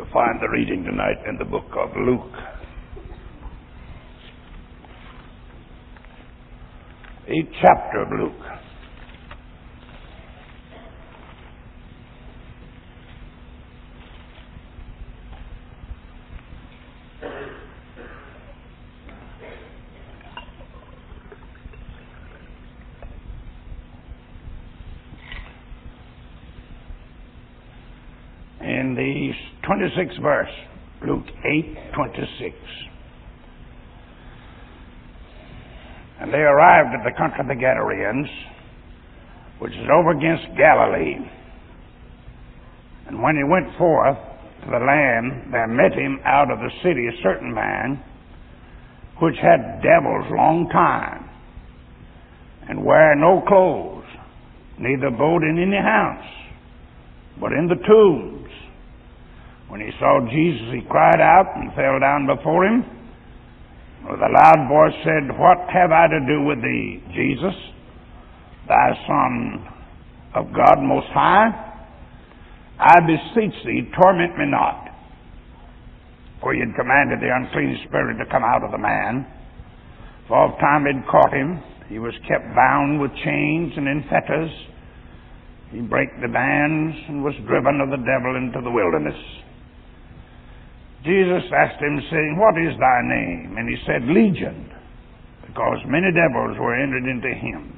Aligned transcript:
You'll 0.00 0.12
find 0.14 0.40
the 0.40 0.48
reading 0.48 0.82
tonight 0.82 1.18
in 1.28 1.36
the 1.36 1.44
book 1.44 1.70
of 1.78 1.90
Luke. 1.94 2.32
Eighth 7.28 7.52
chapter 7.60 8.00
of 8.00 8.08
Luke. 8.18 8.46
in 28.62 28.94
the 28.94 29.32
26th 29.80 30.20
verse, 30.20 30.50
Luke 31.06 31.24
8 31.44 31.92
26. 31.94 32.54
And 36.20 36.32
they 36.32 36.38
arrived 36.38 36.90
at 36.94 37.02
the 37.02 37.16
country 37.16 37.40
of 37.40 37.48
the 37.48 37.54
Gadarenes, 37.54 38.28
which 39.58 39.72
is 39.72 39.88
over 39.90 40.10
against 40.10 40.44
Galilee. 40.58 41.16
And 43.06 43.22
when 43.22 43.36
he 43.36 43.42
went 43.44 43.74
forth 43.78 44.18
to 44.64 44.66
the 44.66 44.84
land, 44.84 45.50
there 45.50 45.66
met 45.66 45.94
him 45.94 46.20
out 46.26 46.50
of 46.50 46.58
the 46.58 46.70
city 46.82 47.08
a 47.08 47.22
certain 47.22 47.54
man, 47.54 48.04
which 49.22 49.36
had 49.40 49.80
devils 49.80 50.26
long 50.30 50.68
time, 50.70 51.30
and 52.68 52.84
wear 52.84 53.16
no 53.16 53.42
clothes, 53.48 54.04
neither 54.78 55.06
abode 55.06 55.42
in 55.42 55.58
any 55.58 55.80
house, 55.80 56.28
but 57.40 57.52
in 57.52 57.66
the 57.66 57.80
tombs. 57.86 58.39
When 59.70 59.80
he 59.80 59.90
saw 60.00 60.18
Jesus, 60.26 60.74
he 60.74 60.82
cried 60.90 61.22
out 61.22 61.54
and 61.54 61.70
fell 61.78 62.02
down 62.02 62.26
before 62.26 62.66
him. 62.66 62.82
With 64.02 64.18
a 64.18 64.32
loud 64.34 64.66
voice 64.66 64.98
said, 65.06 65.38
What 65.38 65.62
have 65.70 65.92
I 65.94 66.10
to 66.10 66.20
do 66.26 66.42
with 66.42 66.58
thee, 66.58 66.98
Jesus, 67.14 67.54
thy 68.66 68.90
Son 69.06 69.68
of 70.34 70.50
God 70.50 70.82
Most 70.82 71.06
High? 71.14 71.54
I 72.80 72.98
beseech 73.06 73.54
thee, 73.64 73.86
torment 73.94 74.36
me 74.38 74.50
not. 74.50 74.90
For 76.42 76.52
he 76.52 76.58
had 76.58 76.74
commanded 76.74 77.20
the 77.20 77.30
unclean 77.30 77.78
spirit 77.86 78.18
to 78.18 78.26
come 78.26 78.42
out 78.42 78.64
of 78.64 78.72
the 78.72 78.78
man. 78.78 79.24
For 80.26 80.34
all 80.34 80.58
time 80.58 80.82
had 80.82 81.06
caught 81.06 81.32
him, 81.32 81.62
he 81.86 82.00
was 82.00 82.14
kept 82.26 82.56
bound 82.56 83.00
with 83.00 83.14
chains 83.22 83.72
and 83.76 83.86
in 83.86 84.02
fetters. 84.10 84.50
He 85.70 85.78
brake 85.78 86.10
the 86.20 86.32
bands 86.32 86.96
and 87.06 87.22
was 87.22 87.34
driven 87.46 87.78
of 87.80 87.90
the 87.90 88.02
devil 88.02 88.34
into 88.34 88.58
the 88.64 88.70
wilderness 88.74 89.14
Jesus 91.04 91.44
asked 91.52 91.80
him, 91.80 92.00
saying, 92.10 92.36
What 92.36 92.56
is 92.60 92.76
thy 92.78 93.00
name? 93.04 93.56
And 93.56 93.68
he 93.68 93.76
said, 93.86 94.04
Legion, 94.04 94.68
because 95.46 95.78
many 95.86 96.12
devils 96.12 96.58
were 96.60 96.76
entered 96.76 97.08
into 97.08 97.32
him. 97.32 97.76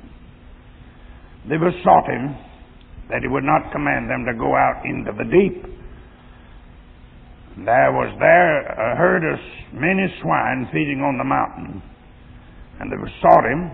They 1.49 1.57
besought 1.57 2.07
him 2.07 2.37
that 3.11 3.23
he 3.23 3.29
would 3.29 3.45
not 3.45 3.73
command 3.73 4.11
them 4.11 4.25
to 4.27 4.35
go 4.39 4.55
out 4.55 4.83
into 4.85 5.13
the 5.13 5.27
deep. 5.31 5.63
There 7.65 7.93
was 7.93 8.11
there 8.19 8.67
a 8.67 8.97
herd 8.97 9.23
of 9.23 9.39
many 9.75 10.09
swine 10.23 10.67
feeding 10.73 11.03
on 11.05 11.19
the 11.19 11.25
mountain, 11.25 11.83
and 12.81 12.91
they 12.91 12.97
besought 12.97 13.45
him 13.45 13.71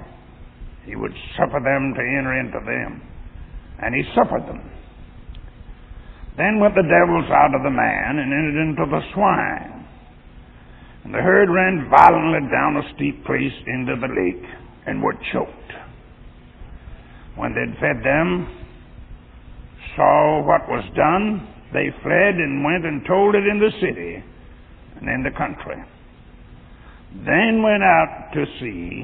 he 0.89 0.97
would 0.97 1.13
suffer 1.37 1.61
them 1.61 1.93
to 1.93 2.01
enter 2.01 2.41
into 2.41 2.59
them. 2.65 3.03
And 3.81 3.95
he 3.95 4.03
suffered 4.17 4.49
them. 4.49 4.65
Then 6.39 6.61
went 6.61 6.77
the 6.77 6.87
devils 6.87 7.27
out 7.35 7.53
of 7.53 7.65
the 7.65 7.75
man 7.75 8.23
and 8.23 8.31
entered 8.33 8.63
into 8.63 8.87
the 8.87 9.03
swine. 9.13 9.85
And 11.03 11.13
the 11.13 11.19
herd 11.19 11.51
ran 11.51 11.91
violently 11.91 12.49
down 12.49 12.77
a 12.79 12.95
steep 12.95 13.27
place 13.27 13.53
into 13.67 13.97
the 13.99 14.07
lake 14.07 14.47
and 14.87 15.03
were 15.03 15.19
choked. 15.33 15.73
When 17.35 17.55
they'd 17.55 17.75
fed 17.81 18.05
them, 18.05 18.47
saw 19.97 20.47
what 20.47 20.69
was 20.69 20.85
done, 20.95 21.43
they 21.73 21.91
fled 22.03 22.35
and 22.39 22.65
went 22.65 22.87
and 22.87 23.05
told 23.05 23.35
it 23.35 23.45
in 23.45 23.59
the 23.59 23.73
city 23.81 24.23
and 25.01 25.09
in 25.09 25.25
the 25.25 25.37
country. 25.37 25.83
Then 27.27 27.63
went 27.65 27.83
out 27.83 28.31
to 28.35 28.45
see, 28.61 29.03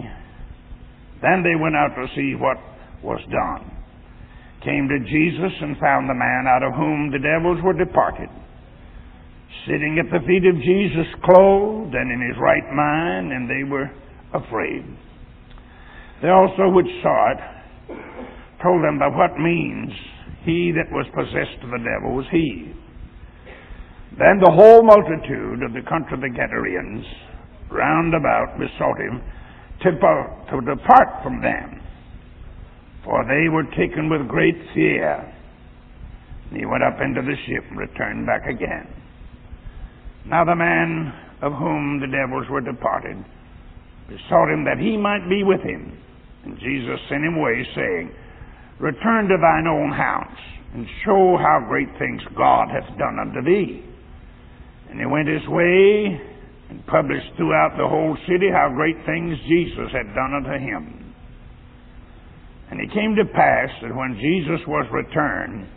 then 1.21 1.43
they 1.43 1.57
went 1.59 1.75
out 1.75 1.97
to 1.97 2.07
see 2.15 2.37
what 2.39 2.59
was 3.03 3.21
done 3.29 3.74
came 4.65 4.89
to 4.89 4.99
Jesus 5.05 5.53
and 5.61 5.77
found 5.79 6.09
the 6.09 6.17
man 6.17 6.49
out 6.49 6.65
of 6.65 6.73
whom 6.73 7.13
the 7.13 7.21
devils 7.21 7.61
were 7.63 7.77
departed, 7.77 8.33
sitting 9.69 10.01
at 10.01 10.09
the 10.09 10.25
feet 10.27 10.49
of 10.49 10.57
Jesus, 10.57 11.07
clothed 11.23 11.95
and 11.95 12.09
in 12.11 12.21
his 12.25 12.41
right 12.41 12.65
mind, 12.73 13.33
and 13.33 13.45
they 13.45 13.63
were 13.69 13.93
afraid. 14.33 14.83
They 16.23 16.33
also 16.33 16.73
which 16.73 16.89
saw 17.05 17.37
it 17.37 17.41
told 18.65 18.83
them 18.83 18.99
by 18.99 19.13
what 19.13 19.37
means 19.37 19.93
he 20.49 20.73
that 20.73 20.89
was 20.89 21.05
possessed 21.13 21.61
of 21.61 21.71
the 21.71 21.85
devil 21.85 22.17
was 22.17 22.27
he. 22.33 22.73
Then 24.17 24.41
the 24.41 24.53
whole 24.57 24.83
multitude 24.83 25.61
of 25.61 25.77
the 25.77 25.85
country 25.85 26.17
of 26.17 26.25
the 26.25 26.33
Gadarenes 26.33 27.05
round 27.71 28.15
about 28.15 28.57
besought 28.57 28.97
him 28.97 29.21
to, 29.85 29.91
to 29.93 30.57
depart 30.65 31.23
from 31.23 31.43
them 31.43 31.84
for 33.05 33.25
they 33.25 33.49
were 33.49 33.65
taken 33.77 34.09
with 34.09 34.29
great 34.29 34.57
fear. 34.75 35.21
And 36.51 36.59
he 36.59 36.67
went 36.67 36.83
up 36.83 37.01
into 37.01 37.21
the 37.23 37.37
ship 37.47 37.65
and 37.69 37.79
returned 37.79 38.27
back 38.27 38.47
again. 38.47 38.89
Now 40.27 40.45
the 40.45 40.57
man 40.57 41.13
of 41.43 41.53
whom 41.53 42.01
the 42.01 42.07
devils 42.07 42.49
were 42.51 42.63
departed 42.63 43.23
besought 44.09 44.53
him 44.53 44.65
that 44.65 44.79
he 44.79 44.97
might 44.97 45.29
be 45.29 45.43
with 45.45 45.61
him. 45.61 45.99
And 46.45 46.59
Jesus 46.59 47.01
sent 47.09 47.25
him 47.25 47.37
away, 47.37 47.67
saying, 47.75 48.13
Return 48.79 49.29
to 49.29 49.37
thine 49.41 49.67
own 49.67 49.93
house, 49.93 50.41
and 50.75 50.87
show 51.05 51.37
how 51.39 51.65
great 51.69 51.89
things 51.99 52.21
God 52.37 52.69
hath 52.69 52.99
done 52.99 53.19
unto 53.19 53.43
thee. 53.43 53.85
And 54.91 55.01
he 55.01 55.07
went 55.07 55.29
his 55.29 55.47
way 55.49 56.21
and 56.69 56.87
published 56.87 57.37
throughout 57.37 57.77
the 57.77 57.89
whole 57.89 58.17
city 58.29 58.51
how 58.53 58.73
great 58.75 58.97
things 59.07 59.39
Jesus 59.49 59.93
had 59.93 60.15
done 60.15 60.35
unto 60.35 60.59
him. 60.59 61.04
And 62.75 62.83
it 62.83 62.93
came 62.93 63.15
to 63.15 63.25
pass 63.25 63.71
that 63.83 63.95
when 63.95 64.19
Jesus 64.19 64.67
was 64.67 64.85
returned, 64.91 65.69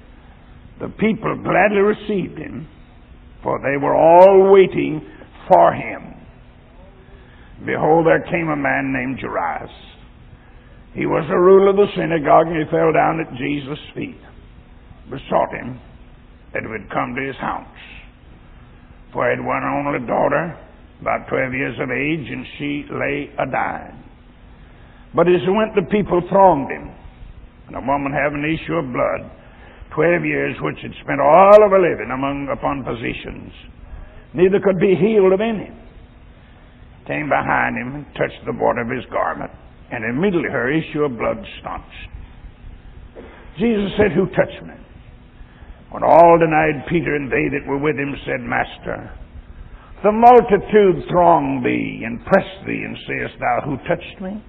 the 0.81 0.89
people 0.97 1.37
gladly 1.43 1.77
received 1.77 2.39
him, 2.39 2.67
for 3.43 3.61
they 3.61 3.77
were 3.77 3.93
all 3.93 4.51
waiting 4.51 5.05
for 5.47 5.73
him. 5.73 6.15
Behold, 7.63 8.07
there 8.07 8.25
came 8.31 8.49
a 8.49 8.57
man 8.57 8.91
named 8.97 9.19
Jairus. 9.21 9.69
He 10.95 11.05
was 11.05 11.23
the 11.29 11.37
ruler 11.37 11.69
of 11.69 11.75
the 11.75 11.85
synagogue, 11.95 12.47
and 12.47 12.65
he 12.65 12.71
fell 12.71 12.91
down 12.91 13.21
at 13.21 13.29
Jesus' 13.37 13.77
feet, 13.93 14.17
besought 15.05 15.53
him 15.53 15.79
that 16.53 16.63
he 16.63 16.67
would 16.67 16.89
come 16.89 17.13
to 17.13 17.21
his 17.21 17.37
house. 17.37 17.77
For 19.13 19.29
he 19.29 19.37
had 19.37 19.45
one 19.45 19.61
only 19.61 20.01
daughter, 20.07 20.57
about 21.01 21.29
twelve 21.29 21.53
years 21.53 21.77
of 21.77 21.91
age, 21.91 22.25
and 22.25 22.43
she 22.57 22.85
lay 22.89 23.29
a 23.37 23.45
dying. 23.45 24.03
But 25.15 25.27
as 25.27 25.41
he 25.45 25.51
went, 25.51 25.75
the 25.75 25.87
people 25.91 26.21
thronged 26.29 26.71
him. 26.71 26.91
And 27.67 27.75
a 27.75 27.83
woman 27.83 28.11
having 28.11 28.43
an 28.43 28.51
issue 28.51 28.75
of 28.79 28.91
blood, 28.91 29.27
twelve 29.91 30.23
years, 30.23 30.55
which 30.61 30.79
had 30.81 30.95
spent 31.03 31.19
all 31.19 31.59
of 31.63 31.71
her 31.71 31.83
living 31.83 32.11
among 32.11 32.47
upon 32.47 32.83
physicians, 32.87 33.51
neither 34.33 34.59
could 34.63 34.79
be 34.79 34.95
healed 34.95 35.33
of 35.33 35.41
any, 35.41 35.71
came 37.07 37.27
behind 37.27 37.75
him 37.75 37.95
and 37.95 38.05
touched 38.15 38.39
the 38.45 38.55
border 38.55 38.81
of 38.81 38.91
his 38.91 39.03
garment, 39.11 39.51
and 39.91 40.03
immediately 40.03 40.51
her 40.51 40.71
issue 40.71 41.03
of 41.03 41.17
blood 41.17 41.43
staunched. 41.59 42.07
Jesus 43.59 43.91
said, 43.97 44.11
Who 44.13 44.27
touched 44.31 44.63
me? 44.63 44.75
When 45.91 46.03
all 46.03 46.37
denied 46.37 46.87
Peter 46.87 47.15
and 47.15 47.31
they 47.31 47.47
that 47.57 47.67
were 47.67 47.79
with 47.79 47.95
him 47.95 48.15
said, 48.23 48.43
Master, 48.43 49.11
the 50.03 50.11
multitude 50.11 51.03
throng 51.09 51.63
thee 51.63 52.05
and 52.05 52.23
press 52.23 52.45
thee, 52.67 52.83
and 52.85 52.95
sayest 53.07 53.39
thou, 53.39 53.65
Who 53.65 53.77
touched 53.87 54.21
me? 54.21 54.43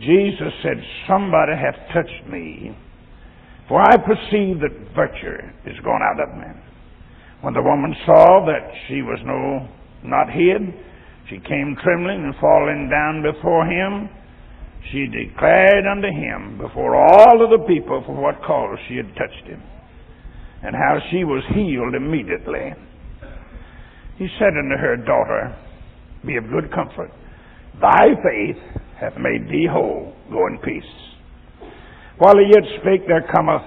Jesus 0.00 0.52
said, 0.62 0.76
Somebody 1.08 1.52
hath 1.52 1.76
touched 1.94 2.28
me, 2.30 2.76
for 3.68 3.80
I 3.80 3.96
perceive 3.96 4.60
that 4.60 4.94
virtue 4.94 5.38
is 5.64 5.78
gone 5.84 6.02
out 6.02 6.20
of 6.20 6.36
me. 6.36 6.46
When 7.40 7.54
the 7.54 7.62
woman 7.62 7.94
saw 8.04 8.44
that 8.46 8.70
she 8.88 9.02
was 9.02 9.18
no 9.24 9.68
not 10.04 10.30
hid, 10.30 10.62
she 11.28 11.38
came 11.38 11.76
trembling 11.82 12.24
and 12.24 12.34
falling 12.40 12.88
down 12.88 13.22
before 13.22 13.66
him. 13.66 14.08
She 14.92 15.06
declared 15.06 15.86
unto 15.86 16.08
him 16.08 16.58
before 16.58 16.94
all 16.94 17.42
of 17.42 17.50
the 17.50 17.66
people 17.66 18.02
for 18.06 18.14
what 18.14 18.42
cause 18.46 18.78
she 18.88 18.96
had 18.96 19.08
touched 19.16 19.46
him, 19.46 19.62
and 20.62 20.76
how 20.76 20.98
she 21.10 21.24
was 21.24 21.42
healed 21.54 21.94
immediately. 21.94 22.72
He 24.18 24.28
said 24.38 24.54
unto 24.56 24.76
her, 24.76 24.96
Daughter, 24.96 25.56
be 26.24 26.36
of 26.36 26.48
good 26.50 26.72
comfort. 26.72 27.10
Thy 27.80 28.14
faith 28.22 28.62
hath 29.00 29.16
made 29.18 29.48
thee 29.48 29.68
whole. 29.70 30.14
Go 30.30 30.46
in 30.46 30.58
peace. 30.58 30.92
While 32.18 32.34
he 32.38 32.50
yet 32.52 32.64
spake, 32.80 33.06
there 33.06 33.28
cometh 33.34 33.62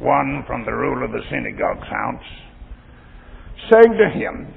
one 0.00 0.44
from 0.46 0.64
the 0.64 0.72
ruler 0.72 1.04
of 1.04 1.12
the 1.12 1.22
synagogue's 1.30 1.88
house, 1.88 2.28
saying 3.72 3.96
to 3.96 4.10
him, 4.10 4.52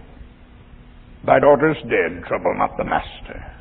Thy 1.25 1.39
daughter 1.39 1.71
is 1.71 1.77
dead, 1.83 2.23
trouble 2.27 2.53
not 2.57 2.77
the 2.77 2.83
master. 2.83 3.57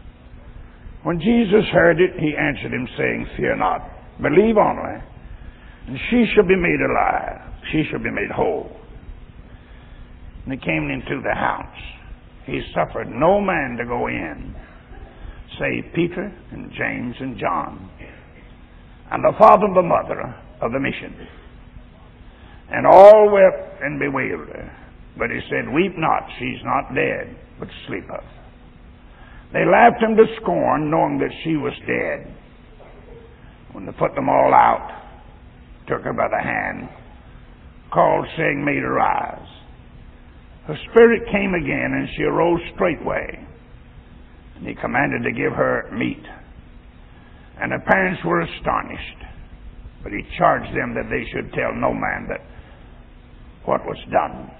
When 1.04 1.20
Jesus 1.20 1.64
heard 1.72 2.00
it, 2.00 2.18
he 2.18 2.34
answered 2.36 2.72
him, 2.72 2.88
saying, 2.98 3.26
Fear 3.36 3.56
not, 3.56 3.80
believe 4.20 4.56
only, 4.56 5.02
and 5.86 5.98
she 6.10 6.26
shall 6.34 6.46
be 6.46 6.56
made 6.56 6.80
alive, 6.82 7.40
she 7.70 7.84
shall 7.90 8.02
be 8.02 8.10
made 8.10 8.30
whole. 8.34 8.70
And 10.44 10.54
he 10.54 10.58
came 10.58 10.90
into 10.90 11.22
the 11.22 11.34
house. 11.34 11.78
He 12.44 12.60
suffered 12.74 13.08
no 13.08 13.40
man 13.40 13.76
to 13.78 13.84
go 13.84 14.06
in, 14.08 14.54
save 15.58 15.92
Peter 15.94 16.32
and 16.52 16.70
James 16.72 17.16
and 17.20 17.38
John, 17.38 17.90
and 19.10 19.22
the 19.22 19.38
father 19.38 19.66
and 19.66 19.76
the 19.76 19.82
mother 19.82 20.34
of 20.60 20.72
the 20.72 20.80
mission. 20.80 21.26
And 22.70 22.86
all 22.86 23.30
wept 23.30 23.82
and 23.82 23.98
bewailed 24.00 24.48
her. 24.48 24.76
But 25.18 25.30
he 25.30 25.40
said, 25.48 25.72
Weep 25.72 25.92
not, 25.96 26.28
she's 26.38 26.60
not 26.64 26.94
dead, 26.94 27.36
but 27.58 27.68
sleepeth. 27.86 28.26
They 29.52 29.64
laughed 29.64 30.02
him 30.02 30.16
to 30.16 30.26
scorn, 30.42 30.90
knowing 30.90 31.18
that 31.18 31.32
she 31.44 31.56
was 31.56 31.72
dead. 31.86 32.34
When 33.72 33.86
they 33.86 33.92
put 33.92 34.14
them 34.14 34.28
all 34.28 34.52
out, 34.52 34.90
took 35.88 36.02
her 36.02 36.12
by 36.12 36.28
the 36.28 36.42
hand, 36.42 36.88
called, 37.92 38.26
saying, 38.36 38.64
Maid 38.64 38.82
her 38.82 38.94
rise. 38.94 39.48
Her 40.66 40.76
spirit 40.90 41.22
came 41.30 41.54
again, 41.54 41.94
and 41.94 42.08
she 42.16 42.24
arose 42.24 42.60
straightway. 42.74 43.46
And 44.56 44.66
he 44.66 44.74
commanded 44.74 45.22
to 45.24 45.32
give 45.32 45.52
her 45.52 45.90
meat. 45.92 46.22
And 47.60 47.72
the 47.72 47.84
parents 47.86 48.22
were 48.24 48.40
astonished. 48.40 49.20
But 50.02 50.12
he 50.12 50.22
charged 50.38 50.70
them 50.76 50.94
that 50.94 51.10
they 51.10 51.24
should 51.32 51.52
tell 51.52 51.74
no 51.74 51.92
man 51.92 52.28
that 52.28 52.40
what 53.64 53.84
was 53.84 53.98
done. 54.10 54.50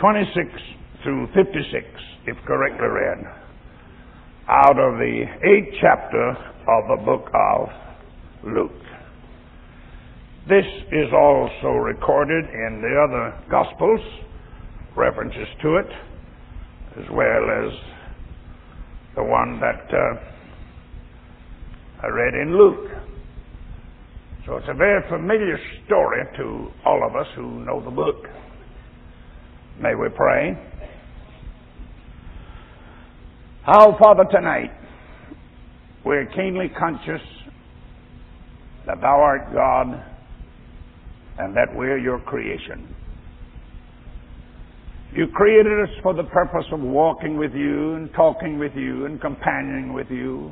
26 0.00 0.48
through 1.02 1.26
56, 1.34 1.86
if 2.26 2.36
correctly 2.46 2.86
read, 2.86 3.18
out 4.48 4.78
of 4.78 4.98
the 4.98 5.24
eighth 5.42 5.74
chapter 5.80 6.30
of 6.30 6.98
the 6.98 7.04
book 7.04 7.30
of 7.34 7.68
Luke. 8.44 8.84
This 10.48 10.66
is 10.92 11.12
also 11.12 11.68
recorded 11.68 12.44
in 12.44 12.82
the 12.82 12.94
other 13.00 13.42
Gospels, 13.50 14.00
references 14.96 15.48
to 15.62 15.76
it, 15.76 15.86
as 16.98 17.04
well 17.10 17.50
as 17.50 17.93
the 19.16 19.22
one 19.22 19.60
that 19.60 19.86
uh, 19.92 20.16
I 22.02 22.08
read 22.08 22.34
in 22.34 22.56
Luke. 22.56 22.90
So 24.46 24.56
it's 24.56 24.66
a 24.68 24.74
very 24.74 25.02
familiar 25.08 25.58
story 25.86 26.22
to 26.36 26.68
all 26.84 27.06
of 27.08 27.16
us 27.16 27.26
who 27.36 27.64
know 27.64 27.82
the 27.82 27.90
book. 27.90 28.26
May 29.80 29.94
we 29.94 30.08
pray? 30.14 30.56
Our 33.66 33.96
Father, 33.98 34.24
tonight, 34.30 34.72
we're 36.04 36.26
keenly 36.26 36.70
conscious 36.78 37.22
that 38.86 39.00
Thou 39.00 39.20
art 39.20 39.52
God 39.54 40.04
and 41.38 41.56
that 41.56 41.74
we're 41.74 41.98
your 41.98 42.20
creation. 42.20 42.94
You 45.14 45.28
created 45.28 45.80
us 45.80 45.94
for 46.02 46.12
the 46.12 46.24
purpose 46.24 46.64
of 46.72 46.80
walking 46.80 47.38
with 47.38 47.52
you 47.54 47.94
and 47.94 48.12
talking 48.14 48.58
with 48.58 48.72
you 48.74 49.06
and 49.06 49.20
companioning 49.20 49.92
with 49.92 50.08
you 50.10 50.50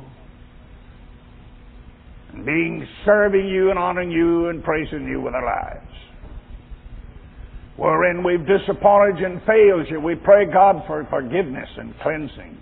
and 2.31 2.45
being 2.45 2.87
serving 3.05 3.45
you 3.47 3.71
and 3.71 3.77
honoring 3.77 4.09
you 4.09 4.47
and 4.47 4.63
praising 4.63 5.05
you 5.05 5.19
with 5.19 5.33
our 5.33 5.45
lives. 5.45 5.91
Wherein 7.75 8.23
we've 8.23 8.45
disappointed 8.47 9.19
you 9.19 9.25
and 9.25 9.41
failed 9.41 9.87
you, 9.89 9.99
we 9.99 10.15
pray 10.15 10.45
God 10.45 10.83
for 10.87 11.05
forgiveness 11.09 11.69
and 11.77 11.93
cleansing. 12.01 12.57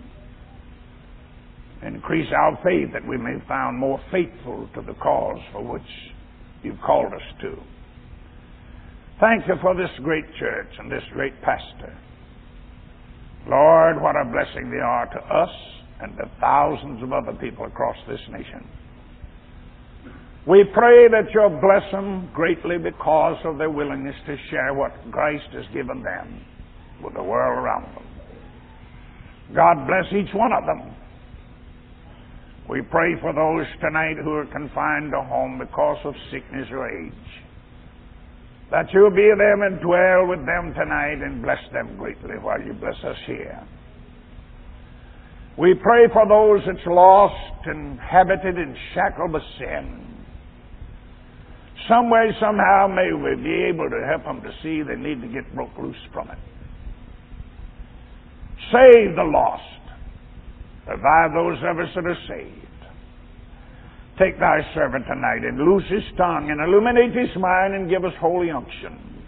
Increase 1.86 2.28
our 2.36 2.58
faith 2.64 2.92
that 2.92 3.06
we 3.06 3.16
may 3.16 3.34
be 3.34 3.46
found 3.46 3.78
more 3.78 4.00
faithful 4.10 4.68
to 4.74 4.82
the 4.82 4.94
cause 4.94 5.38
for 5.52 5.62
which 5.62 5.82
you've 6.62 6.80
called 6.84 7.12
us 7.12 7.40
to. 7.42 7.56
Thank 9.22 9.46
you 9.46 9.54
for 9.62 9.76
this 9.76 9.90
great 10.02 10.24
church 10.40 10.66
and 10.80 10.90
this 10.90 11.04
great 11.12 11.40
pastor. 11.42 11.96
Lord, 13.46 14.02
what 14.02 14.16
a 14.16 14.24
blessing 14.24 14.68
they 14.68 14.82
are 14.82 15.06
to 15.06 15.20
us 15.20 15.54
and 16.00 16.16
to 16.16 16.28
thousands 16.40 17.04
of 17.04 17.12
other 17.12 17.32
people 17.38 17.64
across 17.66 17.94
this 18.08 18.18
nation. 18.32 18.66
We 20.44 20.64
pray 20.74 21.06
that 21.06 21.30
you'll 21.32 21.60
bless 21.62 21.86
them 21.92 22.30
greatly 22.34 22.78
because 22.78 23.38
of 23.44 23.58
their 23.58 23.70
willingness 23.70 24.16
to 24.26 24.36
share 24.50 24.74
what 24.74 24.90
Christ 25.12 25.46
has 25.52 25.66
given 25.72 26.02
them 26.02 26.44
with 27.00 27.14
the 27.14 27.22
world 27.22 27.62
around 27.62 27.94
them. 27.94 28.06
God 29.54 29.86
bless 29.86 30.10
each 30.10 30.34
one 30.34 30.50
of 30.50 30.66
them. 30.66 30.96
We 32.68 32.82
pray 32.90 33.14
for 33.20 33.32
those 33.32 33.70
tonight 33.80 34.16
who 34.24 34.32
are 34.32 34.46
confined 34.46 35.12
to 35.12 35.22
home 35.22 35.60
because 35.60 35.98
of 36.04 36.14
sickness 36.32 36.66
or 36.72 36.90
age. 36.90 37.41
That 38.72 38.86
you'll 38.94 39.10
be 39.10 39.28
them 39.36 39.60
and 39.60 39.80
dwell 39.84 40.26
with 40.26 40.46
them 40.46 40.72
tonight 40.72 41.20
and 41.20 41.42
bless 41.42 41.60
them 41.74 41.94
greatly 41.98 42.40
while 42.40 42.58
you 42.58 42.72
bless 42.72 42.96
us 43.04 43.18
here. 43.26 43.60
We 45.58 45.74
pray 45.74 46.08
for 46.10 46.26
those 46.26 46.64
that's 46.66 46.86
lost 46.86 47.66
and 47.66 48.00
habited 48.00 48.56
and 48.56 48.74
shackled 48.94 49.34
with 49.34 49.42
sin. 49.58 50.06
Some 51.86 52.08
way, 52.08 52.30
somehow, 52.40 52.88
may 52.88 53.12
we 53.12 53.36
be 53.44 53.68
able 53.68 53.90
to 53.90 54.06
help 54.08 54.24
them 54.24 54.40
to 54.40 54.50
see 54.62 54.80
they 54.80 54.96
need 54.96 55.20
to 55.20 55.28
get 55.28 55.54
broke 55.54 55.76
loose 55.76 55.94
from 56.10 56.30
it. 56.30 56.38
Save 58.72 59.16
the 59.16 59.28
lost. 59.28 59.62
Revive 60.88 61.32
those 61.34 61.58
of 61.58 61.78
us 61.78 61.92
that 61.94 62.06
are 62.06 62.16
saved. 62.26 62.71
Take 64.18 64.38
thy 64.38 64.60
servant 64.74 65.06
tonight 65.06 65.44
and 65.44 65.58
loose 65.58 65.84
his 65.88 66.02
tongue 66.16 66.50
and 66.50 66.60
illuminate 66.60 67.16
his 67.16 67.34
mind 67.36 67.74
and 67.74 67.88
give 67.88 68.04
us 68.04 68.12
holy 68.20 68.50
unction. 68.50 69.24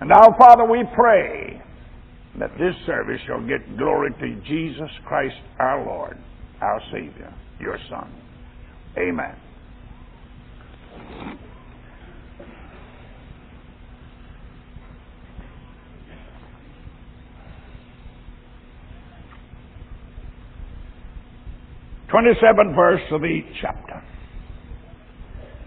And 0.00 0.12
our 0.12 0.36
Father, 0.38 0.64
we 0.64 0.84
pray 0.94 1.62
that 2.38 2.50
this 2.58 2.74
service 2.84 3.20
shall 3.26 3.40
get 3.46 3.78
glory 3.78 4.10
to 4.20 4.34
Jesus 4.46 4.90
Christ 5.06 5.36
our 5.58 5.84
Lord, 5.84 6.18
our 6.60 6.80
Savior, 6.92 7.32
your 7.60 7.78
Son. 7.88 8.12
Amen. 8.98 9.34
27th 22.14 22.76
verse 22.76 23.02
of 23.10 23.24
each 23.24 23.44
chapter. 23.60 24.00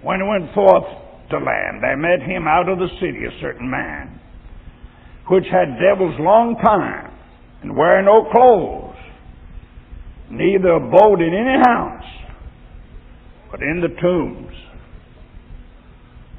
When 0.01 0.21
he 0.21 0.27
went 0.27 0.53
forth 0.53 0.85
to 1.29 1.37
land, 1.39 1.83
there 1.83 1.97
met 1.97 2.21
him 2.21 2.47
out 2.47 2.69
of 2.69 2.79
the 2.79 2.87
city 3.01 3.25
a 3.25 3.41
certain 3.41 3.69
man, 3.69 4.21
which 5.29 5.43
had 5.51 5.75
devils 5.75 6.15
long 6.19 6.55
time, 6.63 7.11
and 7.63 7.75
wear 7.75 8.01
no 8.01 8.31
clothes, 8.31 8.95
neither 10.31 10.69
abode 10.69 11.19
in 11.19 11.33
any 11.33 11.59
house, 11.67 12.31
but 13.51 13.61
in 13.61 13.81
the 13.81 13.89
tombs. 14.01 14.55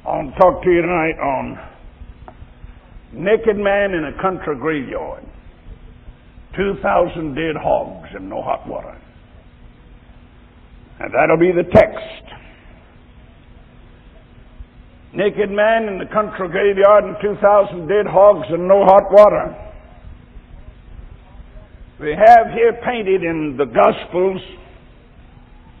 I 0.07 0.09
want 0.09 0.33
to 0.33 0.39
talk 0.39 0.63
to 0.63 0.69
you 0.71 0.81
tonight 0.81 1.19
on 1.21 1.59
naked 3.13 3.57
man 3.57 3.91
in 3.93 4.05
a 4.05 4.19
country 4.19 4.55
graveyard, 4.57 5.23
2,000 6.55 7.35
dead 7.35 7.61
hogs 7.61 8.09
and 8.15 8.27
no 8.27 8.41
hot 8.41 8.67
water. 8.67 8.99
And 10.99 11.13
that'll 11.13 11.37
be 11.37 11.51
the 11.51 11.63
text. 11.63 12.23
Naked 15.13 15.49
man 15.49 15.87
in 15.87 15.97
the 15.97 16.05
country 16.13 16.49
graveyard 16.49 17.05
and 17.05 17.15
2,000 17.21 17.87
dead 17.87 18.05
hogs 18.05 18.47
and 18.49 18.67
no 18.67 18.83
hot 18.83 19.09
water. 19.11 19.55
We 21.99 22.11
have 22.11 22.53
here 22.53 22.79
painted 22.85 23.23
in 23.23 23.57
the 23.57 23.65
Gospels, 23.65 24.41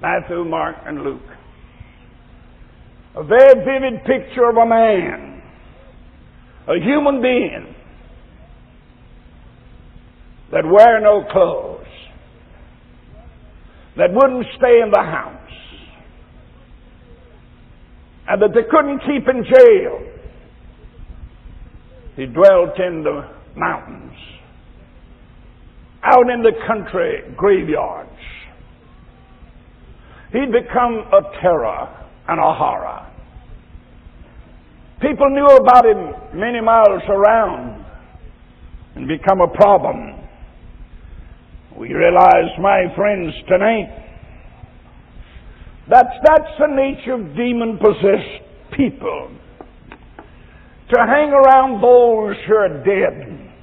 Matthew, 0.01 0.43
Mark, 0.45 0.75
and 0.85 1.03
Luke, 1.03 1.29
a 3.15 3.23
very 3.23 3.53
vivid 3.53 4.03
picture 4.05 4.49
of 4.49 4.57
a 4.57 4.65
man, 4.65 5.41
a 6.67 6.79
human 6.83 7.21
being, 7.21 7.75
that 10.51 10.65
wear 10.65 10.99
no 10.99 11.23
clothes 11.31 11.68
that 13.99 14.13
wouldn't 14.13 14.45
stay 14.57 14.79
in 14.81 14.91
the 14.91 15.03
house 15.03 15.35
and 18.29 18.41
that 18.41 18.49
they 18.53 18.63
couldn't 18.71 18.99
keep 18.99 19.27
in 19.27 19.43
jail. 19.43 19.99
He 22.15 22.25
dwelt 22.27 22.79
in 22.79 23.03
the 23.03 23.29
mountains, 23.57 24.13
out 26.03 26.29
in 26.29 26.41
the 26.41 26.53
country 26.65 27.23
graveyards. 27.35 28.09
He'd 30.31 30.51
become 30.51 31.03
a 31.11 31.21
terror 31.41 32.07
and 32.29 32.39
a 32.39 32.53
horror. 32.53 33.05
People 35.01 35.29
knew 35.31 35.47
about 35.47 35.85
him 35.85 36.39
many 36.39 36.61
miles 36.61 37.01
around 37.09 37.85
and 38.95 39.07
become 39.07 39.41
a 39.41 39.47
problem. 39.47 40.18
We 41.79 41.93
realize, 41.93 42.51
my 42.59 42.93
friends, 42.93 43.33
tonight, 43.47 43.87
that's, 45.89 46.13
that's 46.25 46.51
the 46.59 46.67
nature 46.67 47.13
of 47.13 47.35
demon 47.37 47.77
possessed 47.77 48.75
people. 48.75 49.31
To 50.93 50.99
hang 50.99 51.29
around 51.29 51.81
those 51.81 52.35
who 52.45 52.53
are 52.55 52.83
dead. 52.83 53.53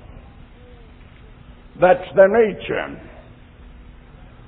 That's 1.78 2.16
their 2.16 2.28
nature. 2.28 2.98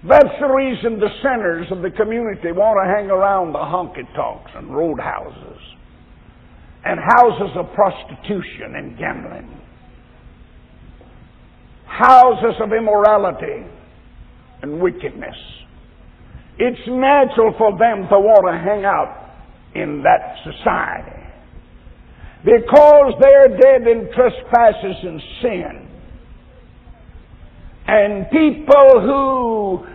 That's 0.08 0.34
the 0.40 0.46
reason 0.46 0.98
the 0.98 1.10
sinners 1.22 1.66
of 1.70 1.82
the 1.82 1.90
community 1.90 2.52
want 2.52 2.78
to 2.82 2.88
hang 2.88 3.10
around 3.10 3.52
the 3.52 3.58
honky 3.58 4.06
tonks 4.14 4.50
and 4.54 4.74
roadhouses 4.74 5.60
and 6.86 6.98
houses 7.18 7.54
of 7.54 7.66
prostitution 7.74 8.76
and 8.76 8.96
gambling, 8.96 9.57
houses 11.88 12.60
of 12.60 12.72
immorality 12.72 13.66
and 14.62 14.80
wickedness. 14.80 15.36
It's 16.58 16.80
natural 16.86 17.54
for 17.56 17.72
them 17.78 18.08
to 18.08 18.18
want 18.18 18.46
to 18.46 18.58
hang 18.58 18.84
out 18.84 19.30
in 19.74 20.02
that 20.02 20.36
society 20.44 21.18
because 22.44 23.14
they're 23.20 23.48
dead 23.48 23.86
in 23.86 24.10
trespasses 24.14 24.96
and 25.02 25.22
sin. 25.42 25.88
And 27.86 28.30
people 28.30 29.00
who 29.00 29.86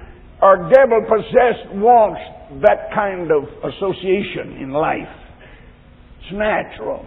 are 0.42 0.70
devil 0.72 1.02
possessed 1.08 1.76
want 1.76 2.18
that 2.62 2.92
kind 2.94 3.30
of 3.32 3.44
association 3.64 4.58
in 4.62 4.72
life. 4.72 5.08
It's 6.22 6.34
natural. 6.34 7.06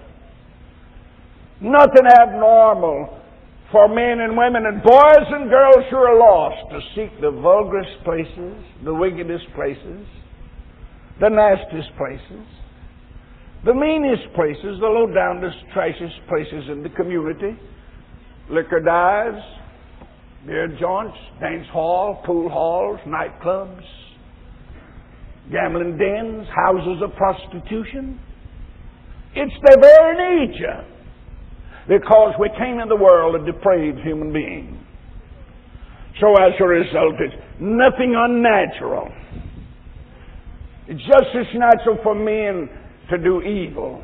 Nothing 1.60 2.06
abnormal 2.06 3.20
for 3.72 3.88
men 3.88 4.20
and 4.20 4.36
women 4.36 4.66
and 4.66 4.82
boys 4.82 5.26
and 5.28 5.50
girls 5.50 5.84
who 5.90 5.96
are 5.96 6.18
lost 6.18 6.70
to 6.70 6.80
seek 6.94 7.20
the 7.20 7.30
vulgarest 7.30 8.04
places, 8.04 8.54
the 8.84 8.94
wickedest 8.94 9.44
places, 9.54 10.06
the 11.20 11.28
nastiest 11.28 11.90
places, 11.96 12.46
the 13.64 13.74
meanest 13.74 14.32
places, 14.34 14.78
the 14.78 14.86
low 14.86 15.06
downest, 15.12 15.56
trashiest 15.74 16.28
places 16.28 16.70
in 16.70 16.82
the 16.82 16.90
community, 16.90 17.58
liquor 18.50 18.80
dives, 18.80 19.42
beer 20.46 20.68
joints, 20.78 21.16
dance 21.40 21.66
hall, 21.72 22.22
pool 22.24 22.48
halls, 22.48 23.00
nightclubs, 23.04 23.82
gambling 25.50 25.98
dens, 25.98 26.46
houses 26.54 27.02
of 27.02 27.10
prostitution. 27.16 28.20
It's 29.34 29.54
their 29.66 29.80
very 29.80 30.46
nature 30.46 30.95
because 31.88 32.34
we 32.38 32.48
came 32.58 32.80
in 32.80 32.88
the 32.88 32.96
world 32.96 33.34
a 33.34 33.44
depraved 33.44 34.00
human 34.00 34.32
being. 34.32 34.78
So 36.20 36.32
as 36.32 36.52
a 36.60 36.66
result, 36.66 37.14
it's 37.20 37.34
nothing 37.60 38.14
unnatural. 38.16 39.08
It's 40.88 41.02
just 41.02 41.30
as 41.34 41.46
natural 41.54 41.98
for 42.02 42.14
men 42.14 42.68
to 43.10 43.18
do 43.18 43.42
evil 43.42 44.02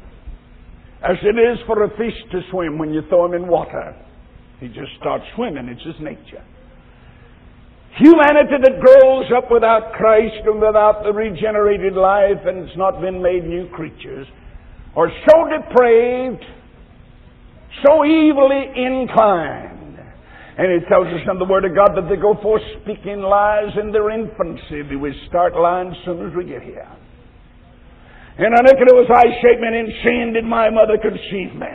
as 1.03 1.17
it 1.23 1.35
is 1.35 1.59
for 1.67 1.83
a 1.83 1.91
fish 1.91 2.15
to 2.31 2.41
swim 2.51 2.79
when 2.79 2.93
you 2.93 3.03
throw 3.09 3.27
him 3.27 3.35
in 3.35 3.49
water. 3.49 3.95
He 4.61 4.69
just 4.69 4.95
starts 5.01 5.25
swimming. 5.35 5.67
It's 5.67 5.83
his 5.83 5.99
nature. 6.01 6.45
Humanity 7.99 8.57
that 8.63 8.81
grows 8.81 9.27
up 9.37 9.51
without 9.51 9.93
Christ 9.95 10.47
and 10.47 10.61
without 10.61 11.03
the 11.03 11.13
regenerated 11.13 11.95
life 11.95 12.41
and 12.47 12.59
it's 12.65 12.77
not 12.77 13.01
been 13.01 13.21
made 13.21 13.45
new 13.45 13.69
creatures 13.75 14.27
are 14.97 15.11
so 15.29 15.45
depraved, 15.49 16.45
so 17.81 18.03
evilly 18.03 18.69
inclined. 18.77 19.99
And 20.59 20.69
it 20.71 20.85
tells 20.89 21.07
us 21.09 21.25
in 21.25 21.39
the 21.39 21.49
Word 21.49 21.65
of 21.65 21.75
God 21.75 21.97
that 21.97 22.13
they 22.13 22.21
go 22.21 22.37
forth 22.43 22.61
speaking 22.83 23.23
lies 23.23 23.73
in 23.81 23.91
their 23.91 24.11
infancy. 24.11 24.85
Will 24.95 25.15
start 25.29 25.57
lying 25.57 25.89
as 25.89 25.97
soon 26.05 26.29
as 26.29 26.37
we 26.37 26.45
get 26.45 26.63
here. 26.63 26.89
And 28.39 28.55
I 28.55 28.61
reckon 28.65 28.89
it 28.89 28.97
was 28.97 29.09
I 29.09 29.29
shaped 29.41 29.61
me 29.61 29.69
in 29.69 29.89
sin 30.05 30.33
did 30.35 30.45
my 30.45 30.69
mother 30.69 30.97
conceive 31.01 31.57
me. 31.57 31.73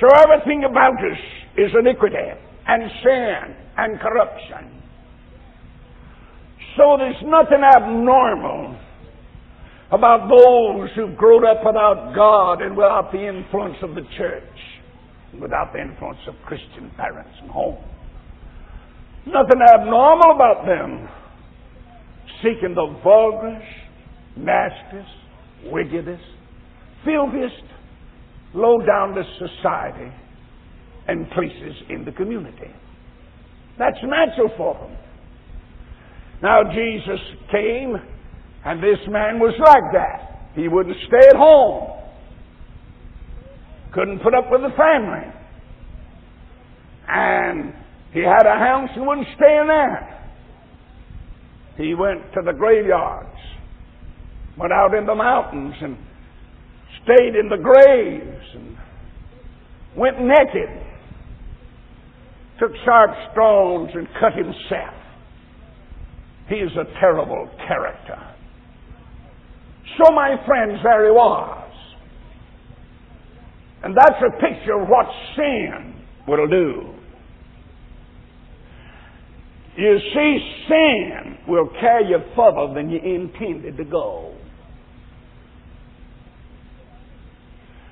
So 0.00 0.06
everything 0.18 0.64
about 0.64 0.98
us 0.98 1.18
is 1.56 1.70
iniquity 1.78 2.16
and 2.66 2.90
sin 3.02 3.56
and 3.78 4.00
corruption. 4.00 4.82
So 6.76 6.96
there's 6.98 7.22
nothing 7.24 7.62
abnormal 7.64 8.76
about 9.90 10.28
those 10.28 10.90
who've 10.96 11.16
grown 11.16 11.44
up 11.46 11.64
without 11.64 12.12
God 12.14 12.60
and 12.62 12.76
without 12.76 13.12
the 13.12 13.26
influence 13.26 13.76
of 13.82 13.94
the 13.94 14.02
church, 14.16 14.58
and 15.32 15.40
without 15.40 15.72
the 15.72 15.80
influence 15.80 16.18
of 16.26 16.34
Christian 16.44 16.90
parents 16.96 17.30
and 17.40 17.50
home. 17.50 17.78
Nothing 19.26 19.60
abnormal 19.74 20.34
about 20.34 20.66
them 20.66 21.08
seeking 22.42 22.74
the 22.74 23.00
vulgarest, 23.02 23.66
nastiest, 24.36 25.08
wickedest, 25.66 26.22
filthiest, 27.04 27.64
low 28.54 28.78
down 28.78 29.14
to 29.14 29.22
society 29.38 30.12
and 31.08 31.28
places 31.30 31.74
in 31.88 32.04
the 32.04 32.12
community. 32.12 32.70
That's 33.78 33.98
natural 34.02 34.50
for 34.56 34.74
them. 34.74 34.96
Now, 36.42 36.62
Jesus 36.64 37.20
came, 37.50 37.96
and 38.66 38.82
this 38.82 38.98
man 39.08 39.38
was 39.38 39.54
like 39.60 39.92
that. 39.92 40.50
He 40.56 40.66
wouldn't 40.66 40.96
stay 41.06 41.28
at 41.28 41.36
home, 41.36 41.88
couldn't 43.94 44.18
put 44.24 44.34
up 44.34 44.50
with 44.50 44.62
the 44.62 44.74
family. 44.76 45.32
And 47.08 47.72
he 48.12 48.20
had 48.20 48.44
a 48.44 48.58
house 48.58 48.90
and 48.96 49.06
wouldn't 49.06 49.28
stay 49.36 49.56
in 49.60 49.68
there. 49.68 50.12
He 51.76 51.94
went 51.94 52.32
to 52.34 52.42
the 52.44 52.52
graveyards, 52.52 53.38
went 54.58 54.72
out 54.72 54.94
in 54.94 55.06
the 55.06 55.14
mountains, 55.14 55.74
and 55.80 55.96
stayed 57.04 57.36
in 57.36 57.48
the 57.48 57.62
graves 57.62 58.46
and 58.54 58.76
went 59.96 60.18
naked, 60.18 60.70
took 62.58 62.72
sharp 62.84 63.10
stones 63.30 63.90
and 63.94 64.08
cut 64.18 64.32
himself. 64.32 64.94
He 66.48 66.56
is 66.56 66.72
a 66.72 66.98
terrible 66.98 67.48
character. 67.68 68.35
So, 69.98 70.12
my 70.12 70.36
friends, 70.46 70.80
there 70.82 71.06
he 71.06 71.10
was. 71.10 71.62
And 73.82 73.96
that's 73.96 74.20
a 74.20 74.30
picture 74.40 74.80
of 74.80 74.88
what 74.88 75.06
sin 75.36 76.02
will 76.26 76.48
do. 76.48 76.92
You 79.76 79.98
see, 80.14 80.38
sin 80.68 81.38
will 81.46 81.68
carry 81.80 82.08
you 82.08 82.18
further 82.34 82.74
than 82.74 82.90
you 82.90 82.98
intended 82.98 83.76
to 83.76 83.84
go. 83.84 84.34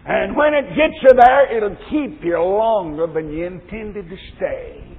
And 0.06 0.36
when 0.36 0.52
it 0.52 0.68
gets 0.70 0.94
you 1.02 1.10
there, 1.16 1.56
it'll 1.56 1.76
keep 1.90 2.22
you 2.22 2.38
longer 2.38 3.06
than 3.06 3.30
you 3.32 3.46
intended 3.46 4.08
to 4.08 4.16
stay. 4.36 4.98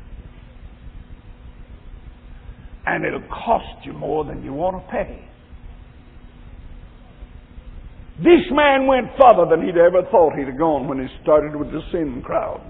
And 2.87 3.03
it'll 3.03 3.27
cost 3.29 3.85
you 3.85 3.93
more 3.93 4.25
than 4.25 4.43
you 4.43 4.53
want 4.53 4.83
to 4.83 4.91
pay. 4.91 5.27
This 8.17 8.47
man 8.51 8.87
went 8.87 9.07
further 9.19 9.49
than 9.49 9.65
he'd 9.65 9.77
ever 9.77 10.03
thought 10.09 10.35
he'd 10.37 10.47
have 10.47 10.57
gone 10.57 10.87
when 10.87 10.99
he 10.99 11.07
started 11.21 11.55
with 11.55 11.71
the 11.71 11.81
sin 11.91 12.21
crowd. 12.23 12.61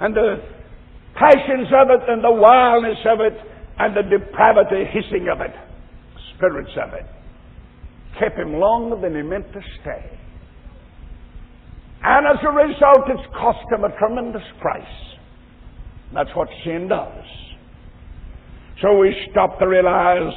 And 0.00 0.14
the 0.14 0.36
passions 1.14 1.68
of 1.74 1.90
it, 1.90 2.08
and 2.08 2.22
the 2.22 2.30
wildness 2.30 2.98
of 3.04 3.18
it, 3.20 3.34
and 3.78 3.96
the 3.96 4.02
depravity 4.02 4.84
hissing 4.92 5.28
of 5.28 5.40
it, 5.40 5.54
spirits 6.36 6.70
of 6.80 6.94
it 6.94 7.06
kept 8.18 8.38
him 8.38 8.54
longer 8.54 8.96
than 9.00 9.14
he 9.14 9.22
meant 9.22 9.52
to 9.52 9.60
stay. 9.80 10.18
And 12.02 12.26
as 12.26 12.42
a 12.44 12.50
result, 12.50 13.08
it's 13.08 13.34
cost 13.34 13.66
him 13.72 13.84
a 13.84 13.96
tremendous 13.98 14.42
price. 14.60 14.82
That's 16.14 16.30
what 16.34 16.48
sin 16.64 16.88
does. 16.88 17.24
So 18.82 18.98
we 18.98 19.14
stop 19.30 19.58
to 19.58 19.66
realize 19.66 20.32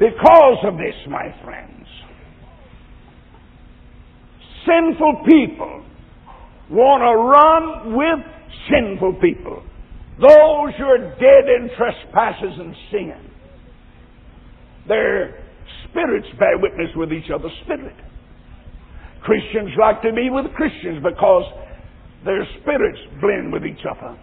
because 0.00 0.64
of 0.64 0.78
this, 0.78 0.96
my 1.08 1.28
friends, 1.44 1.86
sinful 4.64 5.24
people 5.28 5.84
want 6.70 7.04
to 7.04 7.12
run 7.20 7.94
with 7.94 8.24
sinful 8.72 9.20
people. 9.20 9.62
Those 10.16 10.72
who 10.78 10.84
are 10.84 11.14
dead 11.20 11.44
in 11.52 11.68
trespasses 11.76 12.58
and 12.58 12.74
sin. 12.90 13.30
They're 14.88 15.44
spirits 15.90 16.28
bear 16.38 16.56
witness 16.56 16.88
with 16.96 17.12
each 17.12 17.30
other's 17.34 17.52
spirit. 17.64 17.96
Christians 19.22 19.70
like 19.78 20.00
to 20.00 20.12
be 20.12 20.30
with 20.30 20.46
Christians 20.54 21.04
because 21.04 21.44
their 22.24 22.46
spirits 22.60 23.00
blend 23.20 23.52
with 23.52 23.64
each 23.66 23.84
other. 23.84 24.18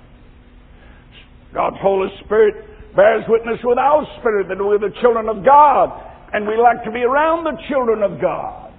God's 1.53 1.77
Holy 1.81 2.10
Spirit 2.25 2.55
bears 2.98 3.24
witness 3.30 3.62
with 3.63 3.77
our 3.77 4.01
spirit 4.20 4.50
that 4.50 4.58
we're 4.58 4.82
the 4.82 4.92
children 5.00 5.30
of 5.30 5.46
God. 5.46 6.04
and 6.34 6.46
we 6.46 6.58
like 6.58 6.84
to 6.84 6.92
be 6.92 7.04
around 7.08 7.46
the 7.46 7.56
children 7.70 8.04
of 8.04 8.20
God. 8.20 8.74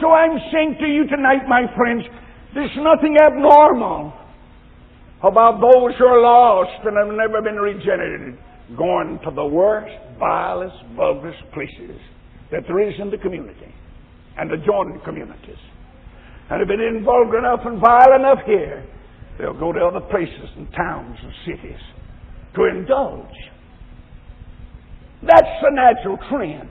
So 0.00 0.12
I'm 0.12 0.38
saying 0.52 0.76
to 0.78 0.86
you 0.86 1.08
tonight, 1.08 1.48
my 1.48 1.66
friends, 1.74 2.04
there's 2.54 2.70
nothing 2.78 3.16
abnormal 3.18 4.14
about 5.24 5.58
those 5.58 5.98
who 5.98 6.06
are 6.06 6.22
lost 6.22 6.86
and 6.86 6.94
have 6.94 7.10
never 7.18 7.42
been 7.42 7.56
regenerated 7.56 8.38
going 8.78 9.18
to 9.24 9.34
the 9.34 9.44
worst, 9.44 9.90
vilest, 10.20 10.76
vulgarest 10.94 11.42
places 11.52 11.98
that 12.52 12.62
there 12.68 12.78
is 12.86 12.94
in 13.00 13.10
the 13.10 13.18
community 13.18 13.74
and 14.38 14.50
the 14.50 14.54
adjoining 14.54 15.00
communities. 15.04 15.58
And 16.50 16.62
if 16.62 16.70
it 16.70 16.78
isn't 16.78 17.04
vulgar 17.04 17.38
enough 17.38 17.60
and 17.64 17.80
vile 17.80 18.14
enough 18.14 18.38
here, 18.46 18.86
they'll 19.38 19.58
go 19.58 19.72
to 19.72 19.80
other 19.80 20.06
places 20.06 20.46
and 20.56 20.70
towns 20.72 21.18
and 21.22 21.32
cities 21.44 21.82
to 22.54 22.64
indulge. 22.64 23.34
That's 25.22 25.52
the 25.62 25.70
natural 25.70 26.18
trend. 26.28 26.68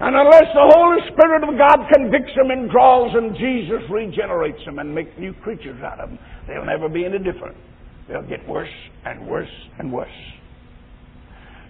And 0.00 0.16
unless 0.16 0.50
the 0.52 0.72
Holy 0.74 0.98
Spirit 1.12 1.44
of 1.44 1.56
God 1.56 1.86
convicts 1.94 2.32
them 2.36 2.50
and 2.50 2.70
draws 2.70 3.12
them, 3.14 3.32
Jesus 3.34 3.88
regenerates 3.88 4.58
them 4.66 4.78
and 4.78 4.94
makes 4.94 5.10
new 5.18 5.32
creatures 5.34 5.80
out 5.82 6.00
of 6.00 6.10
them, 6.10 6.18
they'll 6.46 6.64
never 6.64 6.88
be 6.88 7.04
any 7.04 7.18
different. 7.18 7.56
They'll 8.08 8.26
get 8.26 8.46
worse 8.48 8.68
and 9.04 9.26
worse 9.26 9.48
and 9.78 9.92
worse. 9.92 10.08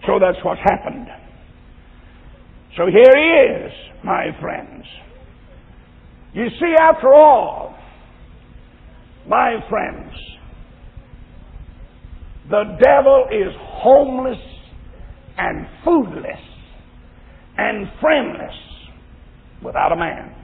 So 0.06 0.18
that's 0.18 0.42
what's 0.44 0.60
happened. 0.64 1.06
So 2.76 2.86
here 2.86 3.12
he 3.14 3.66
is, 3.66 3.72
my 4.02 4.26
friends. 4.40 4.84
You 6.32 6.48
see, 6.58 6.74
after 6.80 7.14
all, 7.14 7.76
my 9.28 9.56
friends, 9.70 10.12
the 12.50 12.78
devil 12.80 13.26
is 13.30 13.54
homeless 13.58 14.38
and 15.36 15.66
foodless 15.84 16.42
and 17.56 17.86
friendless 18.00 18.54
without 19.62 19.92
a 19.92 19.96
man. 19.96 20.34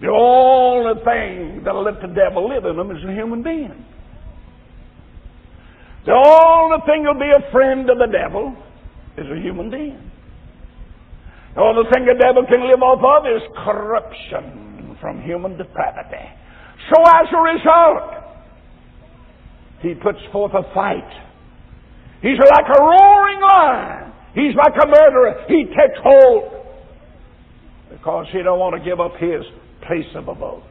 The 0.00 0.08
only 0.08 0.94
thing 1.04 1.62
that'll 1.64 1.84
let 1.84 2.00
the 2.00 2.08
devil 2.08 2.48
live 2.48 2.64
in 2.64 2.76
them 2.76 2.90
is 2.90 3.04
a 3.04 3.12
human 3.12 3.42
being. 3.42 3.84
The 6.06 6.12
only 6.12 6.78
thing 6.86 7.04
that'll 7.04 7.20
be 7.20 7.28
a 7.28 7.52
friend 7.52 7.90
of 7.90 7.98
the 7.98 8.08
devil 8.08 8.56
is 9.18 9.26
a 9.30 9.36
human 9.42 9.70
being. 9.70 10.10
The 11.54 11.60
only 11.60 11.82
thing 11.92 12.06
the 12.06 12.16
devil 12.16 12.46
can 12.48 12.66
live 12.66 12.80
off 12.80 13.02
of 13.04 13.26
is 13.26 13.42
corruption 13.64 14.96
from 15.00 15.20
human 15.20 15.58
depravity. 15.58 16.24
So 16.88 17.02
as 17.02 17.26
a 17.34 17.40
result, 17.40 18.19
he 19.80 19.94
puts 19.94 20.18
forth 20.32 20.52
a 20.54 20.62
fight. 20.74 21.10
He's 22.22 22.38
like 22.38 22.68
a 22.68 22.82
roaring 22.82 23.40
lion. 23.40 24.12
He's 24.34 24.54
like 24.54 24.74
a 24.82 24.86
murderer. 24.86 25.44
He 25.48 25.64
takes 25.64 25.98
hold 26.02 26.60
because 27.90 28.26
he 28.32 28.42
don't 28.42 28.58
want 28.58 28.76
to 28.76 28.84
give 28.88 29.00
up 29.00 29.12
his 29.18 29.42
place 29.86 30.08
of 30.14 30.28
abode. 30.28 30.62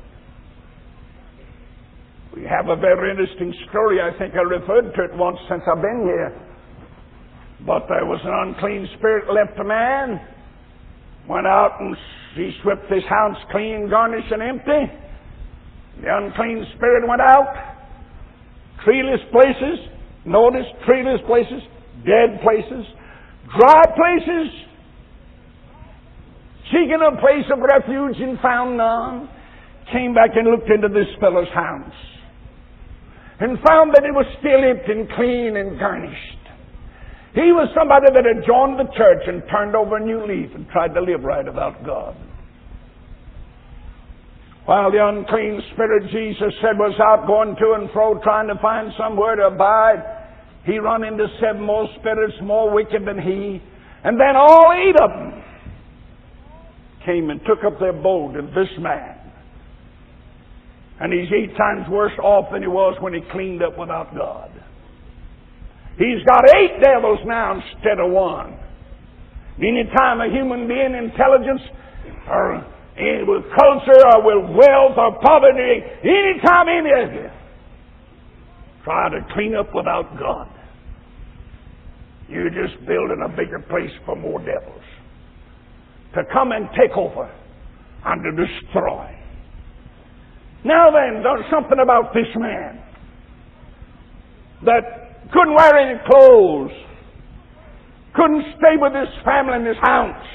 We 2.36 2.44
have 2.44 2.70
a 2.70 2.75
very 2.80 3.12
interesting 3.12 3.54
story. 3.70 4.00
I 4.00 4.18
think 4.18 4.36
I 4.36 4.42
referred 4.42 4.94
to 4.94 5.04
it 5.04 5.18
once 5.18 5.38
since 5.50 5.63
I've 5.68 5.82
been 5.82 6.04
here. 6.06 6.46
But 7.66 7.89
there 7.89 8.06
was 8.06 8.22
an 8.24 8.32
unclean 8.32 8.88
spirit 8.98 9.25
left 9.34 9.60
a 9.60 9.63
man, 9.63 10.22
went 11.28 11.48
out 11.48 11.78
and 11.82 11.96
he 12.36 12.51
swept 12.62 12.89
his 12.92 13.04
house 13.10 13.36
clean, 13.51 13.89
garnished, 13.89 14.32
and 14.32 14.42
empty. 14.42 14.94
The 16.01 16.08
unclean 16.08 16.66
spirit 16.78 17.08
went 17.08 17.22
out, 17.22 17.78
treeless 18.83 19.21
places, 19.31 19.79
notice 20.25 20.65
treeless 20.86 21.21
places, 21.27 21.62
dead 22.05 22.41
places, 22.41 22.86
dry 23.57 23.83
places, 23.95 24.48
seeking 26.72 27.01
a 27.01 27.20
place 27.20 27.46
of 27.51 27.59
refuge 27.59 28.18
and 28.22 28.39
found 28.39 28.77
none, 28.77 29.29
came 29.92 30.13
back 30.13 30.31
and 30.35 30.48
looked 30.50 30.70
into 30.70 30.87
this 30.87 31.09
fellow's 31.20 31.50
house 31.53 32.00
and 33.39 33.57
found 33.65 33.96
that 33.96 34.03
it 34.03 34.13
was 34.13 34.27
still 34.39 34.61
empty 34.61 34.92
and 34.92 35.09
clean 35.15 35.55
and 35.55 35.79
garnished. 35.79 36.39
He 37.33 37.53
was 37.55 37.70
somebody 37.72 38.11
that 38.11 38.25
had 38.25 38.44
joined 38.44 38.79
the 38.79 38.89
church 38.98 39.24
and 39.27 39.44
turned 39.50 39.75
over 39.75 39.98
a 39.98 40.03
new 40.03 40.25
leaf 40.27 40.51
and 40.55 40.68
tried 40.70 40.94
to 40.94 41.01
live 41.01 41.24
right 41.24 41.48
about 41.48 41.85
God. 41.85 42.15
While 44.70 44.92
the 44.92 45.01
unclean 45.01 45.64
spirit, 45.74 46.03
Jesus 46.14 46.53
said, 46.62 46.77
was 46.77 46.94
out 47.01 47.25
going 47.25 47.55
to 47.58 47.74
and 47.74 47.90
fro 47.90 48.22
trying 48.22 48.53
to 48.53 48.62
find 48.62 48.94
somewhere 49.01 49.36
to 49.36 49.48
abide, 49.50 49.98
he 50.64 50.77
run 50.77 51.03
into 51.03 51.25
seven 51.42 51.66
more 51.66 51.90
spirits 51.98 52.36
more 52.44 52.70
wicked 52.70 53.01
than 53.01 53.18
he, 53.18 53.58
and 54.03 54.22
then 54.22 54.36
all 54.38 54.70
eight 54.77 54.94
of 55.01 55.10
them 55.10 55.44
came 57.03 57.32
and 57.32 57.42
took 57.50 57.66
up 57.66 57.79
their 57.79 57.98
abode 57.98 58.36
in 58.38 58.46
this 58.53 58.70
man. 58.77 59.18
And 61.01 61.14
he's 61.14 61.34
eight 61.34 61.58
times 61.58 61.90
worse 61.90 62.14
off 62.22 62.53
than 62.53 62.62
he 62.62 62.68
was 62.68 62.96
when 63.01 63.16
he 63.16 63.22
cleaned 63.32 63.64
up 63.64 63.75
without 63.75 64.14
God. 64.14 64.51
He's 65.98 66.22
got 66.29 66.46
eight 66.46 66.77
devils 66.79 67.25
now 67.25 67.58
instead 67.58 67.98
of 67.98 68.12
one. 68.12 68.53
Any 69.58 69.90
time 69.98 70.22
a 70.22 70.29
human 70.29 70.68
being 70.68 70.94
intelligence 70.94 71.62
or 72.29 72.64
with 73.00 73.44
culture 73.55 74.01
or 74.14 74.24
with 74.24 74.55
wealth 74.55 74.98
or 74.98 75.20
poverty, 75.22 75.81
anytime 76.03 76.68
any 76.68 76.92
of 76.92 77.14
you 77.14 77.29
try 78.83 79.09
to 79.09 79.25
clean 79.33 79.55
up 79.55 79.74
without 79.74 80.18
God, 80.20 80.50
you're 82.27 82.50
just 82.50 82.77
building 82.85 83.24
a 83.25 83.29
bigger 83.29 83.59
place 83.59 83.92
for 84.05 84.16
more 84.16 84.40
devils 84.40 84.83
to 86.14 86.24
come 86.33 86.51
and 86.51 86.68
take 86.77 86.96
over 86.98 87.33
and 88.05 88.24
to 88.24 88.46
destroy. 88.46 89.16
Now 90.66 90.92
then, 90.92 91.24
there's 91.24 91.50
something 91.50 91.79
about 91.81 92.14
this 92.14 92.27
man 92.35 92.83
that 94.66 95.31
couldn't 95.31 95.55
wear 95.55 95.77
any 95.77 96.00
clothes, 96.05 96.72
couldn't 98.14 98.44
stay 98.57 98.75
with 98.75 98.94
his 98.94 99.07
family 99.24 99.55
in 99.55 99.66
his 99.66 99.77
house, 99.81 100.25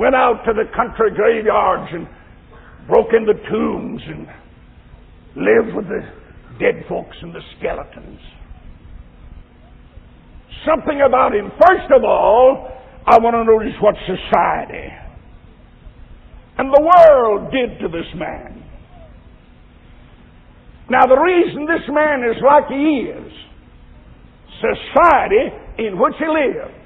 went 0.00 0.14
out 0.14 0.40
to 0.46 0.52
the 0.56 0.64
country 0.74 1.12
graveyards 1.14 1.92
and 1.92 2.08
broke 2.88 3.12
into 3.12 3.34
tombs 3.50 4.00
and 4.08 4.26
lived 5.36 5.76
with 5.76 5.84
the 5.88 6.00
dead 6.58 6.82
folks 6.88 7.16
and 7.20 7.34
the 7.34 7.40
skeletons. 7.58 8.18
Something 10.64 11.02
about 11.06 11.34
him. 11.34 11.52
First 11.68 11.92
of 11.92 12.02
all, 12.02 12.72
I 13.06 13.18
want 13.20 13.36
to 13.36 13.44
notice 13.44 13.76
what 13.80 13.94
society 14.08 14.88
and 16.56 16.72
the 16.72 16.80
world 16.80 17.52
did 17.52 17.78
to 17.80 17.88
this 17.88 18.08
man. 18.16 18.64
Now, 20.88 21.04
the 21.06 21.20
reason 21.20 21.66
this 21.66 21.86
man 21.88 22.24
is 22.24 22.36
like 22.42 22.68
he 22.68 23.12
is, 23.12 23.32
society 24.60 25.86
in 25.86 25.98
which 25.98 26.14
he 26.18 26.26
lived 26.26 26.79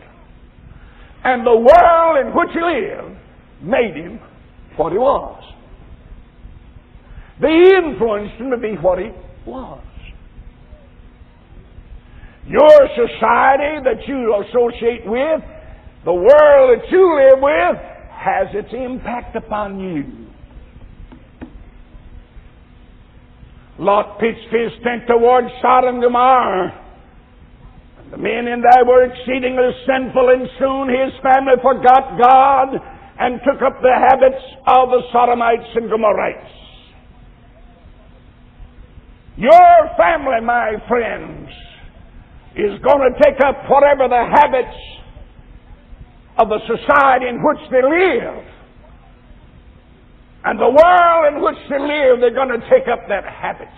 and 1.24 1.46
the 1.46 1.56
world 1.56 2.26
in 2.26 2.34
which 2.34 2.50
he 2.52 2.60
lived 2.60 3.16
made 3.62 3.96
him 3.96 4.20
what 4.76 4.92
he 4.92 4.98
was. 4.98 5.42
They 7.40 7.76
influenced 7.76 8.34
him 8.34 8.50
to 8.50 8.58
be 8.58 8.74
what 8.80 8.98
he 8.98 9.10
was. 9.46 9.80
Your 12.46 12.88
society 12.94 13.82
that 13.84 14.06
you 14.06 14.44
associate 14.46 15.06
with, 15.06 15.40
the 16.04 16.12
world 16.12 16.78
that 16.78 16.90
you 16.90 17.16
live 17.16 17.40
with, 17.40 17.80
has 18.12 18.48
its 18.52 18.72
impact 18.72 19.34
upon 19.34 19.80
you. 19.80 20.04
Lot 23.78 24.20
pitched 24.20 24.52
his 24.52 24.70
tent 24.84 25.02
towards 25.08 25.48
Sodom 25.60 25.96
and 25.96 26.02
Gomorrah. 26.04 26.83
The 28.14 28.22
men 28.22 28.46
in 28.46 28.62
there 28.62 28.84
were 28.86 29.02
exceedingly 29.10 29.74
sinful, 29.90 30.28
and 30.30 30.46
soon 30.62 30.86
his 30.86 31.10
family 31.18 31.58
forgot 31.60 32.14
God 32.14 32.78
and 33.18 33.40
took 33.42 33.60
up 33.60 33.82
the 33.82 33.90
habits 33.90 34.38
of 34.68 34.90
the 34.90 35.02
Sodomites 35.10 35.66
and 35.74 35.90
Gomorrites. 35.90 36.54
Your 39.36 39.90
family, 39.98 40.46
my 40.46 40.78
friends, 40.86 41.50
is 42.54 42.78
going 42.86 43.02
to 43.02 43.18
take 43.18 43.40
up 43.44 43.68
whatever 43.68 44.06
the 44.06 44.30
habits 44.30 44.78
of 46.38 46.48
the 46.48 46.60
society 46.70 47.26
in 47.26 47.42
which 47.42 47.66
they 47.72 47.82
live. 47.82 48.44
And 50.44 50.60
the 50.60 50.70
world 50.70 51.34
in 51.34 51.42
which 51.42 51.58
they 51.68 51.80
live, 51.82 52.20
they're 52.20 52.30
going 52.30 52.60
to 52.60 52.62
take 52.70 52.86
up 52.86 53.08
that 53.08 53.24
habits. 53.24 53.74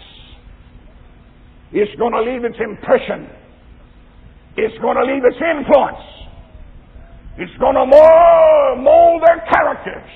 It's 1.72 1.99
going 1.99 2.12
to 2.12 2.20
leave 2.20 2.44
its 2.44 2.59
impression. 2.61 3.31
It's 4.57 4.77
going 4.81 4.97
to 4.97 5.05
leave 5.05 5.23
its 5.25 5.37
influence. 5.37 6.05
It's 7.38 7.57
going 7.61 7.77
to 7.77 7.85
mold, 7.85 9.23
their 9.27 9.45
characters. 9.53 10.11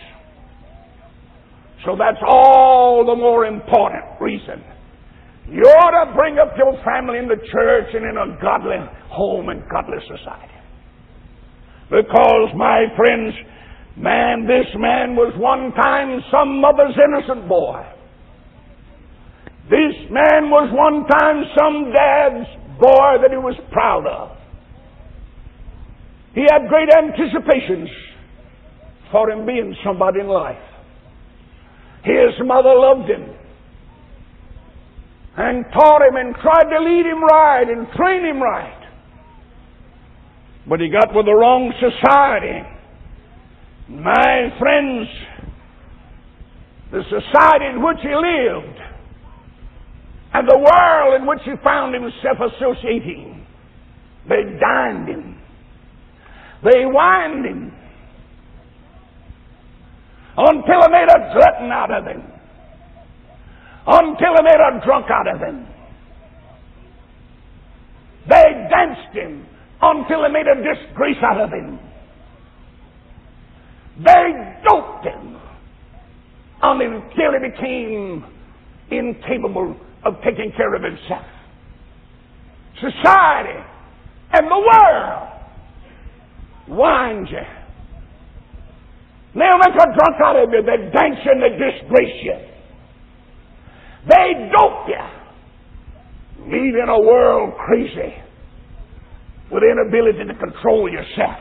So 1.84 1.96
that's 1.96 2.20
all 2.26 3.04
the 3.04 3.14
more 3.14 3.44
important 3.46 4.04
reason. 4.20 4.64
You 5.48 5.62
ought 5.62 6.04
to 6.04 6.14
bring 6.14 6.38
up 6.38 6.56
your 6.56 6.72
family 6.84 7.18
in 7.18 7.28
the 7.28 7.36
church 7.36 7.92
and 7.92 8.04
in 8.04 8.16
a 8.16 8.40
godly 8.40 8.76
home 9.08 9.48
and 9.48 9.62
godly 9.68 9.98
society. 10.06 10.54
Because, 11.90 12.54
my 12.54 12.86
friends, 12.96 13.34
man, 13.96 14.46
this 14.46 14.68
man 14.76 15.16
was 15.16 15.34
one 15.36 15.72
time 15.72 16.22
some 16.30 16.60
mother's 16.60 16.96
innocent 16.96 17.48
boy. 17.48 17.84
This 19.68 19.96
man 20.10 20.48
was 20.48 20.70
one 20.72 21.04
time 21.06 21.44
some 21.58 21.92
dad's 21.92 22.46
boy 22.80 23.20
that 23.22 23.30
he 23.30 23.36
was 23.36 23.54
proud 23.70 24.06
of. 24.06 24.36
He 26.34 26.42
had 26.42 26.68
great 26.68 26.88
anticipations 26.88 27.88
for 29.10 29.30
him 29.30 29.44
being 29.46 29.76
somebody 29.84 30.20
in 30.20 30.28
life. 30.28 30.62
His 32.04 32.34
mother 32.44 32.72
loved 32.74 33.10
him 33.10 33.28
and 35.36 35.64
taught 35.72 36.02
him 36.02 36.16
and 36.16 36.34
tried 36.36 36.70
to 36.70 36.80
lead 36.80 37.06
him 37.06 37.22
right 37.22 37.66
and 37.68 37.86
train 37.96 38.24
him 38.24 38.40
right. 38.40 38.76
But 40.68 40.80
he 40.80 40.88
got 40.88 41.14
with 41.14 41.26
the 41.26 41.34
wrong 41.34 41.72
society. 41.80 42.62
My 43.88 44.54
friends, 44.58 45.08
the 46.92 47.02
society 47.04 47.66
in 47.74 47.82
which 47.82 47.98
he 48.02 48.14
lived 48.14 48.89
and 50.32 50.48
the 50.48 50.58
world 50.58 51.20
in 51.20 51.26
which 51.26 51.40
he 51.44 51.52
found 51.62 51.94
himself 51.94 52.38
associating, 52.54 53.44
they 54.28 54.42
dined 54.60 55.08
him. 55.08 55.40
They 56.62 56.84
wined 56.86 57.44
him 57.44 57.72
until 60.36 60.80
they 60.82 60.92
made 60.92 61.08
a 61.08 61.34
glutton 61.34 61.72
out 61.72 61.90
of 61.90 62.04
him, 62.06 62.22
until 63.86 64.34
they 64.36 64.42
made 64.42 64.60
a 64.60 64.84
drunk 64.84 65.06
out 65.10 65.34
of 65.34 65.40
him. 65.40 65.66
They 68.28 68.68
danced 68.70 69.16
him 69.16 69.46
until 69.82 70.22
they 70.22 70.28
made 70.28 70.46
a 70.46 70.54
disgrace 70.54 71.16
out 71.22 71.40
of 71.40 71.50
him. 71.50 71.78
They 74.04 74.60
doped 74.64 75.04
him 75.04 75.36
until 76.62 77.32
he 77.32 77.50
became 77.50 78.24
incapable 78.90 79.76
of 80.04 80.14
taking 80.24 80.52
care 80.56 80.74
of 80.74 80.82
himself. 80.82 81.26
Society 82.76 83.60
and 84.32 84.46
the 84.46 84.58
world 84.58 85.28
winds 86.68 87.30
you. 87.30 87.46
They'll 89.34 89.58
make 89.58 89.74
a 89.74 89.86
drunk 89.94 90.16
out 90.24 90.36
of 90.36 90.50
you. 90.50 90.62
They 90.62 90.90
dance 90.90 91.16
you 91.24 91.32
and 91.32 91.42
they 91.42 91.50
disgrace 91.50 92.22
you. 92.22 92.36
They 94.08 94.50
dope 94.50 94.88
you, 94.88 96.46
leaving 96.46 96.86
a 96.88 97.00
world 97.00 97.54
crazy 97.58 98.14
with 99.52 99.62
inability 99.62 100.24
to 100.26 100.34
control 100.34 100.90
yourself 100.90 101.38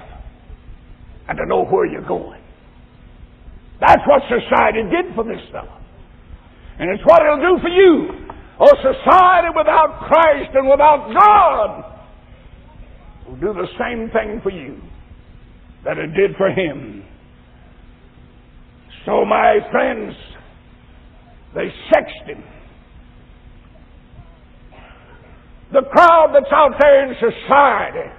and 1.29 1.37
to 1.37 1.45
know 1.45 1.63
where 1.65 1.85
you're 1.85 2.07
going. 2.07 2.41
That's 3.79 4.01
what 4.07 4.21
society 4.23 4.83
did 4.91 5.15
for 5.15 5.23
this 5.23 5.41
fellow. 5.51 5.77
And 6.79 6.89
it's 6.91 7.03
what 7.05 7.21
it'll 7.21 7.57
do 7.57 7.61
for 7.61 7.69
you. 7.69 8.29
A 8.61 8.67
society 8.81 9.47
without 9.55 9.99
Christ 10.07 10.51
and 10.53 10.69
without 10.69 11.13
God 11.13 11.95
will 13.25 13.37
do 13.37 13.53
the 13.53 13.67
same 13.79 14.09
thing 14.09 14.41
for 14.43 14.51
you 14.51 14.81
that 15.85 15.97
it 15.97 16.07
did 16.07 16.35
for 16.35 16.49
him. 16.49 17.05
So, 19.05 19.23
my 19.23 19.59
friends, 19.71 20.13
they 21.55 21.69
sexed 21.91 22.27
him. 22.27 22.43
The 25.71 25.83
crowd 25.91 26.31
that's 26.33 26.51
out 26.51 26.73
there 26.79 27.07
in 27.07 27.15
society 27.15 28.11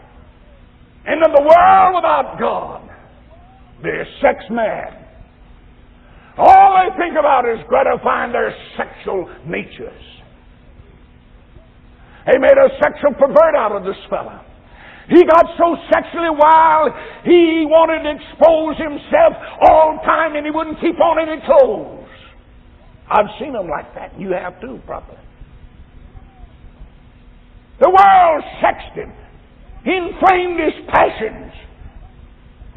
and 1.05 1.23
in 1.25 1.33
the 1.33 1.43
world 1.43 1.95
without 1.97 2.37
God, 2.41 2.89
they're 3.83 4.07
sex 4.23 4.45
mad. 4.51 5.09
All 6.39 6.81
they 6.81 6.97
think 6.97 7.19
about 7.19 7.47
is 7.47 7.59
gratifying 7.69 8.33
their 8.33 8.55
sexual 8.77 9.29
natures. 9.47 10.20
They 12.31 12.39
made 12.39 12.55
a 12.55 12.71
sexual 12.79 13.15
pervert 13.19 13.57
out 13.59 13.73
of 13.75 13.83
this 13.83 13.99
fellow. 14.09 14.39
He 15.09 15.25
got 15.25 15.43
so 15.59 15.75
sexually 15.91 16.31
wild, 16.31 16.93
he 17.25 17.67
wanted 17.67 18.07
to 18.07 18.15
expose 18.15 18.79
himself 18.79 19.35
all 19.67 19.99
the 19.99 20.07
time 20.07 20.37
and 20.37 20.47
he 20.47 20.53
wouldn't 20.53 20.79
keep 20.81 20.95
on 21.01 21.19
any 21.19 21.43
clothes. 21.43 22.07
I've 23.11 23.27
seen 23.41 23.53
them 23.55 23.67
like 23.67 23.93
that. 23.97 24.15
You 24.21 24.31
have 24.31 24.61
too, 24.61 24.79
probably. 24.87 25.19
The 27.81 27.91
world 27.91 28.45
sexed 28.63 28.95
him, 28.95 29.11
inflamed 29.83 30.61
his 30.61 30.87
passions 30.87 31.51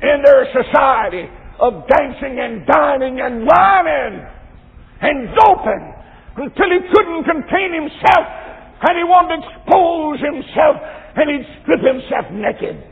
in 0.02 0.18
their 0.26 0.50
society 0.50 1.30
of 1.60 1.86
dancing 1.86 2.42
and 2.42 2.66
dining 2.66 3.22
and 3.22 3.46
whining 3.46 4.26
and 5.02 5.30
doping 5.38 5.94
until 6.38 6.70
he 6.74 6.80
couldn't 6.90 7.24
contain 7.26 7.78
himself 7.78 8.43
and 8.84 8.98
he 8.98 9.04
wanted 9.04 9.40
to 9.40 9.48
expose 9.48 10.20
himself 10.20 10.76
and 11.16 11.30
he'd 11.30 11.48
strip 11.62 11.80
himself 11.80 12.26
naked. 12.32 12.84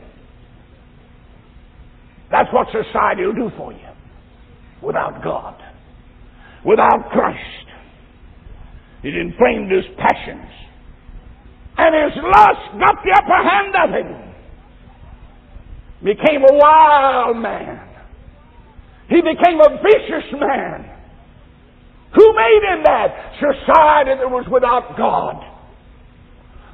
That's 2.30 2.48
what 2.52 2.66
society 2.72 3.26
will 3.26 3.34
do 3.34 3.50
for 3.56 3.72
you 3.72 3.88
without 4.80 5.22
God, 5.22 5.60
without 6.64 7.10
Christ. 7.10 7.66
It 9.04 9.14
inflamed 9.14 9.70
his 9.70 9.84
passions, 9.98 10.48
and 11.76 11.92
his 11.92 12.22
lust 12.22 12.78
got 12.78 12.96
the 13.04 13.12
upper 13.12 13.48
hand 13.48 13.74
of 13.76 13.90
him. 13.90 14.32
Became 16.04 16.42
a 16.42 16.54
wild 16.54 17.36
man. 17.36 17.88
He 19.08 19.20
became 19.20 19.60
a 19.60 19.76
vicious 19.82 20.32
man. 20.40 20.88
Who 22.14 22.32
made 22.34 22.60
him 22.72 22.82
that? 22.84 23.34
Society 23.38 24.18
that 24.18 24.30
was 24.30 24.46
without 24.50 24.96
God. 24.96 25.51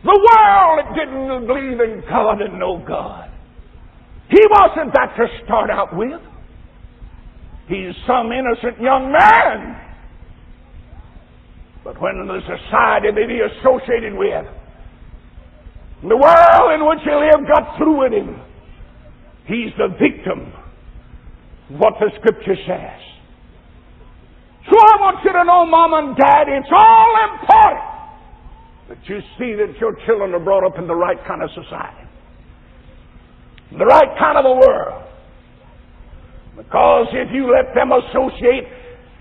The 0.05 0.15
world 0.15 0.95
didn't 0.95 1.47
believe 1.47 1.81
in 1.81 2.03
God 2.09 2.41
and 2.41 2.59
know 2.59 2.83
God. 2.87 3.31
He 4.31 4.41
wasn't 4.49 4.93
that 4.95 5.17
to 5.17 5.27
start 5.45 5.71
out 5.71 5.97
with. 5.97 6.21
He's 7.67 7.95
some 8.07 8.31
innocent 8.31 8.81
young 8.81 9.11
man. 9.11 9.85
But 11.83 12.01
when 12.01 12.27
the 12.27 12.41
society 12.47 13.09
that 13.11 13.29
he 13.29 13.41
associated 13.41 14.15
with, 14.15 14.47
the 16.03 16.17
world 16.17 16.73
in 16.75 16.87
which 16.87 17.01
he 17.03 17.11
lived 17.11 17.49
got 17.49 17.77
through 17.77 17.99
with 18.05 18.13
him, 18.13 18.41
he's 19.47 19.73
the 19.79 19.89
victim 19.99 20.53
of 21.71 21.81
what 21.81 21.95
the 21.99 22.11
scripture 22.21 22.57
says. 22.67 23.01
So 24.71 24.77
I 24.79 25.01
want 25.01 25.25
you 25.25 25.33
to 25.33 25.45
know, 25.45 25.67
mom 25.67 25.95
and 25.95 26.17
dad, 26.17 26.47
it's 26.47 26.71
all 26.71 27.17
important 27.33 27.98
that 28.89 28.99
you 29.05 29.21
see 29.39 29.55
that 29.55 29.77
your 29.81 29.95
children 30.07 30.35
are 30.35 30.41
brought 30.41 30.65
up 30.65 30.79
in 30.79 30.87
the 30.87 30.95
right 30.95 31.19
kind 31.27 31.43
of 31.43 31.51
society, 31.51 32.09
the 33.73 33.85
right 33.85 34.09
kind 34.19 34.39
of 34.39 34.45
a 34.45 34.55
world. 34.55 35.05
Because 36.57 37.07
if 37.13 37.29
you 37.33 37.53
let 37.53 37.75
them 37.75 37.93
associate 37.93 38.65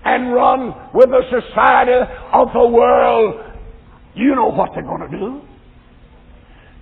and 0.04 0.32
run 0.34 0.74
with 0.94 1.10
the 1.10 1.22
society 1.30 2.00
of 2.32 2.48
the 2.52 2.66
world, 2.66 3.44
you 4.14 4.34
know 4.34 4.50
what 4.50 4.70
they're 4.74 4.82
going 4.82 5.08
to 5.08 5.16
do. 5.16 5.40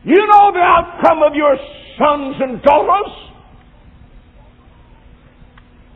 You 0.05 0.27
know 0.27 0.53
the 0.53 0.63
outcome 0.63 1.23
of 1.23 1.35
your 1.35 1.57
sons 1.99 2.37
and 2.41 2.63
daughters. 2.63 3.13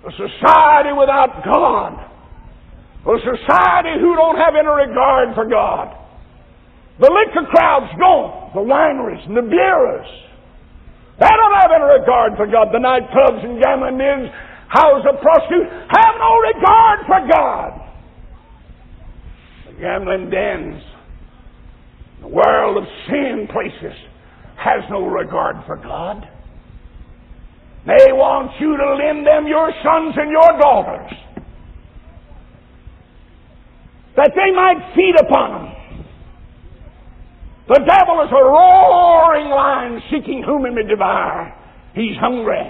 A 0.07 0.11
society 0.11 0.93
without 0.99 1.45
God. 1.45 2.11
A 3.07 3.19
society 3.21 4.01
who 4.01 4.17
don't 4.17 4.37
have 4.37 4.55
any 4.59 4.67
regard 4.67 5.35
for 5.35 5.49
God. 5.49 6.00
The 7.01 7.09
liquor 7.09 7.49
crowd's 7.49 7.93
gone. 7.99 8.53
The 8.55 8.61
wineries 8.61 9.25
and 9.27 9.37
the 9.37 9.43
beerers. 9.43 10.07
They 11.19 11.29
don't 11.29 11.57
have 11.61 11.71
any 11.73 11.85
regard 12.01 12.37
for 12.37 12.47
God. 12.47 12.69
The 12.73 12.79
nightclubs 12.81 13.45
and 13.45 13.61
gambling 13.61 13.99
dens, 13.99 14.29
houses 14.69 15.07
of 15.09 15.21
prostitutes 15.21 15.71
have 15.89 16.15
no 16.21 16.37
regard 16.41 16.99
for 17.07 17.21
God. 17.33 17.71
The 19.67 19.81
gambling 19.81 20.31
dens, 20.31 20.83
the 22.21 22.29
world 22.29 22.77
of 22.77 22.85
sin 23.09 23.49
places 23.53 23.97
has 24.57 24.85
no 24.91 25.07
regard 25.07 25.57
for 25.67 25.77
God. 25.77 26.29
They 27.87 28.13
want 28.13 28.53
you 28.61 28.77
to 28.77 28.95
lend 28.95 29.27
them 29.27 29.47
your 29.47 29.73
sons 29.83 30.15
and 30.17 30.31
your 30.31 30.61
daughters 30.61 31.13
that 34.17 34.33
they 34.37 34.55
might 34.55 34.93
feed 34.95 35.15
upon 35.19 35.65
them. 35.65 35.80
The 37.71 37.87
devil 37.87 38.19
is 38.27 38.33
a 38.35 38.45
roaring 38.51 39.49
lion 39.49 40.03
seeking 40.11 40.43
whom 40.43 40.67
he 40.67 40.75
may 40.75 40.83
devour. 40.83 41.55
He's 41.95 42.17
hungry. 42.19 42.67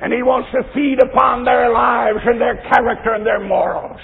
And 0.00 0.12
he 0.12 0.20
wants 0.26 0.50
to 0.50 0.66
feed 0.74 0.98
upon 0.98 1.44
their 1.44 1.70
lives 1.70 2.18
and 2.26 2.40
their 2.40 2.56
character 2.66 3.14
and 3.14 3.24
their 3.24 3.38
morals. 3.38 4.00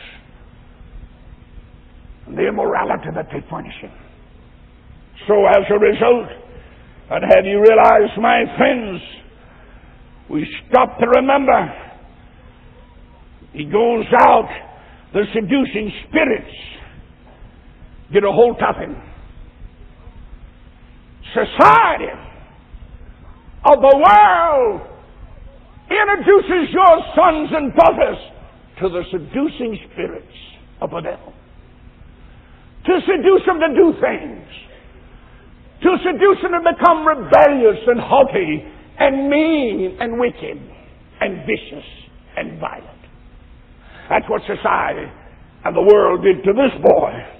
And 2.28 2.38
the 2.38 2.46
immorality 2.46 3.10
that 3.16 3.26
they 3.32 3.42
furnish 3.50 3.74
him. 3.80 3.90
So 5.26 5.34
as 5.50 5.66
a 5.74 5.78
result, 5.82 6.30
and 7.10 7.24
have 7.34 7.44
you 7.44 7.58
realized, 7.58 8.14
my 8.22 8.44
friends, 8.56 9.02
we 10.30 10.46
stop 10.70 11.00
to 11.00 11.06
remember 11.18 11.88
he 13.52 13.64
goes 13.64 14.04
out, 14.20 14.48
the 15.12 15.24
seducing 15.34 15.90
spirits 16.06 16.54
get 18.12 18.24
a 18.24 18.32
hold 18.32 18.56
of 18.62 18.76
him. 18.76 18.96
Society 21.34 22.12
of 23.64 23.78
the 23.80 23.96
world 24.00 24.80
introduces 25.90 26.72
your 26.72 26.94
sons 27.16 27.50
and 27.52 27.72
daughters 27.74 28.18
to 28.80 28.88
the 28.88 29.02
seducing 29.10 29.78
spirits 29.92 30.36
of 30.80 30.90
the 30.90 31.00
devil. 31.00 31.32
To 32.86 33.00
seduce 33.04 33.44
them 33.44 33.60
to 33.60 33.68
do 33.74 33.92
things. 34.00 34.46
To 35.82 35.96
seduce 36.02 36.40
them 36.42 36.52
to 36.52 36.62
become 36.64 37.06
rebellious 37.06 37.82
and 37.86 38.00
haughty 38.00 38.64
and 38.98 39.28
mean 39.28 39.96
and 40.00 40.18
wicked 40.18 40.58
and 41.20 41.44
vicious 41.44 41.86
and 42.36 42.58
violent. 42.58 43.02
That's 44.08 44.24
what 44.28 44.42
society 44.42 45.10
and 45.64 45.76
the 45.76 45.82
world 45.82 46.22
did 46.22 46.42
to 46.44 46.52
this 46.52 46.72
boy. 46.82 47.37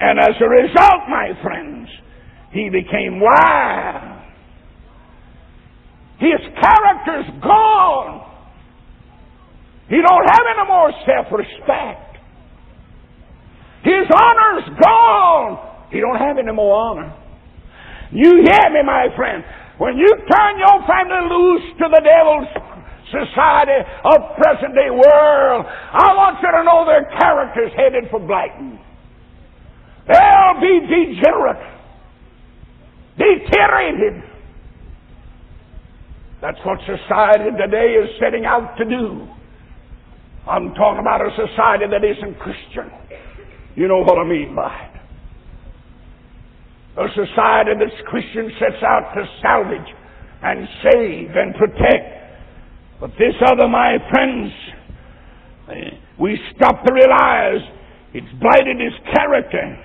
And 0.00 0.18
as 0.18 0.34
a 0.40 0.48
result, 0.48 1.08
my 1.08 1.30
friends, 1.42 1.88
he 2.52 2.68
became 2.68 3.20
wild. 3.20 4.20
His 6.18 6.40
character's 6.60 7.42
gone. 7.42 8.28
He 9.88 9.96
don't 9.96 10.26
have 10.28 10.44
any 10.56 10.68
more 10.68 10.92
self-respect. 11.04 12.16
His 13.84 14.06
honor's 14.14 14.78
gone. 14.80 15.88
He 15.90 16.00
don't 16.00 16.18
have 16.18 16.38
any 16.38 16.52
more 16.52 16.74
honor. 16.74 17.12
You 18.12 18.30
hear 18.30 18.70
me, 18.70 18.82
my 18.84 19.08
friend? 19.16 19.42
When 19.78 19.96
you 19.96 20.08
turn 20.30 20.58
your 20.58 20.86
family 20.86 21.28
loose 21.28 21.76
to 21.78 21.88
the 21.90 22.00
devil's 22.04 22.48
society 23.10 23.82
of 24.04 24.36
present 24.38 24.74
day 24.74 24.90
world, 24.90 25.66
I 25.66 26.14
want 26.14 26.38
you 26.40 26.48
to 26.52 26.62
know 26.62 26.86
their 26.86 27.04
character's 27.18 27.72
headed 27.76 28.08
for 28.10 28.20
blighting. 28.20 28.78
They'll 30.08 30.60
be 30.60 30.80
degenerate, 30.86 31.62
deteriorated. 33.18 34.22
That's 36.40 36.58
what 36.64 36.78
society 36.80 37.50
today 37.56 37.94
is 38.02 38.10
setting 38.18 38.44
out 38.44 38.76
to 38.78 38.84
do. 38.84 39.28
I'm 40.48 40.74
talking 40.74 40.98
about 40.98 41.20
a 41.20 41.30
society 41.30 41.84
that 41.86 42.02
isn't 42.02 42.38
Christian. 42.40 42.90
You 43.76 43.86
know 43.86 44.02
what 44.02 44.18
I 44.18 44.24
mean 44.24 44.54
by 44.56 44.74
it. 44.74 44.92
A 46.98 47.08
society 47.14 47.70
that's 47.78 48.08
Christian 48.08 48.50
sets 48.58 48.82
out 48.82 49.14
to 49.14 49.24
salvage 49.40 49.94
and 50.42 50.68
save 50.82 51.30
and 51.30 51.54
protect. 51.54 52.22
But 53.00 53.10
this 53.18 53.34
other, 53.46 53.68
my 53.68 53.96
friends, 54.10 54.52
eh, 55.70 55.96
we 56.20 56.38
stop 56.54 56.84
to 56.84 56.92
realize 56.92 57.62
it's 58.12 58.32
blighted 58.40 58.78
his 58.78 58.92
character. 59.14 59.78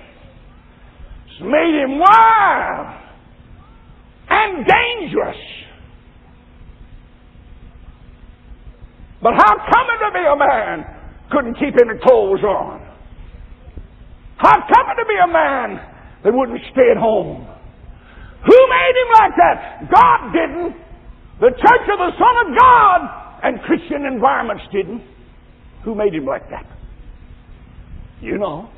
Made 1.40 1.82
him 1.82 1.98
wild 1.98 3.00
and 4.30 4.66
dangerous. 4.66 5.36
But 9.22 9.34
how 9.34 9.56
come 9.56 9.86
it 9.94 9.98
to 10.06 10.10
be 10.14 10.24
a 10.26 10.36
man 10.36 10.84
couldn't 11.30 11.54
keep 11.54 11.74
any 11.80 11.98
clothes 12.02 12.42
on? 12.42 12.80
How 14.36 14.54
come 14.54 14.86
it 14.90 15.02
to 15.02 15.06
be 15.06 15.18
a 15.22 15.32
man 15.32 15.80
that 16.24 16.32
wouldn't 16.32 16.60
stay 16.72 16.90
at 16.90 16.96
home? 16.96 17.46
Who 18.46 18.58
made 18.70 18.94
him 18.94 19.10
like 19.18 19.32
that? 19.38 19.90
God 19.90 20.32
didn't. 20.32 20.76
The 21.40 21.50
church 21.50 21.86
of 21.90 21.98
the 21.98 22.12
Son 22.18 22.46
of 22.46 22.58
God 22.58 23.00
and 23.42 23.60
Christian 23.62 24.06
environments 24.06 24.64
didn't. 24.72 25.02
Who 25.84 25.94
made 25.94 26.14
him 26.14 26.26
like 26.26 26.48
that? 26.50 26.66
You 28.20 28.38
know. 28.38 28.70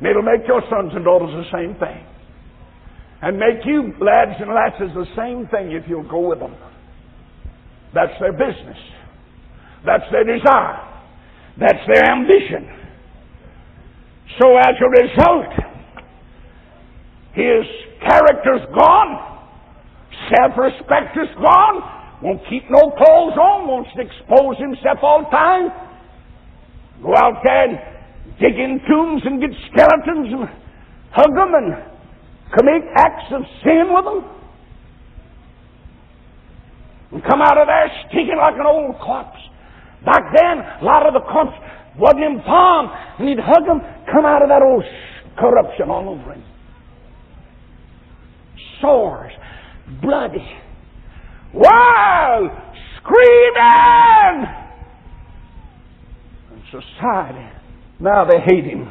And 0.00 0.08
it'll 0.08 0.22
make 0.22 0.48
your 0.48 0.62
sons 0.70 0.92
and 0.94 1.04
daughters 1.04 1.28
the 1.28 1.50
same 1.52 1.74
thing. 1.76 2.06
And 3.20 3.36
make 3.36 3.66
you 3.66 3.92
lads 4.00 4.40
and 4.40 4.48
lasses 4.48 4.88
the 4.96 5.04
same 5.14 5.46
thing 5.48 5.72
if 5.72 5.84
you'll 5.86 6.08
go 6.08 6.30
with 6.30 6.38
them. 6.38 6.56
That's 7.92 8.18
their 8.18 8.32
business. 8.32 8.78
That's 9.84 10.04
their 10.10 10.24
desire. 10.24 10.80
That's 11.58 11.84
their 11.86 12.04
ambition. 12.16 12.64
So 14.40 14.56
as 14.56 14.72
a 14.80 14.88
result, 14.88 15.52
his 17.34 17.64
character's 18.00 18.64
gone, 18.72 19.50
self-respect 20.34 21.16
is 21.18 21.28
gone, 21.36 22.22
won't 22.22 22.40
keep 22.48 22.64
no 22.70 22.90
clothes 22.96 23.36
on, 23.36 23.84
to 23.84 24.00
expose 24.00 24.56
himself 24.56 24.98
all 25.02 25.24
the 25.24 25.30
time, 25.30 25.68
go 27.02 27.14
out 27.16 27.42
there 27.44 27.99
dig 28.40 28.56
in 28.58 28.80
tombs 28.88 29.22
and 29.24 29.40
get 29.40 29.50
skeletons 29.70 30.32
and 30.32 30.48
hug 31.12 31.34
them 31.34 31.52
and 31.54 31.76
commit 32.56 32.82
acts 32.96 33.30
of 33.32 33.42
sin 33.62 33.92
with 33.92 34.04
them. 34.04 34.24
And 37.12 37.22
come 37.24 37.42
out 37.42 37.58
of 37.58 37.66
there 37.66 37.90
stinking 38.08 38.38
like 38.38 38.54
an 38.54 38.66
old 38.66 38.96
corpse. 38.98 39.38
Back 40.04 40.22
then, 40.34 40.58
a 40.80 40.84
lot 40.84 41.06
of 41.06 41.12
the 41.12 41.20
corpse 41.20 41.56
wasn't 41.98 42.24
in 42.24 42.40
palm, 42.42 42.90
and 43.18 43.28
he'd 43.28 43.38
hug 43.38 43.66
them, 43.66 43.80
come 44.10 44.24
out 44.24 44.42
of 44.42 44.48
that 44.48 44.62
old 44.62 44.84
corruption 45.38 45.90
all 45.90 46.08
over 46.08 46.32
him. 46.32 46.44
Sores, 48.80 49.32
bloody, 50.00 50.48
wild, 51.52 52.50
screaming. 52.96 54.46
And 56.50 56.62
society, 56.70 57.59
now 58.00 58.24
they 58.24 58.38
hate 58.40 58.64
him. 58.64 58.88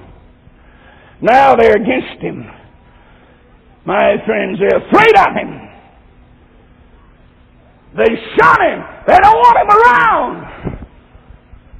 Now 1.21 1.55
they're 1.55 1.75
against 1.75 2.21
him. 2.21 2.45
My 3.85 4.15
friends, 4.25 4.59
they're 4.59 4.87
afraid 4.87 5.17
of 5.17 5.33
him. 5.35 5.69
They 7.97 8.05
shun 8.37 8.61
him. 8.61 8.83
They 9.07 9.17
don't 9.17 9.35
want 9.35 9.57
him 9.57 9.69
around 9.77 10.79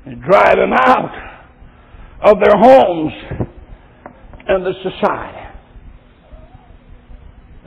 They 0.06 0.16
drive 0.16 0.58
him 0.58 0.74
out 0.74 1.12
of 2.24 2.40
their 2.42 2.58
homes 2.58 3.14
and 4.48 4.66
the 4.66 4.74
society. 4.82 5.38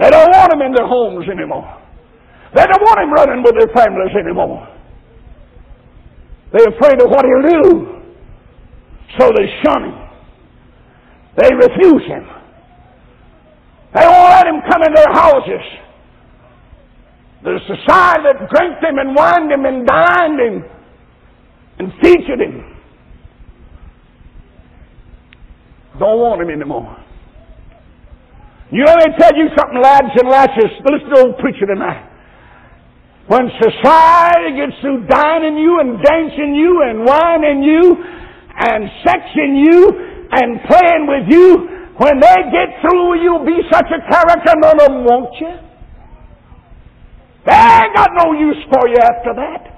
They 0.01 0.11
don't 0.11 0.29
want 0.29 0.53
him 0.53 0.63
in 0.63 0.73
their 0.73 0.89
homes 0.89 1.29
anymore. 1.29 1.81
They 2.55 2.65
don't 2.65 2.83
want 2.83 3.01
him 3.01 3.13
running 3.13 3.43
with 3.45 3.55
their 3.57 3.73
families 3.75 4.15
anymore. 4.19 4.69
They're 6.53 6.69
afraid 6.69 7.01
of 7.01 7.09
what 7.09 7.25
he'll 7.25 7.61
do. 7.63 7.92
So 9.19 9.31
they 9.37 9.47
shun 9.63 9.85
him. 9.85 10.09
They 11.37 11.51
refuse 11.55 12.03
him. 12.07 12.27
They 13.95 14.07
won't 14.07 14.31
let 14.31 14.47
him 14.47 14.61
come 14.71 14.83
in 14.83 14.95
their 14.95 15.13
houses. 15.13 15.65
The 17.43 17.59
society 17.67 18.23
that 18.25 18.49
drank 18.51 18.83
him 18.83 18.99
and 18.99 19.15
wined 19.15 19.53
him 19.53 19.65
and 19.65 19.87
dined 19.87 20.41
him 20.41 20.65
and 21.79 21.93
featured 22.01 22.41
him. 22.41 22.77
Don't 25.99 26.19
want 26.19 26.41
him 26.41 26.51
anymore. 26.51 26.97
You 28.71 28.85
know, 28.85 28.97
they 28.97 29.13
tell 29.19 29.37
you 29.37 29.49
something, 29.57 29.83
lads 29.83 30.09
and 30.17 30.29
lasses. 30.29 30.71
Listen 30.89 31.11
to 31.11 31.21
old 31.21 31.39
preacher 31.39 31.67
tonight. 31.67 32.09
When 33.27 33.51
society 33.61 34.57
gets 34.57 34.81
through 34.81 35.07
dining 35.07 35.59
you 35.59 35.81
and 35.81 36.03
dancing 36.03 36.55
you 36.55 36.83
and 36.89 37.05
wining 37.05 37.63
you 37.63 38.22
and 38.59 38.85
sexing 39.05 39.65
you 39.65 39.89
and 40.31 40.61
playing 40.69 41.07
with 41.07 41.27
you, 41.31 41.69
when 41.97 42.21
they 42.21 42.37
get 42.51 42.81
through, 42.81 43.23
you'll 43.23 43.45
be 43.45 43.61
such 43.71 43.87
a 43.87 44.01
character, 44.11 44.53
none 44.57 44.81
of 44.81 44.89
them 44.89 45.05
want 45.05 45.31
you. 45.41 45.55
They 47.45 47.55
ain't 47.55 47.95
got 47.95 48.11
no 48.17 48.33
use 48.33 48.63
for 48.73 48.89
you 48.89 48.97
after 48.97 49.35
that 49.35 49.73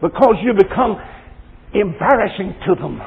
because 0.00 0.36
you 0.42 0.54
become 0.54 0.96
embarrassing 1.74 2.54
to 2.66 2.74
them. 2.76 3.00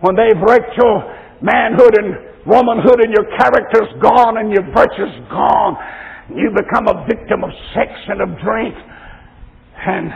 When 0.00 0.16
they've 0.16 0.40
wrecked 0.40 0.76
your 0.76 1.02
manhood 1.42 1.94
and 1.98 2.46
womanhood 2.46 3.04
and 3.04 3.12
your 3.12 3.26
character's 3.38 3.92
gone 4.02 4.38
and 4.38 4.50
your 4.50 4.64
virtue's 4.74 5.14
gone, 5.30 5.76
you 6.34 6.50
become 6.50 6.88
a 6.88 7.06
victim 7.06 7.44
of 7.44 7.50
sex 7.74 7.90
and 8.08 8.20
of 8.20 8.28
drink 8.40 8.74
and 9.86 10.10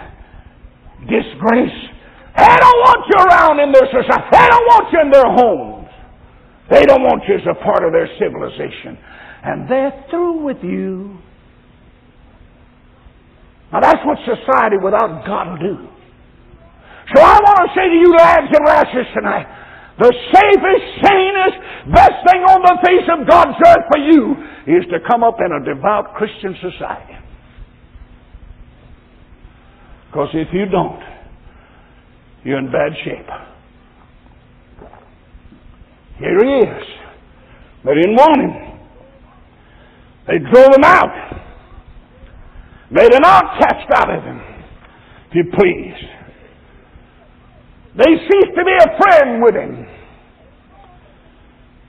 disgrace. 1.07 1.96
They 2.37 2.57
don't 2.61 2.81
want 2.85 3.01
you 3.09 3.19
around 3.25 3.57
in 3.61 3.73
their 3.73 3.89
society. 3.89 4.29
They 4.31 4.47
don't 4.47 4.69
want 4.69 4.85
you 4.93 5.01
in 5.01 5.11
their 5.11 5.31
homes. 5.33 5.89
They 6.71 6.85
don't 6.85 7.03
want 7.03 7.23
you 7.29 7.37
as 7.37 7.47
a 7.49 7.57
part 7.65 7.85
of 7.85 7.93
their 7.93 8.09
civilization. 8.21 8.99
And 9.43 9.71
they're 9.71 10.05
through 10.11 10.45
with 10.45 10.59
you. 10.63 11.17
Now 13.73 13.81
that's 13.81 14.05
what 14.05 14.19
society 14.27 14.77
without 14.83 15.25
God 15.27 15.57
will 15.57 15.63
do. 15.63 15.89
So 17.15 17.23
I 17.23 17.39
want 17.39 17.59
to 17.65 17.69
say 17.73 17.87
to 17.87 17.97
you 17.97 18.11
lads 18.19 18.51
and 18.51 18.67
lasses 18.67 19.07
tonight, 19.15 19.47
the 19.99 20.13
safest, 20.35 20.85
sanest, 21.07 21.57
best 21.95 22.19
thing 22.29 22.43
on 22.43 22.61
the 22.61 22.77
face 22.85 23.09
of 23.09 23.27
God's 23.27 23.57
earth 23.65 23.87
for 23.89 24.01
you 24.03 24.35
is 24.67 24.85
to 24.91 24.99
come 25.09 25.23
up 25.23 25.39
in 25.41 25.53
a 25.55 25.65
devout 25.65 26.15
Christian 26.15 26.55
society. 26.61 27.17
Because 30.11 30.29
if 30.35 30.49
you 30.53 30.67
don't, 30.67 31.01
you're 32.47 32.59
in 32.59 32.71
bad 32.71 32.93
shape. 33.05 33.27
Here 36.19 36.39
he 36.39 36.53
is. 36.63 36.85
They 37.85 37.95
didn't 37.95 38.15
want 38.15 38.41
him. 38.41 38.79
They 40.29 40.39
drove 40.39 40.75
him 40.75 40.85
out. 40.85 41.43
Made 42.91 43.13
an 43.13 43.25
outcast 43.25 43.91
out 43.95 44.17
of 44.17 44.23
him, 44.23 44.41
if 45.29 45.35
you 45.35 45.45
please. 45.59 46.09
They 47.97 48.15
ceased 48.15 48.55
to 48.57 48.65
be 48.65 48.77
a 48.79 48.99
friend 48.99 49.43
with 49.43 49.55
him. 49.55 49.87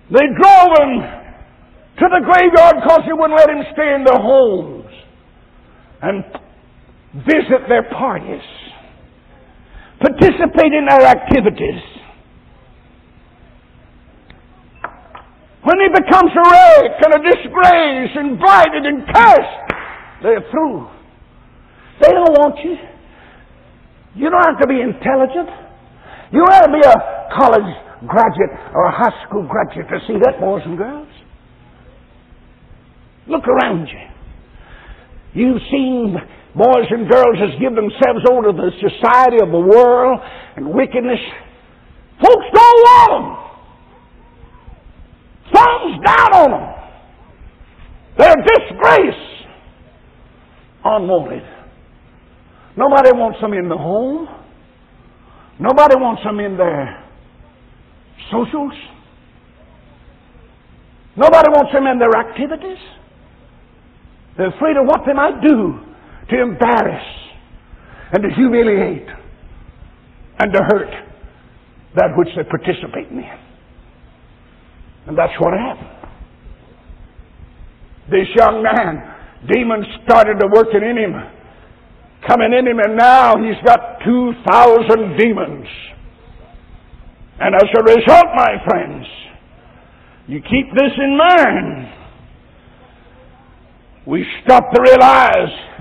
They 0.10 0.26
drove 0.42 0.72
him 0.80 1.18
to 2.00 2.06
the 2.10 2.22
graveyard 2.26 2.76
because 2.82 3.02
they 3.06 3.14
wouldn't 3.14 3.38
let 3.38 3.50
him 3.50 3.64
stay 3.74 3.94
in 3.94 4.04
their 4.04 4.20
homes 4.20 4.86
and 6.02 6.24
visit 7.26 7.68
their 7.68 7.84
parties, 7.92 8.42
participate 10.00 10.74
in 10.74 10.86
their 10.86 11.06
activities. 11.06 11.82
When 15.64 15.78
he 15.84 15.90
becomes 15.90 16.32
a 16.32 16.50
wreck 16.50 16.96
and 17.04 17.14
a 17.16 17.22
disgrace, 17.28 18.12
invited 18.16 18.86
and 18.86 19.06
cursed, 19.08 19.68
they're 20.24 20.46
through. 20.50 20.88
They 22.02 22.12
don't 22.12 22.34
want 22.40 22.56
you. 22.64 22.78
You 24.16 24.30
don't 24.30 24.44
have 24.46 24.60
to 24.62 24.68
be 24.68 24.80
intelligent. 24.82 25.50
You 26.32 26.40
don't 26.40 26.54
have 26.54 26.66
to 26.66 26.74
be 26.74 26.86
a 26.88 27.36
college 27.36 27.70
graduate 28.08 28.54
or 28.74 28.86
a 28.86 28.92
high 28.92 29.28
school 29.28 29.48
graduate 29.48 29.88
to 29.90 30.00
see 30.08 30.20
that, 30.24 30.40
boys 30.40 30.62
and 30.66 30.78
girls. 30.78 31.08
Look 33.28 33.44
around 33.48 33.88
you. 33.88 34.08
You've 35.34 35.62
seen 35.70 36.16
boys 36.58 36.90
and 36.90 37.10
girls 37.10 37.38
that 37.40 37.54
give 37.62 37.76
themselves 37.76 38.26
over 38.30 38.50
to 38.50 38.54
the 38.54 38.72
society 38.82 39.38
of 39.42 39.52
the 39.52 39.60
world 39.60 40.20
and 40.56 40.68
wickedness. 40.68 41.20
Folks 42.20 42.48
don't 42.52 42.80
want 42.90 43.10
them. 43.14 43.26
Thumbs 45.54 46.06
down 46.06 46.34
on 46.34 46.50
them. 46.52 46.68
They're 48.18 48.36
disgrace. 48.36 49.24
Unwanted. 50.84 51.44
Nobody 52.76 53.12
wants 53.14 53.40
them 53.40 53.54
in 53.54 53.70
the 53.70 53.78
home. 53.78 54.28
Nobody 55.60 55.96
wants 55.96 56.24
them 56.24 56.40
in 56.40 56.58
their 56.58 57.04
socials. 58.32 58.74
Nobody 61.16 61.50
wants 61.50 61.72
them 61.74 61.88
in 61.88 61.98
their 61.98 62.14
activities. 62.14 62.78
They're 64.38 64.56
afraid 64.56 64.78
of 64.78 64.86
what 64.86 65.02
they 65.06 65.14
might 65.14 65.42
do 65.42 65.87
to 66.30 66.42
embarrass 66.42 67.06
and 68.12 68.24
to 68.24 68.30
humiliate 68.36 69.08
and 70.40 70.54
to 70.54 70.60
hurt 70.70 70.92
that 71.96 72.10
which 72.16 72.30
they 72.36 72.44
participate 72.44 73.10
in. 73.10 73.24
And 75.08 75.18
that's 75.18 75.34
what 75.40 75.54
happened. 75.54 75.98
This 78.10 78.28
young 78.38 78.64
man, 78.64 79.16
demons 79.52 79.86
started 80.06 80.40
to 80.40 80.48
working 80.54 80.82
in 80.84 80.98
him, 80.98 81.14
coming 82.28 82.54
in 82.54 82.68
him, 82.68 82.80
and 82.80 82.96
now 82.96 83.34
he's 83.36 83.62
got 83.66 84.00
2,000 84.06 85.18
demons. 85.18 85.68
And 87.40 87.56
as 87.56 87.70
a 87.78 87.84
result, 87.84 88.26
my 88.36 88.56
friends, 88.66 89.06
you 90.28 90.42
keep 90.42 90.74
this 90.76 90.92
in 90.98 91.18
mind. 91.18 91.94
We 94.06 94.26
stop 94.44 94.64
to 94.74 94.82
realize 94.82 95.77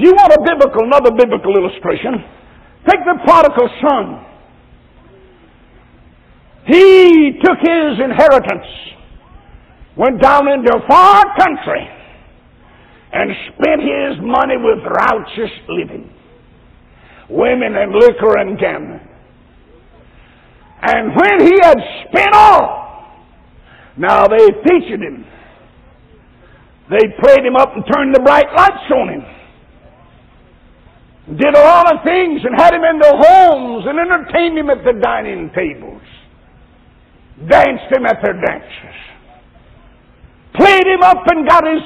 you 0.00 0.12
want 0.12 0.32
a 0.32 0.40
biblical, 0.42 0.84
another 0.84 1.10
biblical 1.12 1.56
illustration, 1.56 2.24
take 2.88 3.00
the 3.04 3.18
prodigal 3.24 3.68
son. 3.82 4.26
He 6.66 7.38
took 7.42 7.58
his 7.58 7.98
inheritance, 7.98 8.66
went 9.96 10.20
down 10.20 10.48
into 10.48 10.70
a 10.72 10.86
far 10.88 11.24
country, 11.38 11.88
and 13.12 13.30
spent 13.52 13.82
his 13.82 14.22
money 14.22 14.56
with 14.56 14.84
raucous 14.84 15.50
living, 15.68 16.12
women 17.28 17.76
and 17.76 17.92
liquor 17.92 18.38
and 18.38 18.58
gambling. 18.58 19.08
And 20.82 21.14
when 21.14 21.46
he 21.46 21.58
had 21.62 21.78
spent 22.08 22.34
all, 22.34 22.80
now 23.96 24.26
they 24.26 24.46
featured 24.64 25.02
him. 25.02 25.26
They 26.88 27.06
played 27.22 27.44
him 27.44 27.56
up 27.56 27.74
and 27.74 27.84
turned 27.92 28.14
the 28.14 28.20
bright 28.20 28.46
lights 28.56 28.90
on 28.94 29.08
him. 29.08 29.39
Did 31.36 31.54
a 31.54 31.62
lot 31.62 31.94
of 31.94 32.02
things 32.04 32.40
and 32.42 32.58
had 32.58 32.74
him 32.74 32.82
in 32.82 32.98
their 32.98 33.16
homes 33.16 33.86
and 33.86 33.98
entertained 33.98 34.58
him 34.58 34.70
at 34.70 34.82
the 34.84 34.98
dining 35.00 35.50
tables 35.54 36.02
danced 37.48 37.88
him 37.90 38.04
at 38.04 38.18
their 38.22 38.34
dances, 38.34 38.96
played 40.54 40.86
him 40.86 41.02
up 41.02 41.24
and 41.26 41.48
got 41.48 41.64
his 41.66 41.82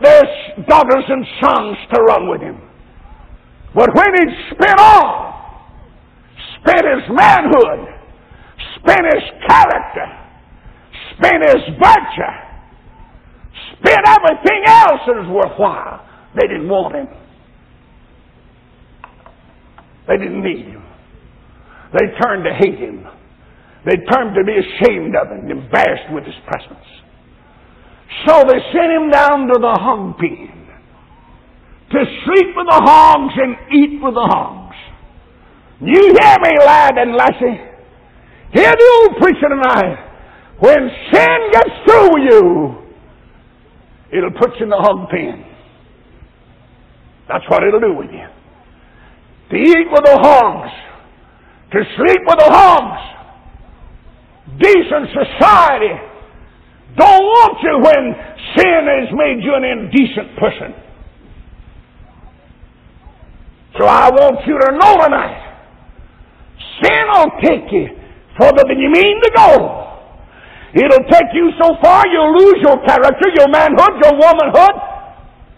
their 0.00 0.22
daughters 0.66 1.04
and 1.08 1.26
sons 1.42 1.76
to 1.92 2.00
run 2.00 2.28
with 2.30 2.40
him. 2.40 2.58
But 3.74 3.94
when 3.94 4.08
he'd 4.14 4.54
spent 4.54 4.80
all, 4.80 5.68
spent 6.60 6.84
his 6.86 7.04
manhood, 7.10 7.86
spent 8.76 9.04
his 9.12 9.24
character, 9.46 10.06
spent 11.12 11.44
his 11.44 11.62
virtue, 11.76 12.34
spent 13.76 14.00
everything 14.06 14.62
else 14.66 15.00
that 15.06 15.16
was 15.16 15.28
worthwhile, 15.28 16.06
they 16.34 16.48
didn't 16.48 16.68
want 16.68 16.94
him. 16.94 17.08
They 20.10 20.16
didn't 20.16 20.42
need 20.42 20.66
him. 20.66 20.82
They 21.92 22.06
turned 22.18 22.42
to 22.42 22.52
hate 22.58 22.78
him. 22.78 23.06
They 23.86 23.94
turned 24.10 24.34
to 24.34 24.42
be 24.42 24.58
ashamed 24.58 25.14
of 25.14 25.30
him, 25.30 25.48
embarrassed 25.48 26.12
with 26.12 26.24
his 26.24 26.34
presence. 26.46 26.84
So 28.26 28.42
they 28.42 28.58
sent 28.74 28.90
him 28.90 29.10
down 29.10 29.46
to 29.46 29.54
the 29.60 29.70
hog 29.78 30.18
pen 30.18 30.50
to 31.92 31.98
sleep 32.24 32.48
with 32.56 32.66
the 32.66 32.80
hogs 32.84 33.34
and 33.36 33.54
eat 33.72 34.02
with 34.02 34.14
the 34.14 34.26
hogs. 34.26 34.76
You 35.80 35.94
hear 35.94 36.36
me, 36.42 36.58
lad 36.64 36.98
and 36.98 37.14
lassie? 37.14 37.60
Hear 38.52 38.72
the 38.72 38.90
old 38.98 39.16
preacher 39.22 39.48
tonight. 39.48 40.06
When 40.58 40.90
sin 41.12 41.50
gets 41.52 41.70
through 41.86 42.14
with 42.14 42.32
you, 42.32 42.78
it'll 44.12 44.32
put 44.32 44.56
you 44.58 44.64
in 44.64 44.70
the 44.70 44.76
hog 44.76 45.08
pen. 45.08 45.44
That's 47.28 47.44
what 47.48 47.62
it'll 47.62 47.80
do 47.80 47.94
with 47.94 48.10
you. 48.10 48.26
To 49.50 49.56
eat 49.56 49.86
with 49.90 50.04
the 50.04 50.18
hogs, 50.18 50.70
to 51.72 51.78
sleep 51.96 52.20
with 52.26 52.38
the 52.38 52.50
hogs, 52.50 53.02
decent 54.58 55.08
society 55.10 56.10
don't 56.96 57.22
want 57.22 57.54
you 57.62 57.78
when 57.78 58.02
sin 58.56 58.82
has 58.90 59.08
made 59.14 59.44
you 59.44 59.54
an 59.54 59.64
indecent 59.64 60.36
person. 60.38 60.74
So 63.78 63.86
I 63.86 64.10
want 64.10 64.42
you 64.46 64.58
to 64.58 64.68
know 64.74 64.94
tonight, 65.04 65.38
sin 66.82 67.04
will 67.14 67.30
take 67.42 67.70
you 67.70 67.86
further 68.38 68.64
than 68.66 68.78
you 68.78 68.90
mean 68.90 69.20
to 69.22 69.30
go. 69.36 69.86
It'll 70.74 71.06
take 71.10 71.30
you 71.34 71.50
so 71.60 71.74
far 71.82 72.06
you'll 72.06 72.36
lose 72.36 72.58
your 72.62 72.78
character, 72.86 73.28
your 73.34 73.48
manhood, 73.48 73.98
your 74.02 74.14
womanhood, 74.18 74.76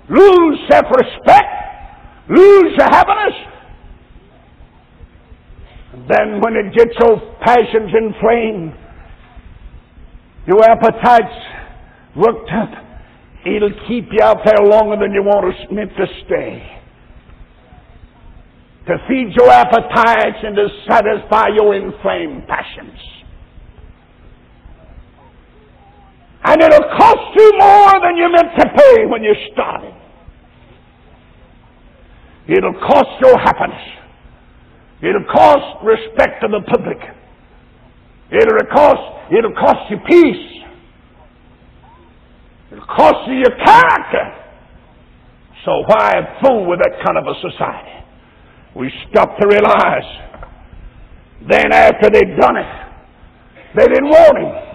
lose 0.08 0.58
self-respect, 0.70 2.28
lose 2.28 2.72
your 2.76 2.88
happiness. 2.88 3.51
Then 5.92 6.40
when 6.40 6.56
it 6.56 6.74
gets 6.74 6.92
so 6.98 7.36
passions 7.42 7.92
inflamed, 7.94 8.72
your 10.46 10.64
appetite's 10.64 12.16
worked 12.16 12.50
up. 12.50 12.70
It'll 13.44 13.74
keep 13.88 14.06
you 14.10 14.22
out 14.22 14.38
there 14.44 14.64
longer 14.66 14.96
than 14.96 15.12
you 15.12 15.22
want 15.22 15.54
to, 15.68 15.74
meant 15.74 15.90
to 15.96 16.06
stay. 16.24 16.80
To 18.86 18.96
feed 19.08 19.34
your 19.36 19.50
appetites 19.50 20.38
and 20.42 20.56
to 20.56 20.68
satisfy 20.88 21.48
your 21.54 21.74
inflamed 21.74 22.48
passions. 22.48 22.98
And 26.44 26.60
it'll 26.60 26.88
cost 26.98 27.36
you 27.36 27.52
more 27.58 28.00
than 28.02 28.16
you 28.16 28.28
meant 28.32 28.48
to 28.58 28.66
pay 28.76 29.06
when 29.06 29.22
you 29.22 29.34
started. 29.52 29.94
It'll 32.48 32.74
cost 32.80 33.10
your 33.20 33.38
happiness. 33.38 34.01
It'll 35.02 35.24
cost 35.24 35.84
respect 35.84 36.42
to 36.42 36.48
the 36.48 36.62
public. 36.70 36.98
It'll 38.30 38.70
cost, 38.72 39.34
it'll 39.36 39.52
cost 39.52 39.90
you 39.90 39.98
peace. 40.08 40.62
It'll 42.70 42.86
cost 42.86 43.28
you 43.28 43.34
your 43.34 43.56
character. 43.66 44.42
So 45.64 45.82
why 45.86 46.38
fool 46.40 46.66
with 46.66 46.78
that 46.78 47.04
kind 47.04 47.18
of 47.18 47.24
a 47.26 47.34
society? 47.42 47.98
We 48.74 48.90
stop 49.10 49.36
to 49.38 49.46
realize 49.46 50.08
then 51.50 51.72
after 51.72 52.08
they'd 52.08 52.36
done 52.40 52.56
it, 52.56 52.72
they 53.76 53.84
didn't 53.86 54.08
want 54.08 54.38
him. 54.38 54.72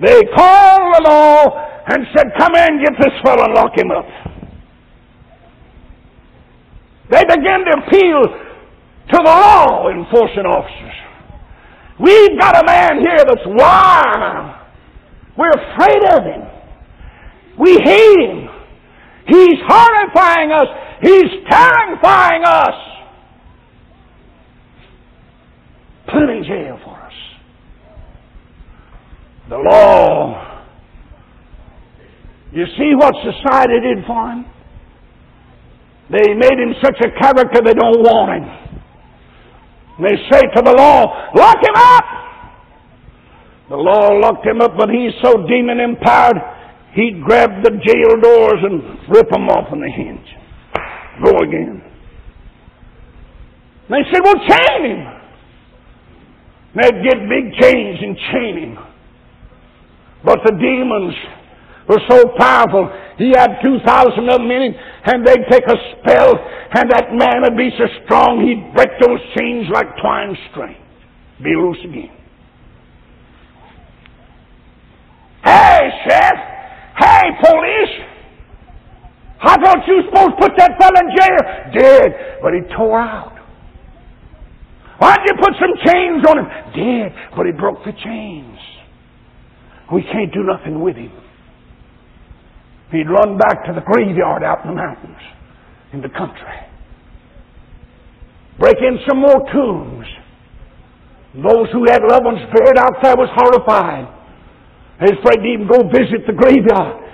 They 0.00 0.20
called 0.34 0.94
the 0.96 1.02
law 1.08 1.44
and 1.86 2.06
said, 2.16 2.26
Come 2.38 2.54
in, 2.56 2.82
get 2.82 2.94
this 2.98 3.12
fellow 3.22 3.44
and 3.44 3.54
lock 3.54 3.76
him 3.76 3.90
up. 3.90 4.39
They 7.10 7.24
began 7.24 7.64
to 7.64 7.82
appeal 7.86 8.22
to 8.22 9.16
the 9.16 9.22
law 9.22 9.88
enforcement 9.90 10.46
officers. 10.46 10.94
We've 11.98 12.38
got 12.38 12.62
a 12.62 12.64
man 12.64 13.00
here 13.00 13.24
that's 13.26 13.46
wild. 13.46 14.56
We're 15.36 15.50
afraid 15.50 16.04
of 16.14 16.24
him. 16.24 16.48
We 17.58 17.78
hate 17.82 18.20
him. 18.20 18.48
He's 19.26 19.58
horrifying 19.66 20.52
us. 20.52 20.66
He's 21.02 21.30
terrifying 21.50 22.42
us. 22.44 22.74
Put 26.06 26.22
him 26.22 26.30
in 26.30 26.44
jail 26.44 26.80
for 26.84 26.96
us. 26.96 27.12
The 29.48 29.58
law. 29.58 30.64
You 32.52 32.66
see 32.78 32.94
what 32.94 33.14
society 33.16 33.80
did 33.80 34.04
for 34.06 34.30
him? 34.30 34.46
They 36.10 36.34
made 36.34 36.58
him 36.58 36.74
such 36.82 36.98
a 37.00 37.10
character 37.20 37.62
they 37.64 37.74
don't 37.74 38.02
want 38.02 38.42
him. 38.42 38.60
They 40.02 40.16
say 40.30 40.40
to 40.56 40.62
the 40.62 40.74
law, 40.76 41.30
lock 41.34 41.58
him 41.62 41.76
up! 41.76 42.04
The 43.68 43.76
law 43.76 44.08
locked 44.18 44.44
him 44.44 44.60
up, 44.60 44.72
but 44.76 44.88
he's 44.90 45.12
so 45.22 45.46
demon 45.46 45.78
empowered, 45.78 46.36
he'd 46.94 47.22
grab 47.22 47.62
the 47.62 47.70
jail 47.70 48.20
doors 48.20 48.58
and 48.64 49.08
rip 49.08 49.30
them 49.30 49.48
off 49.48 49.70
on 49.70 49.80
the 49.80 49.88
hinge. 49.88 50.26
Go 51.22 51.36
again. 51.38 51.80
They 53.88 54.02
said, 54.10 54.22
well, 54.24 54.34
chain 54.48 54.90
him. 54.90 55.20
They'd 56.74 57.04
get 57.04 57.28
big 57.28 57.52
chains 57.60 57.98
and 58.00 58.16
chain 58.32 58.58
him. 58.58 58.78
But 60.24 60.40
the 60.44 60.52
demons 60.52 61.14
were 61.90 62.00
so 62.08 62.22
powerful. 62.38 62.86
He 63.18 63.34
had 63.34 63.58
2,000 63.62 63.82
of 64.30 64.38
them 64.38 64.50
in 64.50 64.70
him, 64.70 64.74
and 65.04 65.26
they'd 65.26 65.44
take 65.50 65.66
a 65.66 65.76
spell, 65.98 66.38
and 66.38 66.88
that 66.90 67.10
man 67.10 67.42
would 67.42 67.56
be 67.56 67.70
so 67.76 67.84
strong 68.04 68.46
he'd 68.46 68.72
break 68.74 68.90
those 69.02 69.18
chains 69.36 69.66
like 69.74 69.86
twine 70.00 70.38
string. 70.50 70.76
Be 71.42 71.50
loose 71.56 71.82
again. 71.82 72.14
Hey, 75.42 75.90
Sheriff! 76.06 76.40
Hey, 76.96 77.26
police! 77.42 77.94
I 79.42 79.56
thought 79.56 79.78
you 79.88 80.02
supposed 80.06 80.36
to 80.36 80.46
put 80.46 80.52
that 80.58 80.78
fellow 80.78 81.00
in 81.00 81.08
jail. 81.16 81.40
Did, 81.72 82.12
but 82.42 82.52
he 82.52 82.60
tore 82.76 83.00
out. 83.00 83.36
Why'd 84.98 85.18
you 85.26 85.34
put 85.40 85.54
some 85.58 85.74
chains 85.90 86.24
on 86.28 86.38
him? 86.38 86.48
Did, 86.76 87.12
but 87.34 87.46
he 87.46 87.52
broke 87.52 87.82
the 87.84 87.92
chains. 88.04 88.58
We 89.92 90.02
can't 90.02 90.32
do 90.32 90.44
nothing 90.44 90.80
with 90.82 90.94
him. 90.94 91.10
He'd 92.90 93.08
run 93.08 93.38
back 93.38 93.64
to 93.66 93.72
the 93.72 93.82
graveyard 93.82 94.42
out 94.42 94.64
in 94.64 94.70
the 94.70 94.76
mountains, 94.76 95.22
in 95.92 96.00
the 96.02 96.08
country. 96.08 96.58
Break 98.58 98.76
in 98.78 98.98
some 99.08 99.20
more 99.20 99.46
tombs. 99.52 100.06
Those 101.34 101.70
who 101.72 101.86
had 101.88 102.02
loved 102.02 102.24
ones 102.24 102.40
buried 102.52 102.78
out 102.78 102.98
there 103.02 103.16
was 103.16 103.30
horrified. 103.32 104.04
Was 105.00 105.12
afraid 105.12 105.40
to 105.40 105.48
even 105.48 105.66
go 105.66 105.88
visit 105.88 106.26
the 106.26 106.34
graveyard 106.34 107.08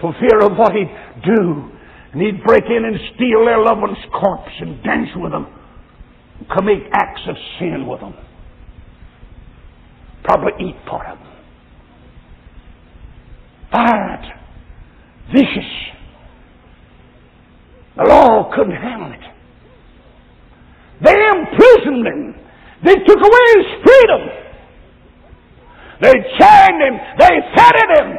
for 0.00 0.14
fear 0.20 0.40
of 0.40 0.56
what 0.56 0.72
he'd 0.72 0.88
do. 1.24 1.70
And 2.12 2.22
he'd 2.22 2.42
break 2.44 2.64
in 2.64 2.84
and 2.84 2.96
steal 3.14 3.44
their 3.44 3.60
loved 3.62 3.82
one's 3.82 3.98
corpse 4.12 4.52
and 4.60 4.82
dance 4.82 5.10
with 5.16 5.32
them, 5.32 5.46
commit 6.56 6.84
acts 6.92 7.20
of 7.28 7.36
sin 7.58 7.86
with 7.86 8.00
them. 8.00 8.14
Probably 10.24 10.68
eat 10.68 10.76
part 10.86 11.08
of 11.08 11.18
them. 11.18 11.28
Violent, 13.70 14.24
vicious. 15.32 15.70
The 17.96 18.04
law 18.04 18.50
couldn't 18.54 18.76
handle 18.76 19.12
it. 19.12 19.20
They 21.02 21.14
imprisoned 21.14 22.06
him. 22.06 22.34
They 22.84 22.94
took 22.94 23.18
away 23.18 23.44
his 23.56 23.66
freedom. 23.84 24.28
They 26.00 26.12
chained 26.38 26.82
him. 26.82 27.00
They 27.18 27.40
fettered 27.56 27.98
him. 27.98 28.18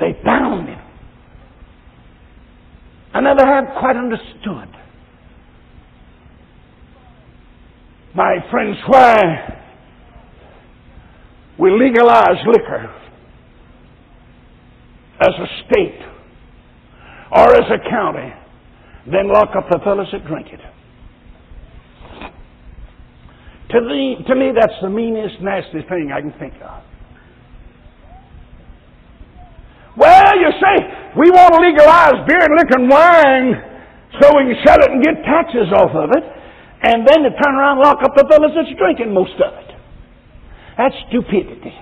They 0.00 0.12
bound 0.24 0.68
him. 0.68 0.80
I 3.12 3.20
never 3.20 3.46
have 3.46 3.64
quite 3.78 3.96
understood. 3.96 4.68
My 8.14 8.36
friends, 8.50 8.76
why 8.86 9.60
we 11.58 11.70
legalize 11.70 12.44
liquor 12.46 12.92
as 15.24 15.34
a 15.40 15.48
state 15.64 16.00
or 17.32 17.56
as 17.56 17.66
a 17.72 17.90
county, 17.90 18.32
then 19.10 19.28
lock 19.28 19.56
up 19.56 19.68
the 19.70 19.80
fellows 19.84 20.08
that 20.12 20.26
drink 20.26 20.48
it. 20.52 20.60
To 23.70 23.80
me, 23.80 24.16
to 24.28 24.34
me, 24.36 24.52
that's 24.54 24.78
the 24.82 24.90
meanest, 24.90 25.40
nastiest 25.40 25.88
thing 25.88 26.12
I 26.14 26.20
can 26.20 26.32
think 26.38 26.54
of. 26.62 26.82
Well, 29.96 30.38
you 30.38 30.50
say, 30.60 30.76
we 31.16 31.30
want 31.30 31.54
to 31.54 31.60
legalize 31.62 32.26
beer 32.26 32.42
and 32.42 32.54
liquor 32.58 32.78
and 32.82 32.90
wine 32.90 33.48
so 34.20 34.30
we 34.36 34.54
can 34.54 34.58
sell 34.66 34.78
it 34.78 34.90
and 34.90 35.02
get 35.02 35.24
taxes 35.24 35.72
off 35.74 35.90
of 35.90 36.10
it, 36.14 36.24
and 36.82 37.06
then 37.06 37.22
to 37.22 37.30
turn 37.30 37.54
around 37.54 37.78
and 37.78 37.86
lock 37.86 37.98
up 38.04 38.14
the 38.14 38.26
fellas 38.30 38.52
that's 38.54 38.70
drinking 38.78 39.12
most 39.12 39.34
of 39.40 39.54
it. 39.54 39.74
That's 40.78 40.94
stupidity. 41.08 41.74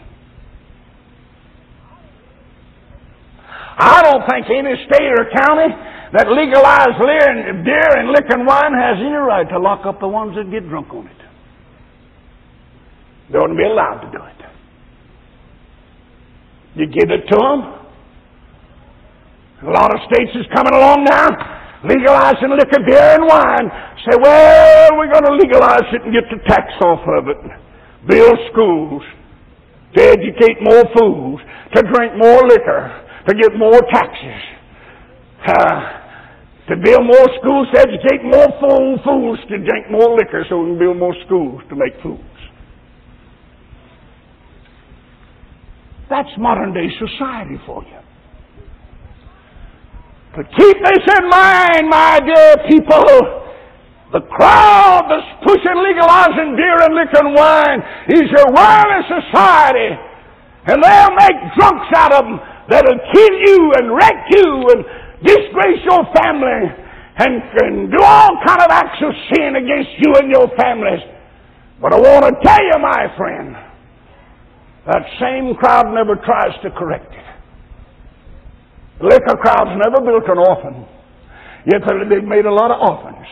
I 3.82 3.98
don't 4.02 4.22
think 4.30 4.46
any 4.46 4.78
state 4.86 5.10
or 5.10 5.26
county 5.34 5.74
that 6.14 6.30
legalizes 6.30 7.02
beer 7.66 7.90
and 7.98 8.14
liquor 8.14 8.38
and 8.38 8.46
wine 8.46 8.74
has 8.78 9.02
any 9.02 9.10
right 9.10 9.48
to 9.50 9.58
lock 9.58 9.86
up 9.86 9.98
the 9.98 10.06
ones 10.06 10.36
that 10.36 10.50
get 10.52 10.68
drunk 10.68 10.94
on 10.94 11.08
it. 11.08 11.16
They 13.32 13.38
ought 13.38 13.48
to 13.48 13.56
be 13.56 13.64
allowed 13.64 14.06
to 14.06 14.10
do 14.12 14.22
it. 14.22 14.38
You 16.74 16.86
give 16.86 17.10
it 17.10 17.26
to 17.26 17.36
them, 17.36 17.82
a 19.66 19.70
lot 19.70 19.94
of 19.94 20.00
states 20.10 20.30
is 20.34 20.46
coming 20.54 20.74
along 20.74 21.04
now, 21.04 21.28
legalizing 21.82 22.50
liquor, 22.54 22.82
beer, 22.86 23.18
and 23.18 23.26
wine. 23.26 23.66
Say, 24.06 24.16
well, 24.22 24.96
we're 24.96 25.10
going 25.10 25.26
to 25.26 25.34
legalize 25.34 25.86
it 25.92 26.02
and 26.02 26.12
get 26.14 26.24
the 26.30 26.38
tax 26.46 26.70
off 26.82 27.02
of 27.18 27.28
it. 27.28 27.38
Build 28.06 28.38
schools 28.52 29.02
to 29.94 30.02
educate 30.02 30.58
more 30.62 30.84
fools, 30.96 31.40
to 31.74 31.82
drink 31.82 32.16
more 32.16 32.46
liquor, 32.48 33.08
to 33.28 33.34
get 33.34 33.56
more 33.56 33.80
taxes. 33.92 34.42
Uh, 35.46 36.02
to 36.68 36.76
build 36.76 37.04
more 37.04 37.28
schools, 37.40 37.66
to 37.74 37.80
educate 37.80 38.22
more 38.22 38.46
fool, 38.60 38.98
fools, 39.04 39.38
to 39.48 39.58
drink 39.58 39.90
more 39.90 40.16
liquor 40.16 40.44
so 40.48 40.60
we 40.60 40.70
can 40.70 40.78
build 40.78 40.96
more 40.96 41.14
schools 41.26 41.60
to 41.68 41.74
make 41.74 41.92
fools. 42.02 42.20
That's 46.08 46.28
modern 46.38 46.72
day 46.72 46.88
society 46.98 47.56
for 47.66 47.82
you. 47.82 47.98
But 50.36 50.46
keep 50.56 50.76
this 50.76 51.04
in 51.18 51.28
mind, 51.28 51.88
my 51.88 52.20
dear 52.24 52.56
people. 52.68 53.42
The 54.12 54.20
crowd 54.20 55.08
that's 55.08 55.44
pushing 55.44 55.76
legalizing 55.76 56.54
beer 56.54 56.76
and 56.84 56.94
liquor 56.94 57.20
and 57.24 57.34
wine 57.34 57.80
is 58.08 58.28
your 58.28 58.48
worldly 58.52 59.02
society. 59.08 59.96
And 60.68 60.82
they'll 60.82 61.16
make 61.16 61.36
drunks 61.56 61.88
out 61.96 62.12
of 62.12 62.24
them 62.24 62.40
that'll 62.68 63.00
kill 63.12 63.34
you 63.46 63.72
and 63.78 63.94
wreck 63.94 64.18
you 64.30 64.46
and 64.70 64.84
disgrace 65.24 65.82
your 65.84 66.04
family 66.14 66.70
and, 67.18 67.42
and 67.62 67.90
do 67.90 67.98
all 68.02 68.30
kind 68.46 68.60
of 68.62 68.70
acts 68.70 69.02
of 69.02 69.12
sin 69.32 69.56
against 69.56 69.90
you 69.98 70.14
and 70.16 70.30
your 70.30 70.48
families. 70.56 71.02
But 71.80 71.92
I 71.92 71.98
want 71.98 72.24
to 72.26 72.32
tell 72.42 72.62
you, 72.62 72.78
my 72.78 73.06
friend, 73.16 73.54
that 74.86 75.02
same 75.20 75.54
crowd 75.56 75.92
never 75.94 76.16
tries 76.16 76.54
to 76.62 76.70
correct 76.70 77.12
it. 77.12 77.26
The 79.00 79.06
Liquor 79.06 79.36
crowds 79.42 79.70
never 79.82 80.04
built 80.04 80.28
an 80.28 80.38
orphan, 80.38 80.86
yet 81.66 81.82
they've 82.08 82.24
made 82.24 82.46
a 82.46 82.52
lot 82.52 82.70
of 82.70 82.78
orphans. 82.80 83.26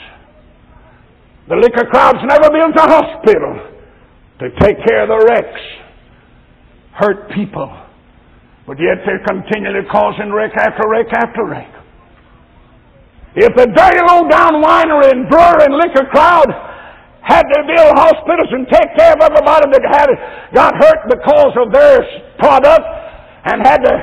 The 1.50 1.56
liquor 1.56 1.90
crowds 1.90 2.18
never 2.22 2.48
built 2.48 2.76
a 2.76 2.86
hospital 2.86 3.70
to 4.38 4.50
take 4.60 4.76
care 4.86 5.02
of 5.02 5.08
the 5.08 5.26
wrecks, 5.26 5.60
hurt 6.92 7.28
people, 7.32 7.66
but 8.66 8.78
yet 8.78 9.02
they're 9.06 9.24
continually 9.26 9.86
causing 9.90 10.32
wreck 10.32 10.52
after 10.56 10.88
wreck 10.88 11.08
after 11.12 11.44
wreck. 11.44 11.72
If 13.34 13.54
the 13.54 13.66
dirty 13.66 14.02
low 14.11 14.26
down 14.26 14.58
winery 14.58 15.11
and 15.14 15.28
brewer 15.30 15.62
and 15.62 15.78
liquor 15.78 16.06
crowd 16.11 16.50
had 17.22 17.46
to 17.46 17.58
build 17.62 17.94
hospitals 17.94 18.50
and 18.50 18.66
take 18.66 18.90
care 18.98 19.14
of 19.14 19.22
everybody 19.22 19.70
that 19.70 19.84
had 19.86 20.11
got 20.52 20.74
hurt 20.74 21.06
because 21.06 21.54
of 21.62 21.70
their 21.70 22.02
product 22.42 22.82
and 23.46 23.62
had 23.62 23.78
to 23.86 23.94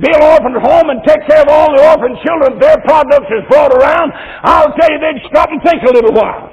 build 0.00 0.22
orphan 0.24 0.56
home 0.56 0.88
and 0.88 1.04
take 1.04 1.20
care 1.28 1.42
of 1.42 1.48
all 1.52 1.68
the 1.76 1.84
orphan 1.84 2.16
children 2.24 2.58
their 2.58 2.80
products 2.88 3.28
is 3.28 3.44
brought 3.50 3.72
around, 3.76 4.12
I'll 4.42 4.72
tell 4.72 4.88
you 4.88 4.98
they'd 5.04 5.20
stop 5.28 5.50
and 5.52 5.60
think 5.62 5.82
a 5.82 5.92
little 5.92 6.14
while. 6.16 6.48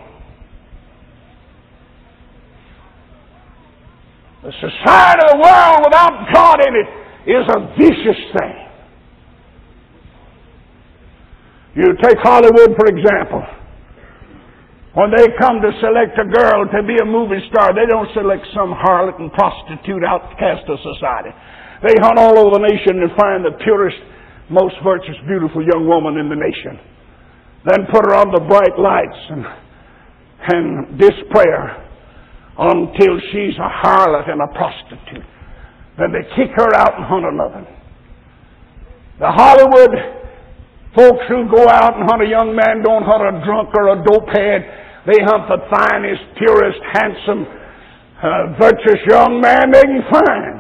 The 4.43 4.51
society 4.59 5.23
of 5.23 5.31
the 5.35 5.39
world 5.39 5.79
without 5.87 6.33
God 6.33 6.59
in 6.67 6.75
it 6.75 6.98
is 7.25 7.45
a 7.47 7.59
vicious 7.77 8.21
thing. 8.37 8.55
You 11.75 11.95
take 12.01 12.17
Hollywood, 12.19 12.75
for 12.75 12.87
example. 12.87 13.43
When 14.93 15.11
they 15.15 15.27
come 15.37 15.61
to 15.61 15.71
select 15.79 16.17
a 16.17 16.25
girl 16.25 16.65
to 16.65 16.81
be 16.83 16.97
a 16.97 17.05
movie 17.05 17.39
star, 17.53 17.71
they 17.71 17.85
don't 17.85 18.09
select 18.11 18.43
some 18.57 18.73
harlot 18.73 19.21
and 19.21 19.31
prostitute 19.31 20.03
outcast 20.03 20.65
of 20.67 20.79
society. 20.81 21.29
They 21.85 21.95
hunt 22.01 22.17
all 22.17 22.35
over 22.35 22.59
the 22.59 22.65
nation 22.67 22.99
and 22.99 23.11
find 23.15 23.45
the 23.45 23.55
purest, 23.63 23.97
most 24.49 24.75
virtuous, 24.83 25.15
beautiful 25.27 25.63
young 25.63 25.87
woman 25.87 26.17
in 26.17 26.27
the 26.27 26.35
nation. 26.35 26.81
Then 27.69 27.85
put 27.93 28.03
her 28.09 28.15
on 28.15 28.33
the 28.33 28.41
bright 28.43 28.75
lights 28.75 29.21
and, 29.29 29.45
and 30.51 30.99
display 30.99 31.47
her 31.47 31.85
until 32.57 33.15
she's 33.31 33.55
a 33.55 33.69
harlot 33.69 34.27
and 34.27 34.41
a 34.41 34.49
prostitute. 34.51 35.23
Then 35.99 36.15
they 36.15 36.23
kick 36.39 36.55
her 36.55 36.71
out 36.79 36.95
and 36.95 37.03
hunt 37.03 37.27
another. 37.27 37.67
The 39.19 39.27
Hollywood 39.27 39.91
folks 40.95 41.27
who 41.27 41.43
go 41.51 41.67
out 41.67 41.99
and 41.99 42.07
hunt 42.07 42.23
a 42.23 42.29
young 42.29 42.55
man 42.55 42.81
don't 42.81 43.03
hunt 43.03 43.19
a 43.19 43.35
drunk 43.43 43.75
or 43.75 43.91
a 43.91 43.97
dopehead. 44.07 44.63
They 45.05 45.19
hunt 45.27 45.51
the 45.51 45.59
finest, 45.67 46.23
purest, 46.39 46.79
handsome, 46.95 47.43
uh, 48.23 48.55
virtuous 48.55 49.03
young 49.11 49.43
man 49.43 49.71
they 49.71 49.83
can 49.83 50.03
find. 50.07 50.55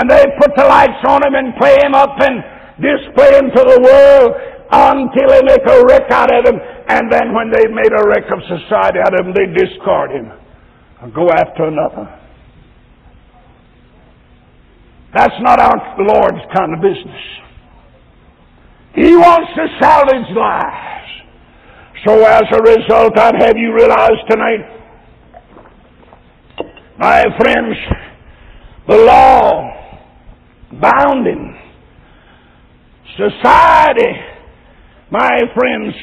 And 0.00 0.10
they 0.10 0.24
put 0.40 0.56
the 0.56 0.64
lights 0.64 1.04
on 1.06 1.20
him 1.20 1.34
and 1.36 1.54
play 1.60 1.76
him 1.84 1.94
up 1.94 2.16
and 2.16 2.42
display 2.80 3.38
him 3.38 3.52
to 3.54 3.62
the 3.62 3.78
world 3.84 4.32
until 4.72 5.28
they 5.28 5.42
make 5.44 5.62
a 5.68 5.84
wreck 5.84 6.10
out 6.10 6.32
of 6.32 6.48
him. 6.48 6.58
And 6.88 7.12
then 7.12 7.32
when 7.36 7.52
they've 7.52 7.70
made 7.70 7.92
a 7.92 8.02
wreck 8.08 8.24
of 8.32 8.40
society 8.48 8.98
out 9.04 9.14
of 9.14 9.26
him, 9.26 9.32
they 9.36 9.52
discard 9.52 10.10
him 10.10 10.32
and 11.02 11.14
go 11.14 11.28
after 11.28 11.68
another. 11.68 12.23
That's 15.14 15.34
not 15.40 15.60
our 15.60 15.96
Lord's 15.98 16.42
kind 16.52 16.74
of 16.74 16.82
business. 16.82 17.22
He 18.94 19.14
wants 19.14 19.50
to 19.54 19.66
salvage 19.80 20.36
lives. 20.36 20.94
So 22.04 22.24
as 22.24 22.42
a 22.52 22.62
result, 22.62 23.16
I'd 23.16 23.40
have 23.40 23.56
you 23.56 23.72
realize 23.72 24.18
tonight, 24.28 24.60
my 26.98 27.24
friends, 27.38 27.76
the 28.88 28.96
law 28.96 29.70
bounding 30.80 31.58
society, 33.16 34.12
my 35.10 35.40
friends, 35.54 35.94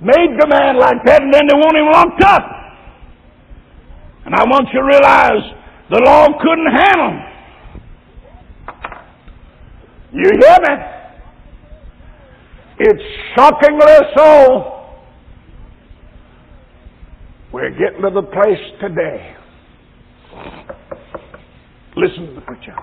made 0.00 0.36
the 0.38 0.46
man 0.48 0.78
like 0.78 0.98
that 1.06 1.22
and 1.22 1.32
then 1.32 1.46
they 1.46 1.54
want 1.54 1.76
him 1.76 1.86
locked 1.92 2.22
up. 2.24 2.42
And 4.26 4.34
I 4.34 4.44
want 4.44 4.68
you 4.72 4.80
to 4.80 4.86
realize 4.86 5.42
the 5.90 6.02
law 6.04 6.26
couldn't 6.40 6.74
handle 6.74 7.10
him. 7.10 7.31
You 10.12 10.30
hear 10.40 10.56
me? 10.60 10.84
It's 12.80 13.02
shockingly 13.34 13.96
so. 14.16 14.80
We're 17.52 17.70
getting 17.70 18.02
to 18.02 18.10
the 18.10 18.22
place 18.22 18.80
today. 18.80 19.36
Listen 21.96 22.26
to 22.26 22.34
the 22.34 22.40
preacher 22.42 22.74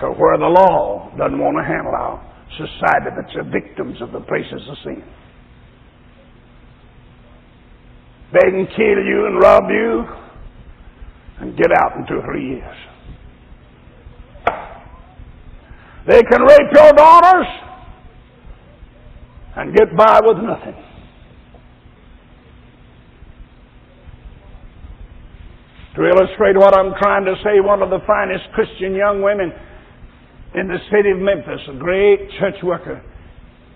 to 0.00 0.06
where 0.08 0.36
the 0.36 0.46
law 0.46 1.10
doesn't 1.16 1.38
want 1.38 1.56
to 1.56 1.64
handle 1.64 1.94
our 1.94 2.20
society 2.58 3.10
that's 3.16 3.34
the 3.34 3.44
victims 3.50 3.96
of 4.02 4.12
the 4.12 4.20
places 4.20 4.62
of 4.68 4.76
sin. 4.84 5.02
They 8.32 8.50
can 8.50 8.66
kill 8.76 8.98
you 9.02 9.26
and 9.26 9.40
rob 9.40 9.64
you 9.70 10.04
and 11.40 11.56
get 11.56 11.70
out 11.72 11.96
in 11.96 12.06
two 12.06 12.20
or 12.20 12.26
three 12.26 12.46
years. 12.48 12.76
They 16.06 16.22
can 16.22 16.42
rape 16.42 16.72
your 16.72 16.92
daughters 16.92 17.46
and 19.56 19.74
get 19.74 19.96
by 19.96 20.20
with 20.22 20.38
nothing. 20.38 20.76
To 25.96 26.04
illustrate 26.04 26.56
what 26.56 26.76
I'm 26.76 26.92
trying 27.00 27.24
to 27.24 27.34
say, 27.42 27.58
one 27.58 27.82
of 27.82 27.90
the 27.90 28.00
finest 28.06 28.44
Christian 28.54 28.94
young 28.94 29.22
women 29.22 29.50
in 30.54 30.68
the 30.68 30.78
city 30.92 31.10
of 31.10 31.18
Memphis, 31.18 31.60
a 31.68 31.78
great 31.78 32.30
church 32.38 32.62
worker, 32.62 33.02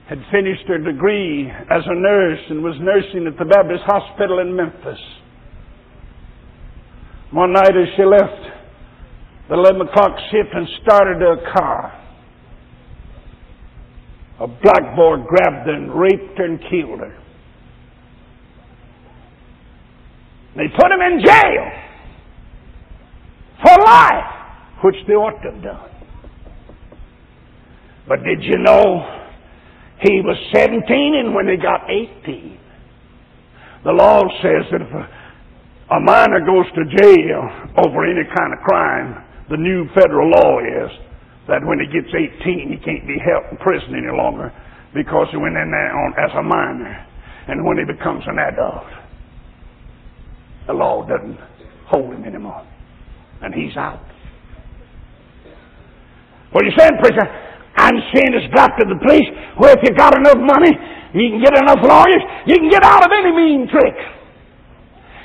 had 0.09 0.19
finished 0.31 0.69
her 0.69 0.79
degree 0.79 1.49
as 1.49 1.83
a 1.87 1.95
nurse 1.95 2.41
and 2.51 2.63
was 2.63 2.75
nursing 2.81 3.27
at 3.27 3.39
the 3.39 3.45
Baptist 3.45 3.83
Hospital 3.87 4.41
in 4.41 4.55
Memphis. 4.55 4.99
One 7.33 7.53
night 7.53 7.75
as 7.77 7.89
she 7.97 8.05
left 8.05 8.43
the 9.49 9.55
11 9.55 9.81
o'clock 9.81 10.13
shift 10.31 10.51
and 10.53 10.69
started 10.83 11.21
her 11.23 11.53
car, 11.57 12.00
a 14.41 14.47
black 14.47 14.97
boy 14.97 15.17
grabbed 15.29 15.67
her 15.69 15.75
and 15.75 15.93
raped 15.95 16.39
her 16.39 16.45
and 16.47 16.59
killed 16.61 17.01
her. 17.01 17.17
They 20.57 20.67
put 20.77 20.91
him 20.91 21.01
in 21.01 21.25
jail 21.25 21.71
for 23.63 23.85
life, 23.85 24.33
which 24.83 24.97
they 25.07 25.13
ought 25.13 25.41
to 25.43 25.53
have 25.53 25.63
done. 25.63 25.91
But 28.09 28.25
did 28.25 28.43
you 28.43 28.59
know 28.59 29.27
he 30.01 30.21
was 30.23 30.37
17 30.55 30.83
and 31.15 31.35
when 31.35 31.47
he 31.47 31.57
got 31.57 31.89
18? 31.89 32.59
The 33.85 33.93
law 33.93 34.23
says 34.43 34.65
that 34.73 34.81
if 34.81 34.93
a, 34.93 35.95
a 35.95 36.01
minor 36.01 36.41
goes 36.41 36.67
to 36.75 36.97
jail 36.97 37.43
over 37.85 38.05
any 38.05 38.25
kind 38.25 38.53
of 38.53 38.59
crime, 38.65 39.25
the 39.51 39.57
new 39.57 39.87
federal 39.95 40.31
law 40.31 40.59
is 40.61 40.91
that 41.51 41.67
when 41.67 41.83
he 41.83 41.87
gets 41.91 42.09
18, 42.15 42.71
he 42.71 42.79
can't 42.79 43.07
be 43.07 43.19
held 43.19 43.51
in 43.51 43.59
prison 43.59 43.99
any 43.99 44.15
longer 44.15 44.55
because 44.95 45.27
he 45.31 45.37
went 45.37 45.59
in 45.59 45.71
there 45.71 45.91
on, 45.91 46.15
as 46.15 46.31
a 46.39 46.43
minor. 46.43 46.95
And 47.51 47.67
when 47.67 47.79
he 47.79 47.85
becomes 47.85 48.23
an 48.27 48.39
adult, 48.39 48.87
the 50.67 50.73
law 50.73 51.03
doesn't 51.03 51.39
hold 51.91 52.15
him 52.15 52.25
anymore. 52.25 52.63
And 53.43 53.53
he's 53.53 53.77
out. 53.77 53.99
What 56.53 56.63
are 56.63 56.69
you 56.71 56.75
saying, 56.79 56.99
preacher? 57.03 57.27
I'm 57.77 57.99
saying 58.15 58.31
it's 58.35 58.55
got 58.55 58.71
to 58.79 58.87
the 58.87 58.99
place 59.03 59.27
where 59.59 59.75
if 59.75 59.83
you 59.83 59.95
got 59.95 60.15
enough 60.19 60.39
money, 60.39 60.71
you 61.15 61.31
can 61.31 61.43
get 61.43 61.55
enough 61.59 61.83
lawyers, 61.83 62.23
you 62.47 62.55
can 62.55 62.71
get 62.71 62.85
out 62.85 63.03
of 63.03 63.11
any 63.11 63.33
mean 63.35 63.67
trick. 63.67 63.97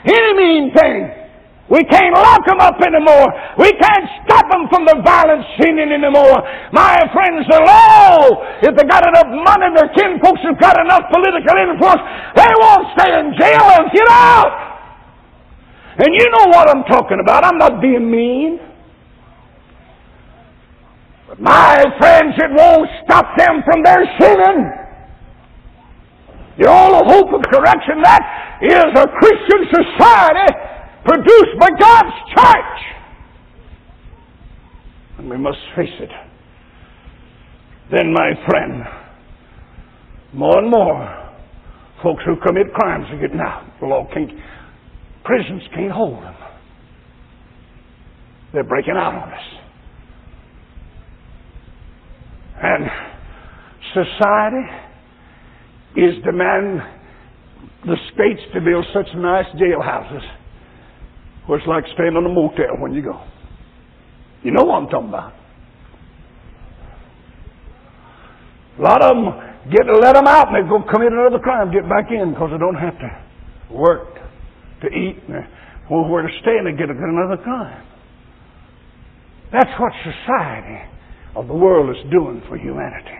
Any 0.06 0.34
mean 0.34 0.74
thing. 0.74 1.25
We 1.66 1.82
can't 1.90 2.14
lock 2.14 2.46
them 2.46 2.62
up 2.62 2.78
anymore. 2.78 3.26
We 3.58 3.74
can't 3.74 4.06
stop 4.22 4.46
them 4.54 4.70
from 4.70 4.86
the 4.86 5.02
violent 5.02 5.42
sinning 5.58 5.90
anymore. 5.90 6.46
My 6.70 6.94
friends, 7.10 7.42
the 7.50 7.58
law, 7.58 8.22
if 8.62 8.78
they 8.78 8.86
got 8.86 9.02
enough 9.02 9.26
money, 9.34 9.74
their 9.74 9.90
kinfolks 9.98 10.46
have 10.46 10.62
got 10.62 10.78
enough 10.78 11.10
political 11.10 11.58
influence, 11.58 12.06
they 12.38 12.52
won't 12.62 12.86
stay 12.94 13.10
in 13.18 13.34
jail 13.34 13.66
and 13.82 13.90
get 13.90 14.06
out. 14.14 14.54
And 15.98 16.14
you 16.14 16.30
know 16.38 16.54
what 16.54 16.70
I'm 16.70 16.84
talking 16.84 17.18
about. 17.20 17.44
I'm 17.44 17.58
not 17.58 17.82
being 17.82 18.12
mean. 18.12 18.60
But 21.28 21.40
my 21.42 21.82
friends, 21.98 22.36
it 22.38 22.52
won't 22.54 22.90
stop 23.06 23.26
them 23.38 23.64
from 23.66 23.82
their 23.82 24.06
sinning. 24.22 24.70
The 26.62 26.70
only 26.70 27.02
hope 27.10 27.34
of 27.34 27.42
correction 27.50 28.04
that 28.04 28.22
is 28.62 28.92
a 28.94 29.08
Christian 29.18 29.66
society 29.74 30.75
produced 31.06 31.60
by 31.60 31.70
God's 31.80 32.16
church. 32.36 32.82
And 35.20 35.30
we 35.30 35.38
must 35.38 35.58
face 35.76 35.94
it. 36.00 36.10
Then, 37.92 38.12
my 38.12 38.32
friend, 38.50 38.84
more 40.34 40.58
and 40.58 40.70
more 40.70 41.32
folks 42.04 42.24
who 42.26 42.36
commit 42.46 42.74
crimes 42.74 43.06
are 43.12 43.22
getting 43.22 43.40
out. 43.40 43.66
The 43.80 43.86
law 43.86 44.08
can't, 44.14 44.32
prisons 45.24 45.62
can't 45.74 45.92
hold 45.92 46.22
them. 46.24 46.36
They're 48.52 48.64
breaking 48.64 48.96
out 48.98 49.14
on 49.14 49.32
us. 49.32 49.40
And 52.64 52.90
society 53.94 54.66
is 55.98 56.24
demanding 56.24 56.82
the 57.86 57.96
states 58.14 58.42
to 58.54 58.62
build 58.62 58.86
such 58.94 59.08
nice 59.16 59.46
jailhouses 59.56 60.24
where 61.46 61.60
it's 61.60 61.68
like 61.68 61.84
staying 61.94 62.16
in 62.16 62.26
a 62.26 62.30
motel 62.30 62.78
when 62.80 62.94
you 62.94 63.02
go. 63.02 63.22
You 64.44 64.52
know 64.52 64.64
what 64.64 64.76
I'm 64.76 64.90
talking 64.90 65.10
about. 65.10 65.34
A 68.78 68.82
lot 68.82 69.02
of 69.02 69.16
them 69.16 69.72
get 69.72 69.88
let 69.88 70.14
them 70.14 70.28
out 70.28 70.50
and 70.50 70.56
they 70.56 70.70
go 70.70 70.84
commit 70.92 71.14
another 71.14 71.40
crime, 71.40 71.72
get 71.72 71.88
back 71.88 72.12
in 72.12 72.34
because 72.34 72.52
they 72.52 72.58
don't 72.58 72.76
have 72.76 72.98
to 73.00 73.10
work 73.74 74.20
to 74.82 74.88
eat 74.88 75.24
or 75.90 76.10
where 76.10 76.24
to 76.24 76.34
stay 76.42 76.58
and 76.58 76.68
they 76.68 76.78
get 76.78 76.90
another 76.90 77.42
crime. 77.42 77.86
That's 79.52 79.72
what 79.80 79.94
society 80.04 80.82
of 81.36 81.48
the 81.48 81.54
world 81.54 81.96
is 81.96 82.12
doing 82.12 82.42
for 82.50 82.58
humanity. 82.58 83.18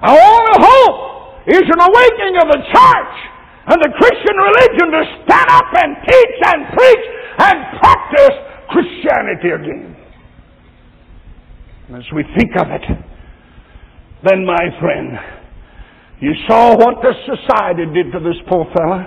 Our 0.00 0.18
only 0.18 0.56
hope 0.58 1.46
is 1.46 1.62
an 1.62 1.80
awakening 1.80 2.36
of 2.40 2.48
the 2.48 2.62
church 2.72 3.31
and 3.66 3.78
the 3.78 3.92
Christian 3.94 4.36
religion 4.36 4.90
to 4.90 5.02
stand 5.22 5.50
up 5.50 5.70
and 5.70 5.96
teach 6.08 6.38
and 6.50 6.60
preach 6.74 7.04
and 7.38 7.56
practice 7.78 8.36
Christianity 8.68 9.50
again. 9.54 9.96
As 11.94 12.04
we 12.14 12.24
think 12.38 12.50
of 12.58 12.68
it, 12.70 12.82
then, 14.24 14.46
my 14.46 14.80
friend, 14.80 15.18
you 16.20 16.32
saw 16.48 16.76
what 16.76 17.02
the 17.02 17.12
society 17.26 17.84
did 17.92 18.12
to 18.12 18.20
this 18.20 18.38
poor 18.48 18.64
fellow, 18.76 19.04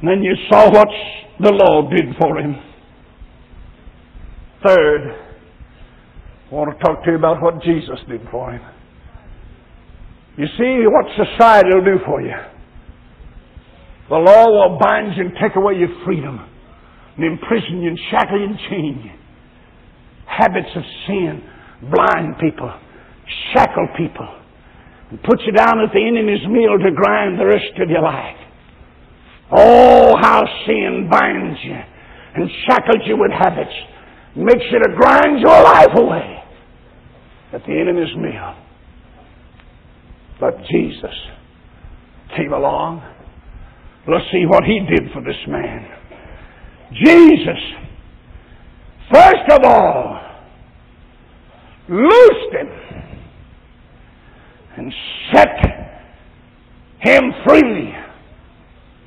and 0.00 0.08
then 0.08 0.22
you 0.22 0.34
saw 0.50 0.68
what 0.68 0.88
the 1.38 1.52
law 1.52 1.88
did 1.88 2.14
for 2.20 2.38
him. 2.38 2.56
Third, 4.66 5.14
I 6.50 6.54
want 6.54 6.76
to 6.76 6.84
talk 6.84 7.04
to 7.04 7.10
you 7.12 7.16
about 7.16 7.40
what 7.40 7.62
Jesus 7.62 7.98
did 8.08 8.20
for 8.30 8.52
him. 8.52 8.62
You 10.36 10.46
see 10.58 10.84
what 10.86 11.06
society 11.16 11.68
will 11.72 11.84
do 11.84 11.98
for 12.04 12.20
you. 12.20 12.34
The 14.10 14.18
law 14.18 14.50
will 14.50 14.78
bind 14.78 15.16
you 15.16 15.24
and 15.24 15.32
take 15.40 15.54
away 15.54 15.74
your 15.78 16.04
freedom 16.04 16.44
and 17.16 17.24
imprison 17.24 17.80
you 17.80 17.90
and 17.90 17.98
shackle 18.10 18.38
you 18.38 18.46
and 18.46 18.58
chain 18.68 19.02
you. 19.04 19.12
Habits 20.26 20.70
of 20.74 20.82
sin 21.06 21.42
blind 21.94 22.34
people, 22.40 22.72
shackle 23.54 23.88
people, 23.96 24.28
and 25.10 25.22
put 25.22 25.40
you 25.46 25.52
down 25.52 25.80
at 25.80 25.92
the 25.94 26.02
enemy's 26.02 26.46
meal 26.48 26.76
to 26.78 26.90
grind 26.90 27.38
the 27.38 27.46
rest 27.46 27.78
of 27.80 27.88
your 27.88 28.02
life. 28.02 28.36
Oh, 29.52 30.16
how 30.20 30.42
sin 30.66 31.08
binds 31.10 31.58
you 31.62 31.78
and 32.34 32.50
shackles 32.66 33.02
you 33.06 33.16
with 33.16 33.32
habits, 33.32 33.74
makes 34.36 34.64
you 34.70 34.78
to 34.78 34.94
grind 34.96 35.40
your 35.40 35.62
life 35.62 35.90
away 35.96 36.42
at 37.52 37.62
the 37.64 37.72
enemy's 37.72 38.14
meal. 38.16 38.56
But 40.38 40.56
Jesus 40.70 41.14
came 42.36 42.52
along. 42.52 43.02
Let's 44.10 44.24
see 44.32 44.44
what 44.44 44.64
he 44.64 44.80
did 44.80 45.12
for 45.12 45.22
this 45.22 45.36
man. 45.46 45.86
Jesus, 46.92 47.60
first 49.12 49.52
of 49.52 49.64
all, 49.64 50.20
loosed 51.88 52.52
him 52.52 52.68
and 54.76 54.92
set 55.32 56.00
him 56.98 57.32
free 57.46 57.94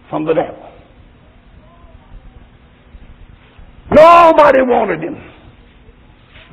from 0.10 0.24
the 0.26 0.34
devil. 0.34 0.70
Nobody 3.92 4.62
wanted 4.62 5.04
him. 5.04 5.18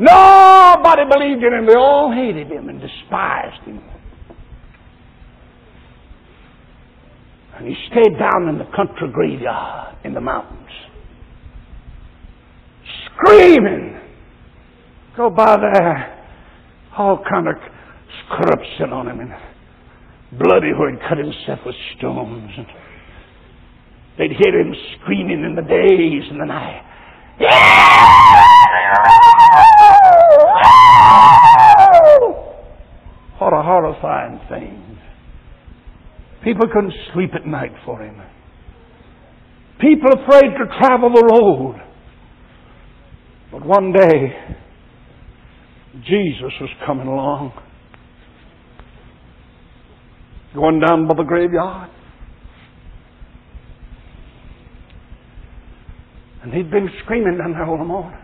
Nobody 0.01 1.03
believed 1.09 1.45
in 1.45 1.53
him. 1.53 1.67
They 1.67 1.77
all 1.77 2.13
hated 2.13 2.51
him 2.51 2.69
and 2.69 2.81
despised 2.81 3.63
him. 3.65 3.81
And 7.61 7.69
he 7.69 7.77
stayed 7.91 8.19
down 8.19 8.49
in 8.49 8.57
the 8.57 8.65
country 8.75 9.13
graveyard 9.13 9.95
in 10.03 10.15
the 10.15 10.21
mountains, 10.21 10.71
screaming, 13.05 14.01
Go 15.15 15.29
by 15.29 15.59
there 15.59 16.27
all 16.97 17.23
kind 17.29 17.49
of 17.49 17.57
corruption 18.31 18.95
on 18.95 19.09
him 19.09 19.21
and 19.21 19.35
bloody 20.39 20.73
where 20.73 20.91
he'd 20.91 21.01
cut 21.07 21.19
himself 21.19 21.59
with 21.67 21.75
stones. 21.99 22.51
And 22.57 22.67
they'd 24.17 24.33
hear 24.33 24.59
him 24.59 24.75
screaming 24.97 25.45
in 25.45 25.55
the 25.55 25.61
days 25.61 26.23
and 26.31 26.41
the 26.41 26.47
night. 26.47 26.83
What 33.39 33.53
a 33.53 33.63
horrifying 33.63 34.41
thing. 34.49 34.90
People 36.45 36.69
couldn't 36.73 36.95
sleep 37.13 37.31
at 37.35 37.47
night 37.47 37.73
for 37.85 38.01
him. 38.03 38.21
People 39.81 40.11
afraid 40.13 40.51
to 40.51 40.79
travel 40.79 41.11
the 41.11 41.25
road. 41.33 41.81
But 43.53 43.67
one 43.67 43.93
day, 43.93 44.57
Jesus 46.07 46.53
was 46.61 46.71
coming 46.87 47.07
along. 47.07 47.53
Going 50.55 50.81
down 50.81 51.07
by 51.09 51.15
the 51.17 51.25
graveyard. 51.25 51.91
And 56.43 56.55
he'd 56.55 56.71
been 56.71 56.89
screaming 57.05 57.37
down 57.37 57.53
there 57.53 57.67
all 57.67 57.79
the 57.79 57.85
morning. 57.85 58.19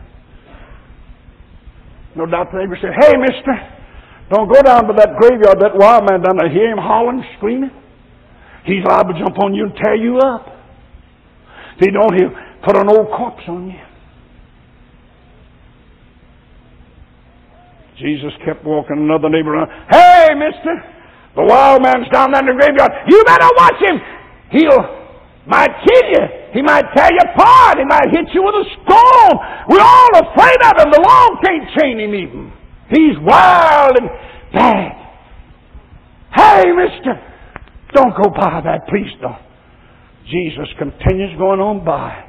No 2.17 2.25
doubt 2.25 2.49
the 2.51 2.59
neighbor 2.59 2.79
said, 2.81 2.97
Hey, 2.99 3.13
mister, 3.21 3.53
don't 4.31 4.49
go 4.51 4.63
down 4.63 4.85
to 4.89 4.95
that 4.97 5.17
graveyard, 5.21 5.61
that 5.61 5.77
wild 5.77 6.05
man 6.09 6.23
down 6.23 6.37
there. 6.39 6.51
Hear 6.51 6.73
him 6.73 6.79
hollering, 6.81 7.23
screaming? 7.37 7.71
He's 8.67 8.85
liable 8.85 9.15
to 9.15 9.21
jump 9.21 9.39
on 9.43 9.55
you 9.55 9.65
and 9.65 9.75
tear 9.77 9.95
you 9.95 10.19
up. 10.19 10.47
If 11.79 11.87
he 11.87 11.91
don't, 11.91 12.13
he'll 12.15 12.35
put 12.65 12.77
an 12.77 12.89
old 12.89 13.09
corpse 13.17 13.45
on 13.49 13.71
you. 13.71 13.81
Jesus 17.99 18.33
kept 18.45 18.65
walking 18.65 18.99
another 18.99 19.31
neighbor 19.31 19.55
around. 19.55 19.71
Hey, 19.89 20.29
mister, 20.35 20.83
the 21.35 21.45
wild 21.45 21.83
man's 21.83 22.09
down 22.13 22.33
there 22.33 22.41
in 22.41 22.47
the 22.47 22.53
graveyard. 22.53 22.93
You 23.09 23.25
better 23.25 23.49
watch 23.57 23.81
him. 23.81 24.01
He'll 24.51 25.07
might 25.47 25.71
kill 25.87 26.11
you. 26.11 26.27
He 26.53 26.63
might 26.63 26.85
tear 26.95 27.09
you 27.11 27.23
apart. 27.33 27.79
He 27.79 27.85
might 27.85 28.11
hit 28.11 28.35
you 28.35 28.43
with 28.43 28.55
a 28.55 28.65
stone. 28.83 29.39
We're 29.69 29.81
all 29.81 30.11
afraid 30.27 30.59
of 30.67 30.75
him. 30.83 30.91
The 30.91 31.01
law 31.01 31.29
can't 31.41 31.71
chain 31.79 32.01
him 32.01 32.15
even. 32.15 32.53
He's 32.91 33.17
wild 33.23 33.97
and 33.97 34.11
bad. 34.53 34.93
Hey, 36.35 36.65
mister, 36.73 37.15
don't 37.97 38.15
go 38.23 38.31
by 38.31 38.61
that. 38.63 38.87
Please 38.89 39.11
don't. 39.21 39.41
Jesus 40.27 40.69
continues 40.79 41.39
going 41.39 41.61
on 41.61 41.85
by. 41.85 42.25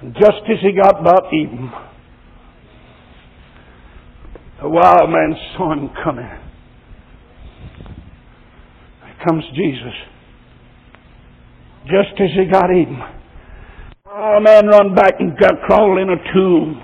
And 0.00 0.14
just 0.14 0.42
as 0.50 0.58
he 0.60 0.72
got 0.72 1.00
about 1.00 1.32
Eden, 1.32 1.70
the 4.60 4.68
wild 4.68 5.08
man 5.08 5.34
saw 5.56 5.72
him 5.72 5.88
coming. 6.04 6.28
Here 9.04 9.16
comes 9.26 9.44
Jesus. 9.54 9.94
Just 11.86 12.20
as 12.20 12.30
he 12.36 12.44
got 12.50 12.70
Eden. 12.70 13.00
The 14.04 14.40
man 14.40 14.66
run 14.66 14.94
back 14.94 15.14
and 15.20 15.36
got 15.38 15.52
crawled 15.66 15.98
in 15.98 16.10
a 16.10 16.32
tomb. 16.32 16.80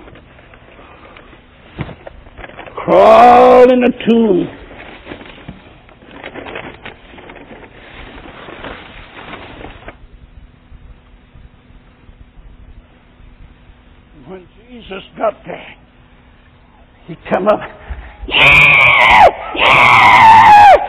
Crawl 2.75 3.71
in 3.71 3.83
a 3.83 4.09
tomb. 4.09 4.47
When 14.27 14.47
Jesus 14.69 15.03
got 15.17 15.33
there, 15.45 15.75
he 17.09 17.15
come 17.27 17.47
up. 17.47 17.59
yeah, 18.27 19.25
yeah, 19.55 19.65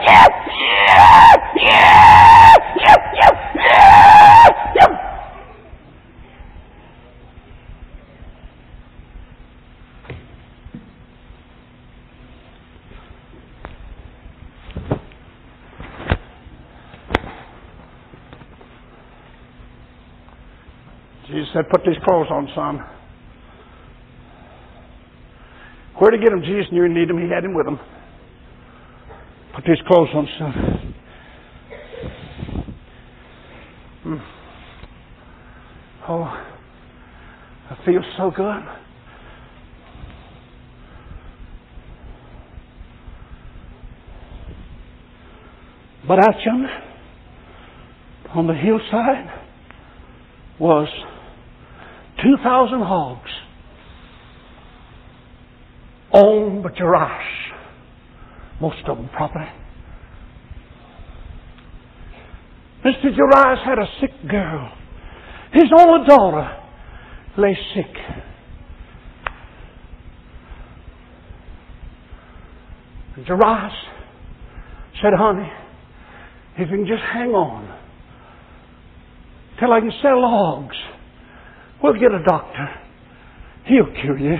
yeah, 0.05 0.29
yeah, 0.85 1.37
yeah, 1.57 2.55
yeah, 2.77 2.97
yeah, 3.17 3.33
yeah, 3.57 4.49
yeah. 4.77 5.21
Jesus 21.27 21.49
said, 21.55 21.65
Put 21.71 21.81
these 21.87 21.97
clothes 22.05 22.29
on, 22.31 22.47
son. 22.55 23.00
Where 26.01 26.11
to 26.11 26.17
get 26.17 26.33
him? 26.33 26.41
Jesus 26.41 26.73
knew 26.73 26.83
he 26.83 26.89
needed 26.89 27.11
him. 27.11 27.19
He 27.19 27.29
had 27.29 27.45
him 27.45 27.53
with 27.53 27.67
him. 27.67 27.79
Put 29.55 29.65
these 29.67 29.77
clothes 29.87 30.09
on, 30.15 30.29
son. 30.39 30.95
Hmm. 34.03 34.17
Oh, 36.09 36.23
I 36.23 37.85
feel 37.85 38.01
so 38.17 38.31
good. 38.35 38.63
But 46.09 46.19
out 46.19 46.35
yonder, 46.47 46.83
on 48.35 48.47
the 48.47 48.55
hillside, 48.55 49.31
was 50.59 50.89
2,000 52.23 52.81
hogs 52.81 53.30
owned 56.21 56.63
by 56.63 56.71
Jairus. 56.77 57.53
Most 58.61 58.87
of 58.87 58.97
them 58.97 59.09
property. 59.09 59.51
Mr. 62.85 63.15
Jairus 63.15 63.61
had 63.65 63.79
a 63.79 63.87
sick 64.01 64.11
girl. 64.29 64.73
His 65.53 65.71
only 65.77 66.07
daughter 66.07 66.63
lay 67.37 67.57
sick. 67.75 67.95
And 73.17 73.27
said, 73.27 75.13
honey, 75.17 75.51
if 76.59 76.71
you 76.71 76.77
can 76.77 76.87
just 76.87 77.03
hang 77.03 77.31
on 77.31 77.79
till 79.59 79.73
I 79.73 79.81
can 79.81 79.93
sell 80.03 80.21
logs, 80.21 80.77
We'll 81.83 81.95
get 81.95 82.13
a 82.13 82.23
doctor. 82.27 82.69
He'll 83.65 83.93
cure 84.03 84.19
you. 84.19 84.37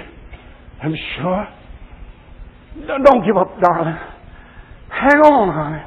I'm 0.83 0.95
sure. 1.17 1.49
Don't 2.75 3.27
give 3.27 3.37
up, 3.37 3.61
darling. 3.61 3.99
Hang 4.89 5.21
on, 5.21 5.49
honey. 5.53 5.85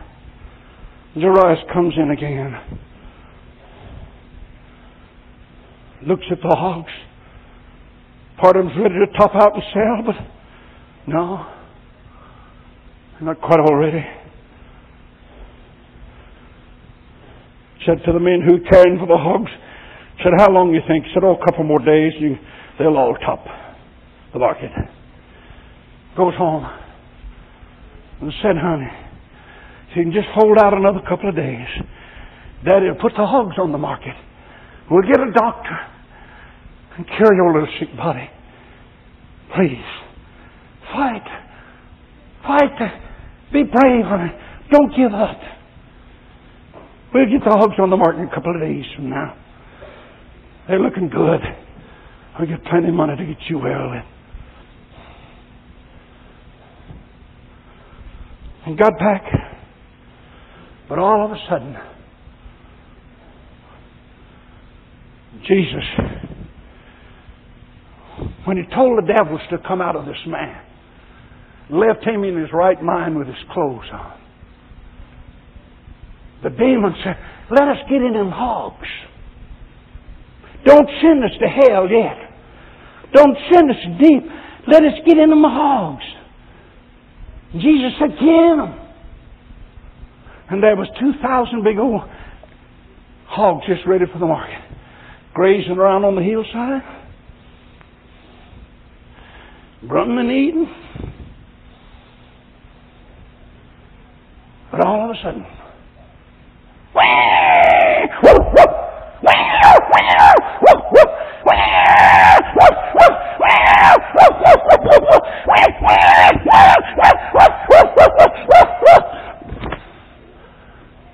Jairus 1.16 1.60
comes 1.72 1.94
in 1.98 2.12
again. 2.12 2.80
Looks 6.08 6.26
at 6.32 6.40
the 6.42 6.56
hogs. 6.56 6.92
Part 8.42 8.58
of 8.58 8.66
them's 8.66 8.78
ready 8.78 8.96
to 8.96 9.18
top 9.18 9.36
out 9.36 9.54
and 9.54 9.64
sell, 9.74 10.04
but 10.06 10.16
no. 11.08 11.46
Not 13.22 13.40
quite 13.40 13.60
already. 13.60 14.04
Said 17.86 18.04
to 18.06 18.12
the 18.12 18.20
men 18.20 18.42
who 18.42 18.60
caring 18.70 18.98
for 18.98 19.08
the 19.08 19.18
hogs, 19.18 19.52
said, 20.24 20.34
how 20.38 20.52
long 20.52 20.74
you 20.74 20.82
think? 20.88 21.06
Said, 21.14 21.24
oh, 21.24 21.38
a 21.40 21.46
couple 21.46 21.64
more 21.64 21.80
days, 21.80 22.14
you, 22.20 22.36
they'll 22.80 22.98
all 22.98 23.16
top 23.26 23.46
the 24.34 24.40
market. 24.40 24.72
Goes 26.16 26.36
home 26.36 26.66
and 28.22 28.32
said, 28.41 28.55
honey, 28.57 28.88
if 29.89 29.97
you 29.97 30.03
can 30.03 30.11
just 30.14 30.28
hold 30.34 30.57
out 30.59 30.74
another 30.74 30.99
couple 31.09 31.30
of 31.30 31.36
days, 31.36 31.68
Daddy 32.66 32.88
will 32.88 33.01
put 33.01 33.14
the 33.18 33.26
hogs 33.26 33.55
on 33.59 33.72
the 33.72 33.78
market. 33.78 34.16
We'll 34.89 35.01
get 35.01 35.20
a 35.20 35.32
doctor 35.34 35.78
and 36.97 37.07
cure 37.07 37.34
your 37.34 37.53
little 37.53 37.76
sick 37.80 37.95
body. 37.97 38.30
Please, 39.55 39.86
fight. 40.93 41.26
Fight. 42.43 42.78
Be 43.51 43.64
brave, 43.64 44.05
honey. 44.05 44.32
Don't 44.72 44.95
give 44.95 45.14
up. 45.14 45.39
We'll 47.14 47.26
get 47.26 47.43
the 47.43 47.55
hogs 47.57 47.76
on 47.80 47.89
the 47.89 47.97
market 47.97 48.22
in 48.22 48.28
a 48.28 48.34
couple 48.34 48.53
of 48.55 48.61
days 48.61 48.86
from 48.95 49.09
now. 49.09 49.38
They're 50.68 50.80
looking 50.80 51.09
good. 51.09 51.41
I'll 52.38 52.47
get 52.47 52.64
plenty 52.66 52.89
of 52.89 52.93
money 52.95 53.16
to 53.16 53.26
get 53.26 53.38
you 53.49 53.59
well 53.59 53.93
And 58.66 58.78
got 58.78 58.97
back. 58.97 59.24
But 60.88 60.99
all 60.99 61.26
of 61.26 61.32
a 61.32 61.38
sudden, 61.49 61.76
Jesus, 65.47 65.84
when 68.45 68.57
he 68.57 68.64
told 68.74 68.97
the 69.03 69.07
devils 69.07 69.41
to 69.49 69.57
come 69.68 69.82
out 69.82 69.95
of 69.95 70.05
this 70.05 70.18
man, 70.28 70.61
left 71.70 72.03
him 72.05 72.24
in 72.24 72.38
his 72.38 72.49
right 72.53 72.82
mind 72.82 73.18
with 73.18 73.28
his 73.28 73.36
clothes 73.51 73.89
on. 73.91 74.20
The 76.43 76.49
demon 76.49 76.93
said, 77.03 77.16
Let 77.49 77.68
us 77.70 77.78
get 77.89 78.01
in 78.01 78.14
them 78.14 78.30
hogs. 78.30 78.88
Don't 80.66 80.88
send 81.01 81.24
us 81.24 81.32
to 81.39 81.47
hell 81.47 81.89
yet. 81.89 82.18
Don't 83.14 83.38
send 83.51 83.70
us 83.70 83.78
deep. 84.01 84.24
Let 84.68 84.84
us 84.84 84.93
get 85.05 85.18
in 85.18 85.30
them 85.30 85.43
hogs. 85.43 86.03
Jesus 87.54 87.93
said, 87.99 88.10
Get 88.12 88.20
them. 88.20 88.80
And 90.49 90.62
there 90.62 90.76
was 90.76 90.88
2,000 90.99 91.64
big 91.64 91.78
old 91.78 92.01
hogs 93.28 93.66
just 93.68 93.86
ready 93.88 94.06
for 94.12 94.20
the 94.20 94.26
market, 94.26 94.62
grazing 95.34 95.78
around 95.78 96.04
on 96.04 96.16
the 96.16 96.22
hillside, 96.22 96.82
grunting 99.88 100.20
and 100.20 100.32
eating. 100.32 100.76
But 104.72 104.86
all 104.86 105.10
of 105.10 105.16
a 105.16 105.22
sudden, 105.22 105.45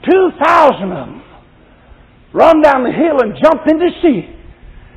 Two 0.09 0.31
thousand 0.43 0.91
of 0.91 1.07
them 1.07 1.23
run 2.33 2.61
down 2.79 2.91
the 2.91 2.97
hill 2.97 3.21
and 3.21 3.37
jumped 3.41 3.69
into 3.69 3.85
the 3.85 4.01
sea 4.01 4.35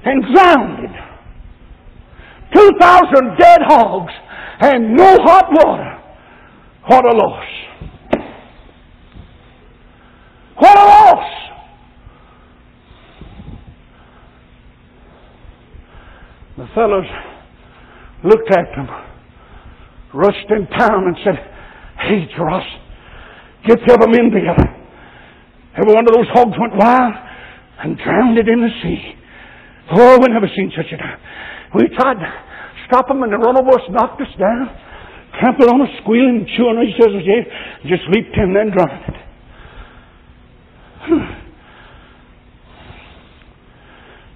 and 0.04 0.22
drowned. 0.34 0.94
Two 2.54 2.70
thousand 2.80 3.36
dead 3.38 3.60
hogs 3.62 4.12
and 4.60 4.94
no 4.96 5.16
hot 5.22 5.46
water. 5.50 5.98
What 6.86 7.04
a 7.04 7.16
loss. 7.16 7.46
What 10.58 10.78
a 10.78 10.84
loss! 10.84 11.28
The 16.58 16.66
fellows 16.74 17.06
looked 18.24 18.50
at 18.50 18.66
them, 18.76 18.86
rushed 20.12 20.50
in 20.50 20.66
town 20.78 21.06
and 21.06 21.16
said, 21.24 21.34
Hey, 21.98 22.28
Jairus, 22.36 22.64
get 23.66 23.78
the 23.86 23.94
other 23.94 24.08
men 24.08 24.30
together. 24.30 24.76
Every 25.74 25.94
one 25.94 26.06
of 26.06 26.14
those 26.14 26.28
hogs 26.32 26.56
went 26.60 26.76
wild 26.76 27.14
and 27.82 27.98
drowned 27.98 28.38
it 28.38 28.48
in 28.48 28.60
the 28.60 28.70
sea. 28.82 29.14
Oh, 29.92 30.18
we 30.18 30.28
never 30.28 30.46
seen 30.56 30.72
such 30.76 30.86
a 30.92 30.96
time. 30.96 31.18
We 31.74 31.88
tried 31.96 32.14
to 32.14 32.28
stop 32.86 33.08
them 33.08 33.22
and 33.22 33.32
the 33.32 33.38
run 33.38 33.56
knocked 33.90 34.20
us 34.20 34.32
down, 34.38 34.70
trampled 35.40 35.68
on 35.68 35.82
us, 35.82 35.88
squealing 36.02 36.46
and 36.46 36.48
chewing 36.56 36.78
each 36.86 37.00
other's 37.02 37.26
ears, 37.26 37.46
just 37.90 38.02
leaped 38.14 38.36
in 38.36 38.54
and 38.56 38.72
drowned 38.72 39.04
it. 39.08 39.16
Hmm. 41.02 41.42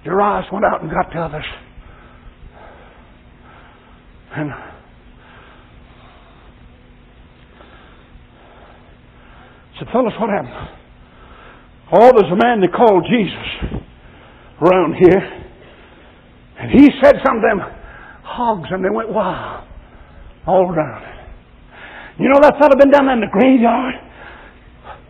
Jairus 0.03 0.45
went 0.51 0.65
out 0.65 0.81
and 0.81 0.91
got 0.91 1.11
the 1.13 1.19
others. 1.19 1.45
And 4.35 4.51
said, 9.79 9.87
Fellas, 9.91 10.13
what 10.19 10.29
happened? 10.29 10.76
Oh, 11.91 12.11
there's 12.15 12.31
a 12.31 12.35
man 12.35 12.59
they 12.61 12.67
call 12.67 13.01
Jesus 13.01 13.81
around 14.61 14.95
here. 14.99 15.43
And 16.59 16.71
he 16.71 16.89
said 17.01 17.15
something 17.25 17.41
to 17.41 17.47
them 17.47 17.61
hogs 18.23 18.67
and 18.71 18.83
they 18.83 18.89
went 18.89 19.09
wow, 19.13 19.67
all 20.45 20.69
around. 20.69 21.03
You 22.19 22.29
know 22.29 22.39
that 22.41 22.59
fellow 22.59 22.75
been 22.77 22.91
down 22.91 23.05
there 23.05 23.15
in 23.15 23.21
the 23.21 23.31
graveyard 23.31 23.95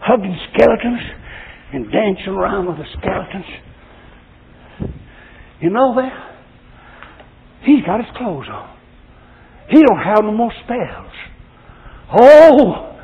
hugging 0.08 0.38
skeletons 0.54 1.02
and 1.74 1.92
dancing 1.92 2.34
around 2.34 2.68
with 2.68 2.78
the 2.78 2.86
skeletons. 2.98 3.46
You 5.62 5.70
know 5.70 5.96
that? 5.96 6.14
He's 7.64 7.84
got 7.86 8.00
his 8.00 8.16
clothes 8.16 8.48
on. 8.50 8.78
He 9.70 9.82
don't 9.82 10.00
have 10.00 10.24
no 10.24 10.32
more 10.32 10.52
spells. 10.64 11.12
Oh, 12.22 13.00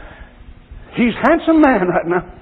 he's 0.96 1.14
handsome 1.24 1.60
man 1.60 1.88
right 1.88 2.08
now. 2.08 2.40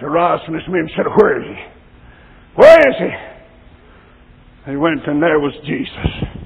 Jairus 0.00 0.33
and 0.46 0.54
his 0.54 0.64
men 0.68 0.88
said, 0.96 1.06
Where 1.16 1.40
is 1.40 1.46
he? 1.46 1.64
Where 2.56 2.78
is 2.78 2.96
he? 2.98 4.70
They 4.70 4.76
went 4.76 5.06
and 5.06 5.22
there 5.22 5.40
was 5.40 5.52
Jesus. 5.66 6.44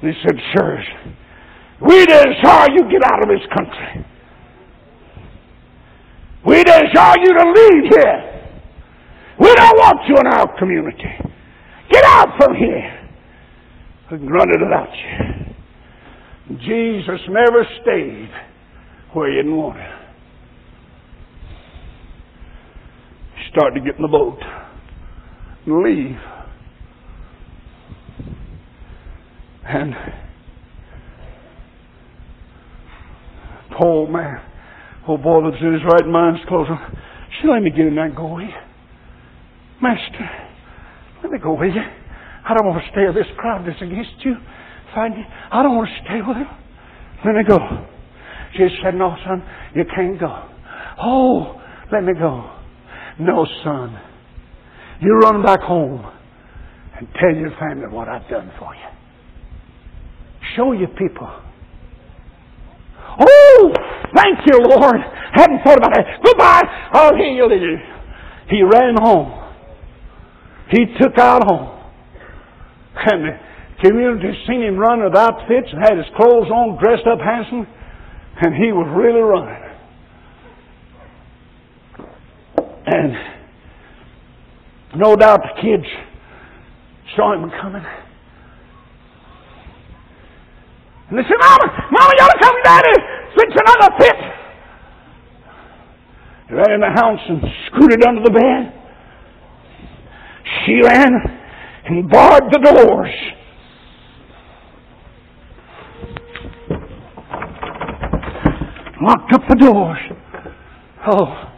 He 0.00 0.12
said, 0.22 0.36
Sirs, 0.54 0.86
we 1.80 2.04
desire 2.04 2.70
you 2.72 2.90
get 2.90 3.04
out 3.04 3.22
of 3.22 3.28
this 3.28 3.46
country. 3.56 4.06
We 6.46 6.62
desire 6.62 7.16
you 7.20 7.32
to 7.32 7.52
leave 7.56 7.90
here. 7.90 8.34
We 9.40 9.54
don't 9.54 9.78
want 9.78 10.00
you 10.08 10.16
in 10.16 10.26
our 10.26 10.58
community. 10.58 11.10
Get 11.90 12.04
out 12.04 12.28
from 12.38 12.54
here. 12.54 13.08
We 14.12 14.18
grunted 14.18 14.60
without 14.60 14.88
you. 14.92 15.44
Jesus 16.58 17.20
never 17.30 17.66
stayed 17.82 18.30
where 19.14 19.30
he 19.30 19.36
didn't 19.36 19.56
want 19.56 19.78
it. 19.78 19.90
He 23.36 23.43
started 23.54 23.78
to 23.78 23.86
get 23.86 23.96
in 23.96 24.02
the 24.02 24.08
boat 24.08 24.38
and 25.66 25.82
leave. 25.84 26.18
And 29.66 29.94
poor 33.78 34.08
man, 34.08 34.42
old 35.06 35.22
boy 35.22 35.48
that's 35.48 35.62
in 35.62 35.72
his 35.72 35.82
right 35.84 36.06
mind's 36.06 36.40
closing. 36.48 36.76
She 37.40 37.48
let 37.48 37.62
me 37.62 37.70
get 37.70 37.86
in 37.86 37.94
there 37.94 38.06
and 38.06 38.16
go 38.16 38.26
away. 38.26 38.50
Master, 39.80 40.30
let 41.22 41.30
me 41.30 41.38
go 41.38 41.54
with 41.54 41.74
you. 41.74 41.82
I 42.46 42.54
don't 42.54 42.66
want 42.66 42.82
to 42.82 42.90
stay 42.90 43.06
with 43.06 43.14
this 43.14 43.32
crowd 43.38 43.66
that's 43.66 43.80
against 43.80 44.24
you. 44.24 44.34
Find 44.94 45.14
you. 45.16 45.24
I 45.50 45.62
don't 45.62 45.76
want 45.76 45.88
to 45.88 46.04
stay 46.04 46.20
with 46.26 46.36
him. 46.36 46.48
Let 47.24 47.34
me 47.36 47.44
go. 47.48 47.58
She 48.56 48.66
said, 48.82 48.94
No, 48.94 49.16
son, 49.24 49.42
you 49.74 49.84
can't 49.94 50.18
go. 50.18 50.50
Oh, 51.00 51.60
let 51.92 52.02
me 52.02 52.12
go. 52.18 52.63
No, 53.18 53.46
son. 53.62 54.00
You 55.00 55.18
run 55.18 55.42
back 55.42 55.60
home 55.60 56.04
and 56.96 57.08
tell 57.20 57.34
your 57.34 57.50
family 57.58 57.86
what 57.88 58.08
I've 58.08 58.28
done 58.28 58.50
for 58.58 58.74
you. 58.74 58.80
Show 60.56 60.72
your 60.72 60.88
people 60.88 61.30
Oh, 63.18 63.72
thank 64.14 64.38
you, 64.46 64.58
Lord. 64.58 64.98
Hadn't 65.32 65.62
thought 65.62 65.78
about 65.78 65.94
that. 65.94 66.22
Goodbye. 66.24 66.62
I'll 66.92 67.14
heal 67.14 67.50
you. 67.50 67.78
He 68.48 68.62
ran 68.62 68.96
home. 68.98 69.40
He 70.70 70.86
took 71.00 71.18
out 71.18 71.44
home. 71.44 71.70
And 72.96 73.24
the 73.24 73.88
community 73.88 74.32
seen 74.46 74.62
him 74.62 74.78
run 74.78 75.02
with 75.02 75.16
outfits 75.16 75.68
and 75.72 75.82
had 75.82 75.96
his 75.96 76.06
clothes 76.16 76.50
on, 76.50 76.78
dressed 76.82 77.06
up 77.06 77.18
handsome, 77.20 77.66
and 78.40 78.54
he 78.54 78.72
was 78.72 78.86
really 78.96 79.20
running. 79.20 79.62
And 82.86 83.14
no 84.96 85.16
doubt 85.16 85.40
the 85.42 85.62
kids 85.62 85.86
saw 87.16 87.32
him 87.34 87.50
coming. 87.60 87.84
And 91.08 91.18
they 91.18 91.22
said, 91.22 91.38
Mama, 91.38 91.66
Mama, 91.90 92.12
you 92.16 92.24
ought 92.24 92.32
to 92.32 92.38
come, 92.42 92.56
Daddy. 92.64 92.96
Fix 93.36 93.52
another 93.52 93.94
fit. 93.98 94.16
He 96.48 96.54
ran 96.54 96.72
in 96.72 96.80
the 96.80 96.90
house 96.94 97.20
and 97.28 97.42
scooted 97.66 98.04
under 98.06 98.22
the 98.22 98.30
bed. 98.30 98.72
She 100.64 100.80
ran 100.82 101.12
and 101.86 102.10
barred 102.10 102.44
the 102.52 102.58
doors. 102.58 103.10
Locked 109.02 109.32
up 109.34 109.42
the 109.48 109.56
doors. 109.56 109.98
Oh, 111.06 111.53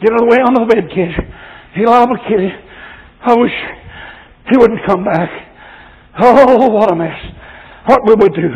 get 0.00 0.12
out 0.12 0.22
of 0.22 0.28
the 0.28 0.30
way 0.30 0.38
onto 0.38 0.60
the 0.60 0.66
bed, 0.66 0.88
kid. 0.94 1.10
He'll 1.74 1.92
a 1.92 2.06
kitty. 2.28 2.50
I 3.20 3.34
wish 3.34 3.52
he 4.50 4.56
wouldn't 4.56 4.80
come 4.86 5.04
back. 5.04 5.28
Oh, 6.20 6.68
what 6.70 6.92
a 6.92 6.96
mess. 6.96 7.16
What 7.86 8.04
will 8.04 8.16
we 8.16 8.28
do? 8.28 8.48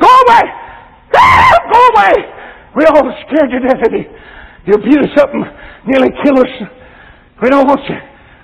Go 0.00 0.08
away! 0.08 0.42
Go 1.12 1.20
away! 1.94 2.14
We 2.76 2.84
all 2.86 3.14
scared 3.26 3.50
to 3.50 3.60
death 3.60 3.86
of 3.86 3.92
you. 3.92 4.04
You'll 4.66 4.84
beat 4.84 4.98
us 4.98 5.20
up 5.20 5.30
and 5.32 5.44
nearly 5.86 6.10
kill 6.24 6.38
us. 6.38 6.68
We 7.42 7.48
don't 7.48 7.66
want 7.66 7.80
you. 7.88 7.96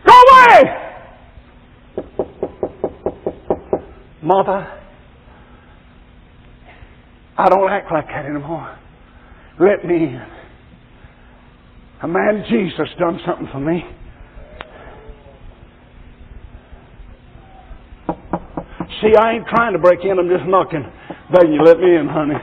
Go 0.06 0.14
away! 0.14 0.85
Mother, 4.26 4.66
I 7.38 7.48
don't 7.48 7.70
act 7.70 7.92
like 7.92 8.08
that 8.08 8.26
anymore. 8.26 8.76
Let 9.60 9.84
me 9.86 9.94
in. 9.94 10.26
A 12.02 12.08
man 12.08 12.44
Jesus 12.50 12.88
done 12.98 13.20
something 13.24 13.46
for 13.52 13.60
me. 13.60 13.84
See, 19.00 19.14
I 19.16 19.34
ain't 19.34 19.46
trying 19.46 19.74
to 19.74 19.78
break 19.78 20.00
in. 20.02 20.18
I'm 20.18 20.28
just 20.28 20.48
knocking. 20.48 20.84
Begging 21.32 21.52
you, 21.52 21.62
let 21.62 21.78
me 21.78 21.94
in, 21.94 22.08
honey. 22.08 22.34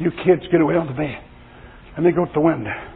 You 0.00 0.10
kids 0.24 0.42
get 0.50 0.60
away 0.60 0.74
on 0.74 0.88
the 0.88 0.94
bed. 0.94 1.22
Let 1.92 2.02
me 2.02 2.10
go 2.10 2.24
to 2.24 2.32
the 2.34 2.40
window. 2.40 2.95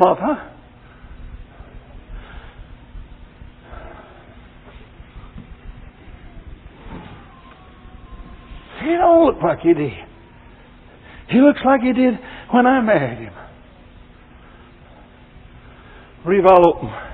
Martha? 0.00 0.50
He 8.80 8.86
don't 8.96 9.26
look 9.26 9.42
like 9.42 9.60
he 9.60 9.74
did. 9.74 9.92
He 11.28 11.38
looks 11.38 11.60
like 11.64 11.82
he 11.82 11.92
did 11.92 12.14
when 12.50 12.66
I 12.66 12.80
married 12.80 13.18
him. 13.18 13.34
Rival 16.24 16.80
Mother, 16.82 17.09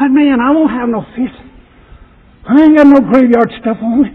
let 0.00 0.10
me 0.10 0.28
in. 0.28 0.38
I 0.40 0.50
won't 0.50 0.70
have 0.70 0.88
no 0.88 1.02
feast. 1.16 1.34
I 2.48 2.62
ain't 2.62 2.76
got 2.76 2.86
no 2.86 3.00
graveyard 3.00 3.50
stuff 3.60 3.78
on 3.82 4.02
me. 4.02 4.08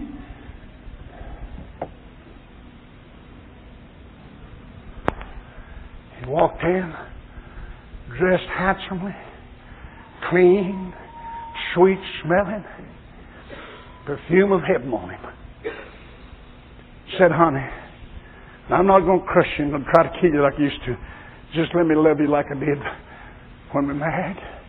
He 6.20 6.30
walked 6.30 6.62
in 6.62 6.94
dressed 8.18 8.48
handsomely, 8.56 9.14
clean, 10.28 10.92
sweet 11.74 11.98
smelling, 12.22 12.64
perfume 14.04 14.52
of 14.52 14.60
heaven 14.62 14.92
on 14.92 15.10
him. 15.10 15.20
Said, 17.18 17.32
honey, 17.32 17.66
I'm 18.68 18.86
not 18.86 19.00
going 19.00 19.20
to 19.20 19.26
crush 19.26 19.48
you 19.58 19.74
and 19.74 19.84
try 19.86 20.04
to 20.04 20.20
kill 20.20 20.30
you 20.30 20.42
like 20.42 20.54
I 20.58 20.62
used 20.62 20.84
to. 20.86 20.96
Just 21.54 21.74
let 21.74 21.86
me 21.86 21.94
love 21.96 22.20
you 22.20 22.28
like 22.28 22.46
I 22.54 22.58
did 22.58 22.78
when 23.72 23.88
we 23.88 23.94
married. 23.94 24.59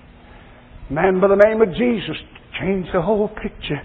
Man 0.92 1.22
by 1.22 1.30
the 1.30 1.40
name 1.40 1.62
of 1.62 1.70
Jesus 1.70 2.18
changed 2.60 2.90
the 2.94 3.02
whole 3.02 3.30
picture. 3.30 3.80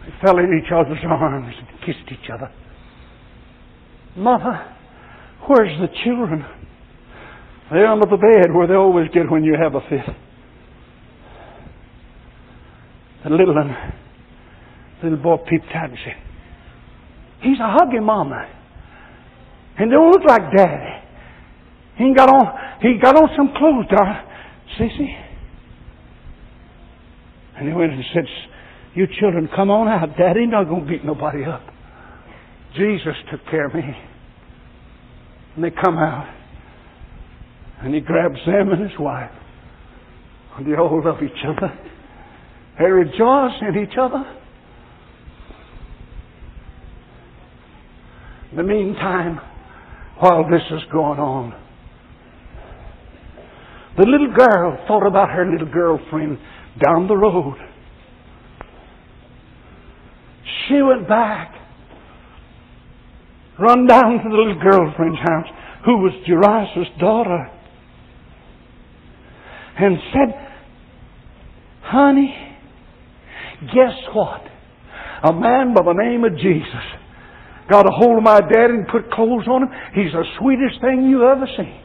They 0.00 0.12
fell 0.24 0.38
in 0.38 0.62
each 0.64 0.72
other's 0.72 0.98
arms 1.04 1.54
and 1.58 1.80
kissed 1.80 2.10
each 2.10 2.30
other. 2.32 2.50
Mother, 4.16 4.74
where's 5.46 5.78
the 5.78 5.88
children? 6.02 6.42
They're 7.70 7.86
under 7.86 8.06
the 8.06 8.16
bed 8.16 8.54
where 8.54 8.66
they 8.66 8.74
always 8.74 9.08
get 9.12 9.30
when 9.30 9.44
you 9.44 9.56
have 9.62 9.74
a 9.74 9.80
fit. 9.90 10.16
The 13.24 13.30
little 13.30 13.54
one, 13.54 13.76
little 15.02 15.18
boy 15.18 15.36
peeped 15.48 15.66
out 15.74 15.90
and 15.90 15.98
said, 16.02 16.16
He's 17.42 17.58
a 17.60 17.76
hugging 17.78 18.04
mama. 18.04 18.48
And 19.78 19.90
don't 19.90 20.10
look 20.12 20.24
like 20.26 20.42
daddy. 20.56 21.04
He 21.98 22.14
got 22.14 22.30
on 22.30 22.80
he 22.80 22.98
got 23.00 23.16
on 23.16 23.28
some 23.36 23.52
clothes, 23.56 23.86
darling. 23.94 24.31
Sissy. 24.78 25.22
And 27.56 27.68
he 27.68 27.74
went 27.74 27.92
and 27.92 28.04
said, 28.14 28.24
You 28.94 29.06
children, 29.20 29.48
come 29.54 29.70
on 29.70 29.88
out. 29.88 30.16
Daddy 30.16 30.46
not 30.46 30.64
gonna 30.64 30.86
beat 30.86 31.04
nobody 31.04 31.44
up. 31.44 31.62
Jesus 32.76 33.14
took 33.30 33.44
care 33.50 33.66
of 33.66 33.74
me. 33.74 33.82
And 35.54 35.64
they 35.64 35.70
come 35.70 35.98
out. 35.98 36.32
And 37.82 37.94
he 37.94 38.00
grabs 38.00 38.38
them 38.46 38.70
and 38.70 38.90
his 38.90 38.98
wife. 38.98 39.30
And 40.56 40.66
they 40.66 40.76
all 40.76 41.02
love 41.04 41.22
each 41.22 41.44
other. 41.46 41.78
They 42.78 42.86
rejoice 42.86 43.60
in 43.60 43.82
each 43.82 43.96
other. 44.00 44.24
In 48.50 48.56
the 48.56 48.62
meantime, 48.62 49.40
while 50.18 50.48
this 50.48 50.62
is 50.70 50.82
going 50.90 51.18
on, 51.18 51.61
the 53.96 54.06
little 54.06 54.32
girl 54.34 54.78
thought 54.86 55.06
about 55.06 55.30
her 55.30 55.50
little 55.50 55.70
girlfriend 55.70 56.38
down 56.84 57.08
the 57.08 57.16
road. 57.16 57.56
She 60.68 60.80
went 60.80 61.08
back, 61.08 61.54
run 63.58 63.86
down 63.86 64.22
to 64.22 64.28
the 64.28 64.34
little 64.34 64.60
girlfriend's 64.60 65.18
house, 65.18 65.46
who 65.84 65.98
was 65.98 66.12
Jairus' 66.26 66.88
daughter 66.98 67.50
and 69.78 69.98
said, 70.12 70.48
Honey, 71.82 72.34
guess 73.60 73.96
what? 74.14 74.42
A 75.24 75.32
man 75.32 75.74
by 75.74 75.82
the 75.82 75.92
name 75.92 76.24
of 76.24 76.36
Jesus 76.36 76.86
got 77.70 77.86
a 77.86 77.90
hold 77.90 78.18
of 78.18 78.22
my 78.22 78.40
dad 78.40 78.70
and 78.70 78.86
put 78.88 79.10
clothes 79.10 79.46
on 79.48 79.62
him. 79.62 79.68
He's 79.94 80.12
the 80.12 80.24
sweetest 80.38 80.80
thing 80.80 81.08
you 81.08 81.24
ever 81.24 81.46
seen. 81.56 81.80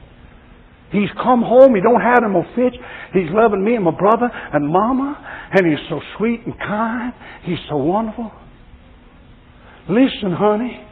He's 0.91 1.09
come 1.21 1.41
home. 1.41 1.75
He 1.75 1.81
don't 1.81 2.01
have 2.01 2.23
no 2.23 2.43
fits. 2.55 2.75
He's 3.13 3.29
loving 3.31 3.63
me 3.63 3.75
and 3.75 3.83
my 3.83 3.91
brother 3.91 4.29
and 4.31 4.67
mama. 4.67 5.49
And 5.51 5.67
he's 5.67 5.89
so 5.89 5.99
sweet 6.17 6.41
and 6.45 6.57
kind. 6.57 7.13
He's 7.43 7.59
so 7.69 7.77
wonderful. 7.77 8.31
Listen, 9.89 10.31
honey. 10.31 10.83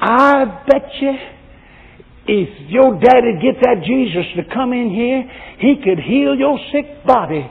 I 0.00 0.44
bet 0.66 0.90
you 1.00 1.14
if 2.26 2.70
your 2.70 2.98
daddy 3.00 3.38
get 3.42 3.60
that 3.62 3.82
Jesus 3.84 4.24
to 4.36 4.54
come 4.54 4.72
in 4.72 4.90
here, 4.90 5.22
he 5.58 5.76
could 5.82 5.98
heal 5.98 6.34
your 6.36 6.58
sick 6.72 7.04
body 7.06 7.50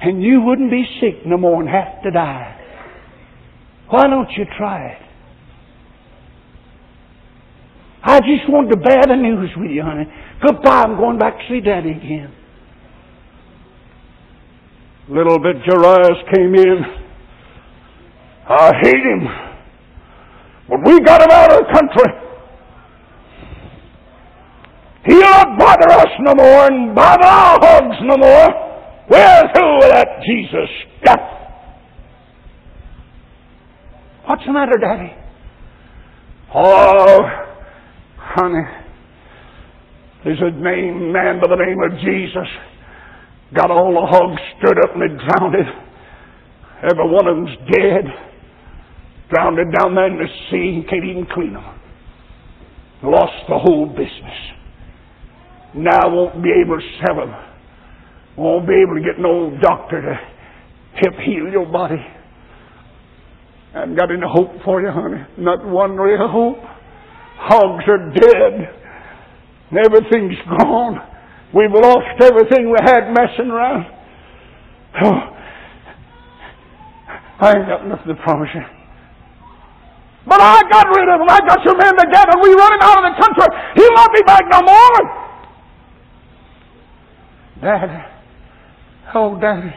and 0.00 0.22
you 0.22 0.40
wouldn't 0.42 0.70
be 0.70 0.84
sick 1.00 1.26
no 1.26 1.36
more 1.36 1.60
and 1.60 1.68
have 1.68 2.02
to 2.04 2.10
die. 2.10 2.54
Why 3.90 4.06
don't 4.06 4.30
you 4.36 4.44
try 4.56 4.86
it? 4.88 5.02
I 8.02 8.20
just 8.20 8.48
wanted 8.48 8.70
to 8.70 8.76
bear 8.76 9.02
the 9.06 9.16
news 9.16 9.50
with 9.56 9.70
you, 9.70 9.82
honey. 9.82 10.06
Goodbye, 10.40 10.82
I'm 10.82 10.96
going 10.96 11.18
back 11.18 11.36
to 11.38 11.44
see 11.48 11.60
Daddy 11.60 11.90
again. 11.90 12.32
Little 15.08 15.38
bit 15.38 15.56
Jairus 15.66 16.18
came 16.34 16.54
in. 16.54 16.78
I 18.48 18.72
hate 18.82 18.94
him. 18.94 19.26
But 20.68 20.78
we 20.84 21.00
got 21.00 21.22
him 21.22 21.30
out 21.30 21.52
of 21.52 21.60
the 21.60 21.72
country. 21.72 22.12
He'll 25.06 25.20
not 25.20 25.58
bother 25.58 25.90
us 25.90 26.08
no 26.20 26.34
more 26.34 26.66
and 26.66 26.94
bother 26.94 27.24
our 27.24 27.58
hogs 27.60 27.96
no 28.02 28.16
more. 28.18 28.68
We're 29.10 29.52
through 29.54 29.78
with 29.78 29.90
that 29.90 30.08
Jesus 30.26 30.68
stuff. 31.00 31.20
What's 34.26 34.44
the 34.44 34.52
matter, 34.52 34.76
Daddy? 34.78 35.14
Oh, 36.54 37.20
honey, 38.18 38.64
there's 40.24 40.40
a 40.40 40.50
name, 40.50 41.12
man 41.12 41.40
by 41.40 41.48
the 41.48 41.56
name 41.56 41.78
of 41.80 41.98
Jesus. 42.00 42.48
Got 43.54 43.70
all 43.70 43.92
the 43.94 44.06
hogs 44.06 44.40
stirred 44.58 44.78
up 44.84 44.94
and 44.94 45.02
they 45.02 45.24
drowned 45.24 45.54
it. 45.54 45.66
Every 46.90 47.08
one 47.10 47.26
of 47.26 47.36
them's 47.36 47.56
dead. 47.72 48.04
Drowned 49.30 49.58
it 49.58 49.68
down 49.78 49.94
there 49.94 50.06
in 50.06 50.18
the 50.18 50.28
sea. 50.50 50.86
Can't 50.88 51.04
even 51.04 51.26
clean 51.32 51.52
them. 51.54 51.64
Lost 53.02 53.46
the 53.48 53.58
whole 53.58 53.86
business. 53.86 54.38
Now 55.74 56.08
won't 56.08 56.42
be 56.42 56.50
able 56.50 56.78
to 56.80 56.86
sell 57.04 57.16
them. 57.16 57.34
Won't 58.36 58.66
be 58.66 58.74
able 58.74 58.94
to 58.94 59.00
get 59.00 59.20
no 59.20 59.56
doctor 59.60 60.00
to 60.02 60.14
help 60.94 61.14
heal 61.24 61.48
your 61.50 61.66
body. 61.66 62.04
I 63.74 63.80
haven't 63.80 63.96
got 63.96 64.10
any 64.10 64.22
hope 64.24 64.62
for 64.64 64.80
you, 64.80 64.90
honey. 64.90 65.22
Not 65.36 65.64
one 65.64 65.96
real 65.96 66.26
hope. 66.26 66.58
Hogs 67.36 67.84
are 67.86 68.10
dead. 68.10 68.74
Everything's 69.72 70.38
gone. 70.58 71.00
We've 71.54 71.72
lost 71.72 72.20
everything 72.20 72.70
we 72.70 72.76
had 72.84 73.12
messing 73.12 73.50
around. 73.50 73.86
Oh, 75.02 75.20
I 77.40 77.52
ain't 77.56 77.68
got 77.68 77.86
nothing 77.86 78.08
to 78.08 78.22
promise 78.22 78.48
you. 78.54 78.62
But 80.26 80.40
I 80.40 80.60
got 80.70 80.86
rid 80.88 81.08
of 81.08 81.20
him. 81.20 81.28
I 81.28 81.40
got 81.46 81.58
some 81.66 81.78
men 81.78 81.96
together. 81.96 82.32
We 82.42 82.52
run 82.52 82.72
him 82.72 82.80
out 82.82 82.98
of 82.98 83.12
the 83.12 83.22
country. 83.22 83.46
He'll 83.76 83.94
not 83.94 84.12
be 84.12 84.22
back 84.26 84.42
no 84.50 84.60
more. 84.62 85.28
Daddy. 87.62 88.04
Oh, 89.14 89.40
Daddy. 89.40 89.74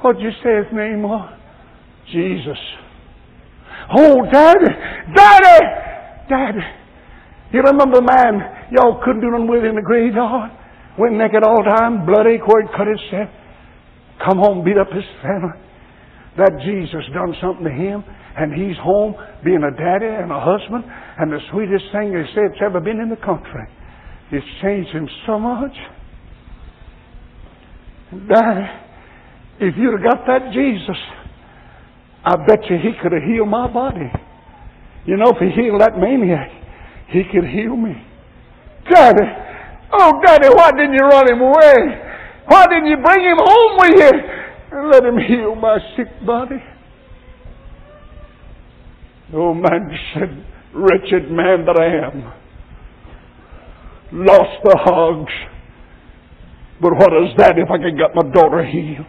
What'd 0.00 0.22
you 0.22 0.30
say 0.42 0.56
his 0.56 0.72
name 0.72 1.02
was? 1.02 1.32
Jesus. 2.12 2.58
Oh, 3.94 4.24
Daddy. 4.30 4.72
Daddy. 5.14 5.66
Daddy. 6.28 6.83
You 7.52 7.60
remember 7.60 8.00
the 8.00 8.06
man 8.06 8.68
y'all 8.72 9.00
couldn't 9.04 9.20
do 9.20 9.30
nothing 9.30 9.48
with 9.48 9.64
in 9.64 9.74
the 9.76 9.82
graveyard? 9.82 10.50
Went 10.98 11.18
naked 11.18 11.42
all 11.42 11.58
the 11.58 11.70
time, 11.70 12.06
bloody, 12.06 12.38
he 12.38 12.42
cut 12.42 12.86
himself. 12.86 13.30
Come 14.22 14.38
home, 14.38 14.64
beat 14.64 14.78
up 14.78 14.90
his 14.94 15.06
family. 15.22 15.58
That 16.38 16.50
Jesus 16.64 17.02
done 17.14 17.34
something 17.42 17.64
to 17.64 17.70
him, 17.70 18.02
and 18.36 18.54
he's 18.54 18.78
home 18.82 19.14
being 19.44 19.62
a 19.62 19.70
daddy 19.70 20.06
and 20.06 20.30
a 20.30 20.40
husband, 20.40 20.82
and 21.18 21.30
the 21.30 21.38
sweetest 21.50 21.84
thing 21.92 22.14
they 22.14 22.26
say 22.34 22.42
it's 22.46 22.62
ever 22.62 22.80
been 22.80 22.98
in 22.98 23.10
the 23.10 23.22
country. 23.22 23.66
It's 24.30 24.46
changed 24.62 24.90
him 24.90 25.08
so 25.26 25.38
much. 25.38 25.74
Daddy, 28.30 28.66
if 29.60 29.74
you'd 29.78 29.94
have 29.94 30.02
got 30.02 30.26
that 30.26 30.52
Jesus, 30.52 30.98
I 32.24 32.34
bet 32.46 32.66
you 32.70 32.78
he 32.82 32.94
could 33.02 33.12
have 33.12 33.22
healed 33.22 33.48
my 33.48 33.70
body. 33.70 34.10
You 35.06 35.16
know, 35.16 35.30
if 35.30 35.38
he 35.38 35.50
healed 35.60 35.80
that 35.82 35.98
maniac, 35.98 36.50
he 37.08 37.22
could 37.32 37.48
heal 37.48 37.76
me. 37.76 37.94
Daddy, 38.90 39.44
Oh, 39.96 40.20
Daddy, 40.24 40.48
why 40.48 40.72
didn't 40.72 40.94
you 40.94 41.06
run 41.06 41.30
him 41.30 41.40
away? 41.40 42.02
Why 42.46 42.66
didn't 42.66 42.86
you 42.86 42.96
bring 42.96 43.24
him 43.24 43.38
home 43.38 43.78
with 43.78 44.00
you 44.00 44.10
and 44.72 44.90
let 44.90 45.04
him 45.04 45.16
heal 45.16 45.54
my 45.54 45.78
sick 45.96 46.08
body? 46.26 46.62
Oh, 49.32 49.54
man 49.54 49.90
said, 50.12 50.44
Wretched 50.74 51.30
man 51.30 51.64
that 51.66 51.78
I 51.78 52.08
am. 52.08 52.32
Lost 54.12 54.64
the 54.64 54.76
hogs. 54.82 55.32
But 56.82 56.94
what 56.94 57.12
is 57.12 57.30
that 57.38 57.56
if 57.56 57.70
I 57.70 57.78
can 57.78 57.96
get 57.96 58.16
my 58.16 58.28
daughter 58.32 58.64
healed? 58.64 59.06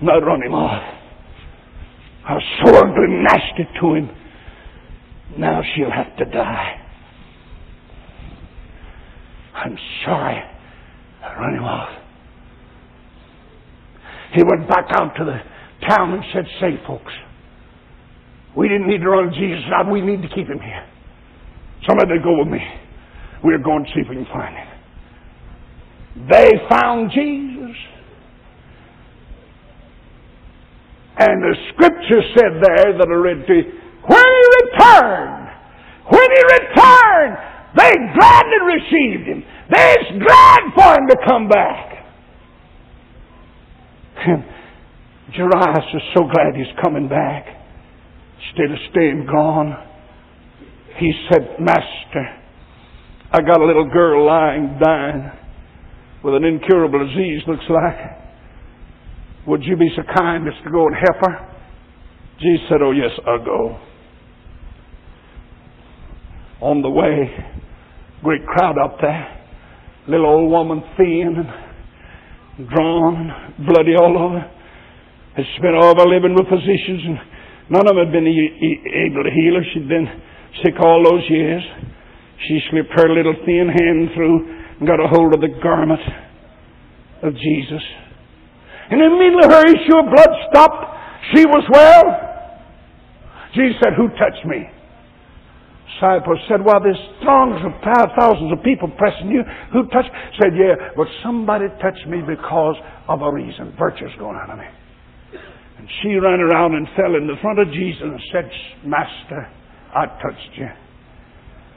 Not 0.00 0.24
run 0.24 0.42
him 0.42 0.54
off. 0.54 0.82
I 2.28 2.34
was 2.34 2.44
so 2.64 2.76
ugly 2.76 3.08
nasty 3.08 3.68
to 3.80 3.94
him. 3.94 4.10
Now 5.36 5.62
she'll 5.74 5.90
have 5.90 6.16
to 6.18 6.24
die. 6.26 6.79
I'm 9.62 9.76
sorry. 10.04 10.42
I 11.22 11.38
run 11.38 11.54
him 11.54 11.64
off. 11.64 11.90
He 14.34 14.42
went 14.42 14.68
back 14.68 14.86
out 14.90 15.14
to 15.16 15.24
the 15.24 15.38
town 15.86 16.12
and 16.14 16.22
said, 16.32 16.44
Say, 16.60 16.80
folks, 16.86 17.12
we 18.56 18.68
didn't 18.68 18.88
need 18.88 19.00
to 19.02 19.10
run 19.10 19.32
Jesus 19.34 19.64
out. 19.74 19.90
We 19.90 20.00
need 20.00 20.22
to 20.22 20.28
keep 20.28 20.48
him 20.48 20.60
here. 20.60 20.86
Somebody 21.86 22.20
go 22.22 22.38
with 22.38 22.48
me. 22.48 22.60
We're 23.42 23.58
going 23.58 23.84
to 23.84 23.90
see 23.94 24.00
if 24.00 24.08
we 24.08 24.16
can 24.16 24.26
find 24.26 24.54
him. 24.56 24.68
They 26.30 26.50
found 26.68 27.10
Jesus. 27.12 27.76
And 31.18 31.42
the 31.42 31.54
scripture 31.72 32.22
said 32.34 32.62
there 32.62 32.98
that 32.98 33.08
I 33.08 33.14
read 33.14 33.46
to 33.46 33.54
you, 33.54 33.72
when 34.06 34.24
he 34.24 34.42
returned, 34.62 35.39
they 37.90 37.98
gladly 38.14 38.60
received 38.78 39.26
him. 39.26 39.42
They're 39.70 40.18
glad 40.18 40.60
for 40.74 40.94
him 40.94 41.08
to 41.08 41.16
come 41.26 41.48
back. 41.48 41.86
And 44.26 44.44
Jairus 45.34 45.86
is 45.94 46.02
so 46.14 46.22
glad 46.24 46.54
he's 46.54 46.74
coming 46.82 47.08
back. 47.08 47.46
Instead 48.48 48.70
of 48.70 48.78
staying 48.90 49.26
gone, 49.26 49.86
he 50.98 51.12
said, 51.30 51.56
Master, 51.58 52.38
I 53.32 53.40
got 53.40 53.60
a 53.60 53.64
little 53.64 53.88
girl 53.90 54.26
lying 54.26 54.78
dying 54.82 55.30
with 56.22 56.34
an 56.34 56.44
incurable 56.44 57.06
disease, 57.06 57.42
looks 57.46 57.64
like. 57.68 58.18
Would 59.46 59.64
you 59.64 59.76
be 59.76 59.88
so 59.96 60.02
kind 60.16 60.46
as 60.46 60.54
to 60.64 60.70
go 60.70 60.86
and 60.86 60.94
help 60.94 61.16
her? 61.22 61.56
Jesus 62.40 62.66
said, 62.68 62.82
Oh, 62.82 62.92
yes, 62.92 63.10
I'll 63.26 63.44
go. 63.44 63.80
On 66.60 66.82
the 66.82 66.90
way, 66.90 67.59
great 68.22 68.44
crowd 68.46 68.76
up 68.78 68.96
there. 69.00 69.36
Little 70.08 70.26
old 70.26 70.50
woman, 70.50 70.82
thin 70.96 71.34
and 71.36 72.68
drawn, 72.68 73.16
and 73.16 73.66
bloody 73.66 73.96
all 73.96 74.16
over. 74.18 74.40
Had 75.36 75.46
spent 75.56 75.74
all 75.74 75.94
her 75.94 76.08
living 76.08 76.34
with 76.34 76.48
physicians, 76.48 77.02
and 77.04 77.18
none 77.70 77.86
of 77.86 77.94
them 77.94 78.04
had 78.04 78.12
been 78.12 78.26
able 78.26 79.22
to 79.24 79.30
heal 79.30 79.54
her. 79.56 79.64
She'd 79.72 79.88
been 79.88 80.08
sick 80.64 80.74
all 80.80 81.04
those 81.04 81.24
years. 81.30 81.62
She 82.48 82.60
slipped 82.70 82.92
her 82.96 83.08
little 83.08 83.34
thin 83.44 83.68
hand 83.68 84.10
through 84.14 84.60
and 84.80 84.88
got 84.88 84.98
a 84.98 85.08
hold 85.08 85.34
of 85.34 85.40
the 85.40 85.52
garment 85.62 86.00
of 87.22 87.34
Jesus. 87.34 87.84
And 88.90 89.00
immediately 89.00 89.46
her 89.48 89.64
issue 89.68 89.96
of 89.96 90.10
blood 90.10 90.32
stopped. 90.50 90.82
She 91.34 91.44
was 91.46 91.64
well. 91.70 92.30
Jesus 93.54 93.76
said, 93.82 93.92
Who 93.96 94.08
touched 94.18 94.44
me? 94.46 94.66
Disciples 96.00 96.40
said, 96.48 96.64
Well, 96.64 96.80
there's 96.80 96.96
throngs 97.20 97.60
of 97.60 97.76
thousands 97.84 98.52
of 98.52 98.64
people 98.64 98.88
pressing 98.96 99.28
you. 99.28 99.44
Who 99.72 99.84
touched? 99.92 100.08
Said, 100.40 100.56
Yeah, 100.56 100.96
but 100.96 101.06
somebody 101.22 101.66
touched 101.76 102.08
me 102.08 102.24
because 102.24 102.76
of 103.06 103.20
a 103.20 103.30
reason. 103.30 103.76
Virtue's 103.78 104.16
going 104.18 104.36
out 104.40 104.48
of 104.48 104.58
me. 104.58 104.64
And 105.76 105.88
she 106.00 106.16
ran 106.16 106.40
around 106.40 106.74
and 106.74 106.88
fell 106.96 107.14
in 107.16 107.26
the 107.26 107.36
front 107.42 107.58
of 107.58 107.68
Jesus 107.68 108.00
and 108.00 108.20
said, 108.32 108.48
Master, 108.84 109.44
I 109.94 110.06
touched 110.24 110.56
you. 110.56 110.68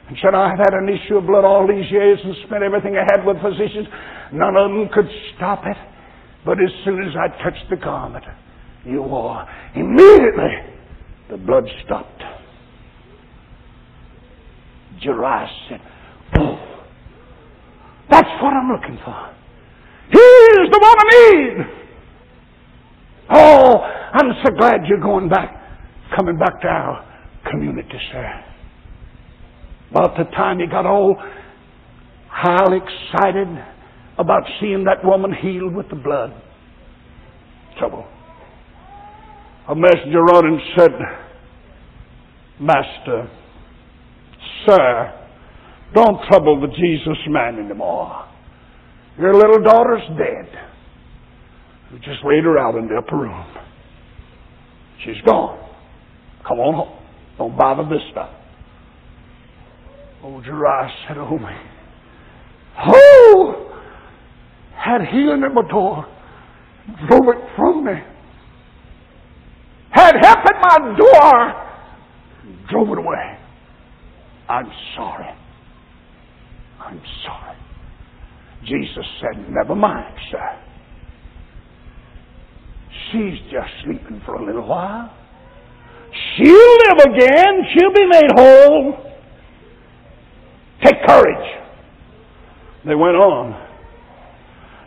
And 0.08 0.16
said, 0.22 0.34
I've 0.34 0.56
had 0.56 0.72
an 0.72 0.88
issue 0.88 1.16
of 1.16 1.26
blood 1.26 1.44
all 1.44 1.68
these 1.68 1.90
years 1.90 2.18
and 2.24 2.34
spent 2.46 2.62
everything 2.62 2.96
I 2.96 3.04
had 3.04 3.26
with 3.26 3.36
physicians. 3.44 3.88
None 4.32 4.56
of 4.56 4.70
them 4.72 4.88
could 4.88 5.08
stop 5.36 5.64
it. 5.66 5.76
But 6.46 6.64
as 6.64 6.72
soon 6.84 7.04
as 7.04 7.12
I 7.12 7.28
touched 7.44 7.68
the 7.68 7.76
garment 7.76 8.24
you 8.84 9.02
wore, 9.02 9.44
immediately 9.74 10.80
the 11.28 11.36
blood 11.36 11.64
stopped. 11.84 12.33
Jairus 15.02 15.50
said, 15.68 15.80
Oh, 16.36 16.58
that's 18.10 18.28
what 18.42 18.52
I'm 18.52 18.70
looking 18.70 18.98
for. 19.04 19.34
He's 20.10 20.70
the 20.70 20.78
one 20.80 20.96
I 20.98 21.04
need. 21.10 21.84
Oh, 23.30 23.78
I'm 23.78 24.32
so 24.44 24.50
glad 24.56 24.86
you're 24.86 25.00
going 25.00 25.28
back, 25.28 25.50
coming 26.16 26.36
back 26.38 26.60
to 26.60 26.68
our 26.68 27.04
community, 27.50 27.98
sir. 28.12 28.44
About 29.90 30.16
the 30.16 30.24
time 30.36 30.58
he 30.58 30.66
got 30.66 30.86
all 30.86 31.16
highly 32.28 32.78
excited 32.78 33.48
about 34.18 34.42
seeing 34.60 34.84
that 34.84 35.04
woman 35.04 35.32
healed 35.32 35.74
with 35.74 35.88
the 35.88 35.96
blood. 35.96 36.32
Trouble. 37.78 38.06
A 39.68 39.74
messenger 39.74 40.22
wrote 40.22 40.44
and 40.44 40.60
said, 40.76 40.92
Master, 42.60 43.30
Sir, 44.66 45.20
Don't 45.94 46.18
trouble 46.28 46.60
the 46.60 46.68
Jesus 46.68 47.18
man 47.28 47.58
anymore. 47.58 48.26
Your 49.18 49.34
little 49.34 49.62
daughter's 49.62 50.02
dead. 50.18 50.50
We 51.92 51.98
just 51.98 52.24
laid 52.24 52.44
her 52.44 52.58
out 52.58 52.74
in 52.74 52.88
the 52.88 52.96
upper 52.96 53.16
room. 53.16 53.46
She's 55.04 55.20
gone. 55.24 55.58
Come 56.46 56.58
on 56.58 56.74
home. 56.74 56.98
Don't 57.38 57.56
bother 57.56 57.84
this 57.84 58.02
stuff. 58.10 58.30
Old 60.22 60.44
Jairus 60.44 60.90
said, 61.06 61.18
Oh, 61.18 61.38
me. 61.38 61.54
Oh! 62.86 63.80
Had 64.74 65.02
healing 65.12 65.42
at 65.44 65.54
my 65.54 65.68
door. 65.68 66.06
Drove 67.08 67.28
it 67.28 67.56
from 67.56 67.84
me. 67.84 67.92
Had 69.90 70.14
help 70.20 70.38
at 70.38 70.60
my 70.60 70.96
door. 70.96 71.54
Drove 72.70 72.88
it 72.88 72.98
away. 72.98 73.43
I'm 74.48 74.70
sorry. 74.96 75.34
I'm 76.80 77.00
sorry. 77.24 77.56
Jesus 78.66 79.04
said, 79.20 79.48
Never 79.48 79.74
mind, 79.74 80.14
sir. 80.30 80.60
She's 83.10 83.38
just 83.50 83.70
sleeping 83.84 84.22
for 84.24 84.34
a 84.36 84.44
little 84.44 84.66
while. 84.66 85.14
She'll 86.36 86.52
live 86.52 87.14
again. 87.14 87.54
She'll 87.74 87.92
be 87.92 88.06
made 88.06 88.30
whole. 88.36 89.12
Take 90.82 90.94
courage. 91.06 91.60
They 92.86 92.94
went 92.94 93.16
on. 93.16 93.68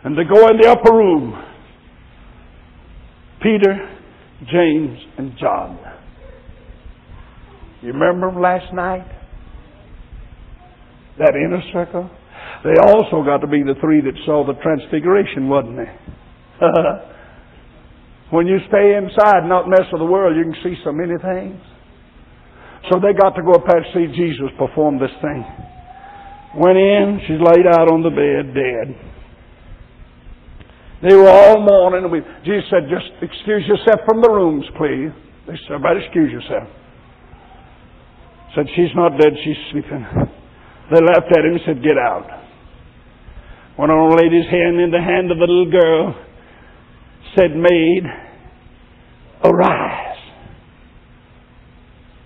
And 0.04 0.16
they 0.16 0.24
go 0.24 0.48
in 0.48 0.56
the 0.58 0.68
upper 0.68 0.92
room. 0.92 1.44
Peter, 3.42 3.98
James, 4.50 4.98
and 5.18 5.36
John. 5.38 5.78
You 7.82 7.92
remember 7.92 8.30
them 8.30 8.40
last 8.40 8.72
night? 8.72 9.06
That 11.18 11.34
inner 11.34 11.62
circle? 11.72 12.10
They 12.64 12.74
also 12.82 13.22
got 13.22 13.38
to 13.38 13.46
be 13.46 13.62
the 13.62 13.74
three 13.80 14.00
that 14.00 14.14
saw 14.26 14.46
the 14.46 14.54
transfiguration, 14.62 15.48
wasn't 15.48 15.78
they? 15.78 15.90
when 18.34 18.46
you 18.46 18.58
stay 18.66 18.98
inside, 18.98 19.46
and 19.46 19.48
not 19.48 19.68
mess 19.68 19.86
with 19.92 20.00
the 20.00 20.10
world, 20.10 20.36
you 20.36 20.42
can 20.42 20.58
see 20.62 20.74
so 20.82 20.90
many 20.90 21.14
things. 21.18 21.60
So 22.90 22.98
they 22.98 23.14
got 23.14 23.34
to 23.34 23.42
go 23.42 23.58
up 23.58 23.66
there 23.66 23.82
to 23.82 23.90
see 23.94 24.06
Jesus 24.14 24.50
perform 24.58 24.98
this 24.98 25.14
thing. 25.22 25.44
Went 26.56 26.78
in, 26.78 27.20
she's 27.26 27.42
laid 27.42 27.66
out 27.66 27.90
on 27.90 28.02
the 28.02 28.10
bed, 28.10 28.54
dead. 28.54 28.88
They 31.02 31.14
were 31.14 31.28
all 31.28 31.62
mourning. 31.62 32.10
We, 32.10 32.20
Jesus 32.42 32.64
said, 32.70 32.90
just 32.90 33.06
excuse 33.22 33.66
yourself 33.66 34.00
from 34.06 34.22
the 34.22 34.30
rooms, 34.30 34.64
please. 34.74 35.14
They 35.46 35.54
said, 35.62 35.78
everybody 35.78 36.04
excuse 36.04 36.32
yourself. 36.32 36.66
Said, 38.56 38.66
she's 38.74 38.90
not 38.96 39.18
dead, 39.20 39.32
she's 39.44 39.58
sleeping. 39.70 40.06
They 40.90 41.00
laughed 41.00 41.30
at 41.30 41.44
him 41.44 41.52
and 41.52 41.60
said, 41.66 41.82
get 41.82 41.98
out. 41.98 42.26
One 43.76 43.90
of 43.90 43.96
them 43.96 44.18
laid 44.18 44.32
his 44.32 44.46
hand 44.50 44.80
in 44.80 44.90
the 44.90 45.00
hand 45.00 45.30
of 45.30 45.38
the 45.38 45.46
little 45.46 45.70
girl, 45.70 46.14
said, 47.36 47.54
Maid, 47.54 48.04
arise. 49.44 50.18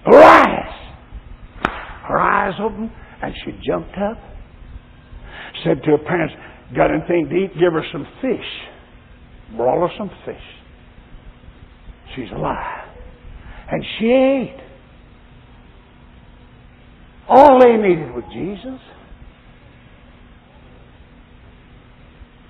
Arise. 0.07 0.93
Her 2.09 2.19
eyes 2.19 2.55
opened 2.61 2.91
and 3.23 3.35
she 3.45 3.53
jumped 3.67 3.97
up. 3.99 4.19
Said 5.65 5.83
to 5.85 5.93
her 5.93 5.99
parents, 5.99 6.35
Got 6.75 6.91
anything 6.91 7.29
to 7.29 7.37
eat? 7.37 7.53
Give 7.61 7.73
her 7.73 7.85
some 7.93 8.07
fish. 8.21 9.57
Brought 9.57 9.87
her 9.87 9.95
some 9.99 10.11
fish. 10.25 10.43
She's 12.17 12.31
alive. 12.35 12.89
And 13.71 13.85
she 13.99 14.07
ate. 14.07 14.61
All 17.29 17.61
they 17.61 17.77
needed 17.77 18.13
was 18.15 18.25
Jesus. 18.33 18.81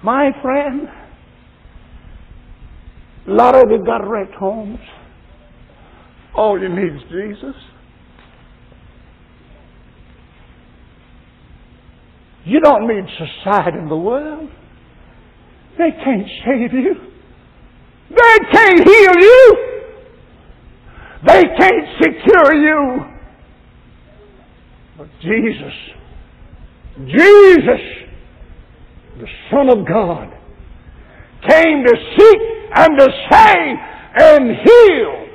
My 0.03 0.31
friend, 0.43 0.89
a 3.29 3.31
lot 3.31 3.55
of 3.55 3.71
you 3.71 3.85
got 3.85 4.09
wrecked 4.09 4.35
homes. 4.35 4.81
All 6.35 6.61
you 6.61 6.69
need 6.69 6.95
is 6.97 7.03
Jesus. 7.11 7.55
You 12.45 12.61
don't 12.61 12.89
need 12.89 13.05
society 13.17 13.79
in 13.79 13.89
the 13.89 13.97
world. 13.97 14.49
They 15.79 15.91
can't 16.05 16.27
save 16.45 16.73
you. 16.73 16.95
They 18.11 18.39
can't 18.51 18.81
heal 18.81 19.15
you. 19.21 19.57
They 21.27 21.43
can't 21.57 21.87
secure 22.03 22.55
you. 22.55 23.12
But 25.03 25.11
Jesus, 25.21 25.75
Jesus, 27.07 27.83
the 29.19 29.27
Son 29.51 29.69
of 29.69 29.85
God, 29.85 30.33
came 31.49 31.83
to 31.85 31.97
seek 32.17 32.41
and 32.73 32.99
to 33.01 33.09
save 33.29 33.79
and 34.15 34.57
heal. 34.59 35.27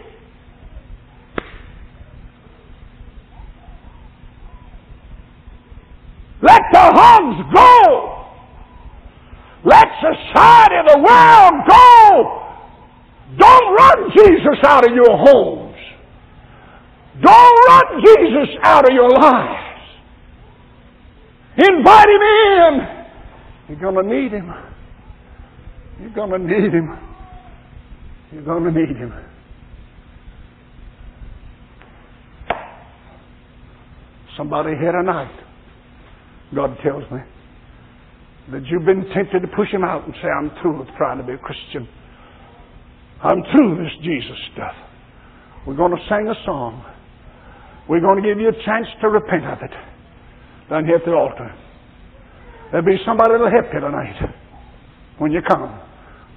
Let 6.43 6.61
the 6.71 6.79
hogs 6.79 7.53
go. 7.53 8.25
Let 9.65 9.85
society 9.99 10.75
of 10.77 10.87
the 10.93 10.99
world 10.99 11.53
go. 11.67 12.43
Don't 13.37 13.75
run 13.75 14.11
Jesus 14.15 14.63
out 14.63 14.89
of 14.89 14.95
your 14.95 15.17
homes. 15.17 15.66
Don't 17.21 17.67
run 17.67 18.03
Jesus 18.03 18.55
out 18.61 18.87
of 18.87 18.93
your 18.93 19.09
lives. 19.09 19.63
Invite 21.57 22.09
him 22.09 22.21
in. 22.21 22.97
You're 23.69 23.79
going 23.79 24.07
to 24.07 24.15
need 24.15 24.31
him. 24.31 24.53
You're 25.99 26.13
going 26.13 26.31
to 26.31 26.39
need 26.39 26.73
him. 26.73 26.97
You're 28.31 28.43
going 28.43 28.63
to 28.63 28.71
need 28.71 28.95
him. 28.95 29.13
Somebody 34.37 34.75
here 34.79 34.91
tonight, 34.91 35.35
God 36.53 36.77
tells 36.83 37.09
me, 37.11 37.19
that 38.51 38.63
you've 38.67 38.85
been 38.85 39.09
tempted 39.13 39.41
to 39.41 39.47
push 39.55 39.69
him 39.71 39.83
out 39.83 40.05
and 40.05 40.13
say, 40.21 40.27
I'm 40.27 40.51
through 40.61 40.79
with 40.79 40.89
trying 40.95 41.17
to 41.17 41.23
be 41.23 41.33
a 41.33 41.37
Christian. 41.37 41.87
I'm 43.23 43.41
through 43.51 43.71
with 43.71 43.79
this 43.79 43.97
Jesus 44.03 44.37
stuff. 44.53 44.75
We're 45.65 45.75
going 45.75 45.91
to 45.91 46.03
sing 46.07 46.27
a 46.27 46.35
song. 46.45 46.85
We're 47.89 48.01
going 48.01 48.21
to 48.21 48.27
give 48.27 48.39
you 48.39 48.49
a 48.49 48.65
chance 48.65 48.87
to 49.01 49.09
repent 49.09 49.45
of 49.45 49.59
it 49.61 49.71
down 50.69 50.85
here 50.85 50.97
at 50.97 51.05
the 51.05 51.13
altar. 51.13 51.53
There'll 52.71 52.85
be 52.85 52.99
somebody 53.05 53.31
that'll 53.31 53.49
help 53.49 53.73
you 53.73 53.79
tonight 53.79 54.19
when 55.19 55.31
you 55.31 55.41
come. 55.47 55.79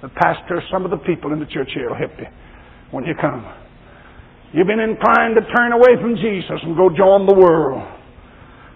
The 0.01 0.09
pastor, 0.09 0.63
some 0.71 0.85
of 0.85 0.91
the 0.91 0.97
people 0.97 1.33
in 1.33 1.39
the 1.39 1.45
church 1.45 1.69
here 1.73 1.89
will 1.89 1.97
help 1.97 2.17
you 2.17 2.27
when 2.91 3.03
you 3.03 3.13
come. 3.19 3.45
You've 4.53 4.67
been 4.67 4.79
inclined 4.79 5.35
to 5.35 5.43
turn 5.55 5.71
away 5.71 5.99
from 5.99 6.15
Jesus 6.15 6.59
and 6.63 6.75
go 6.75 6.89
join 6.89 7.27
the 7.27 7.35
world 7.35 7.83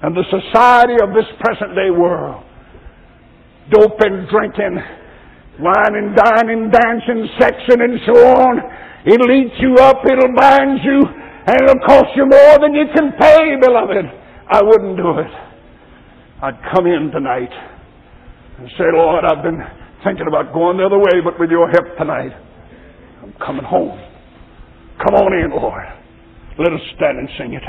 and 0.03 0.15
the 0.15 0.23
society 0.29 0.95
of 1.01 1.15
this 1.15 1.25
present 1.39 1.75
day 1.75 1.89
world. 1.89 2.43
Dope 3.71 3.99
and 4.01 4.27
drinking, 4.29 4.77
and 5.57 6.15
dining, 6.15 6.69
dancing, 6.69 7.27
sexing, 7.39 7.81
and 7.81 7.99
so 8.05 8.13
on. 8.13 8.61
It'll 9.05 9.31
eat 9.31 9.53
you 9.59 9.75
up, 9.81 10.03
it'll 10.05 10.35
bind 10.35 10.79
you, 10.83 11.01
and 11.47 11.61
it'll 11.61 11.85
cost 11.85 12.09
you 12.15 12.25
more 12.25 12.59
than 12.59 12.73
you 12.73 12.85
can 12.93 13.11
pay, 13.19 13.55
beloved. 13.61 14.05
I 14.49 14.61
wouldn't 14.63 14.97
do 14.97 15.19
it. 15.19 15.31
I'd 16.41 16.59
come 16.73 16.85
in 16.85 17.11
tonight 17.11 17.51
and 18.59 18.67
say, 18.77 18.85
Lord, 18.93 19.25
I've 19.25 19.43
been 19.43 19.61
thinking 20.03 20.27
about 20.27 20.53
going 20.53 20.77
the 20.77 20.85
other 20.85 20.99
way, 20.99 21.21
but 21.23 21.39
with 21.39 21.49
your 21.49 21.69
help 21.69 21.97
tonight, 21.97 22.31
I'm 23.23 23.33
coming 23.45 23.63
home. 23.63 23.97
Come 25.03 25.15
on 25.15 25.33
in, 25.33 25.51
Lord. 25.51 25.83
Let 26.57 26.73
us 26.73 26.81
stand 26.95 27.19
and 27.19 27.29
sing 27.37 27.53
it. 27.53 27.63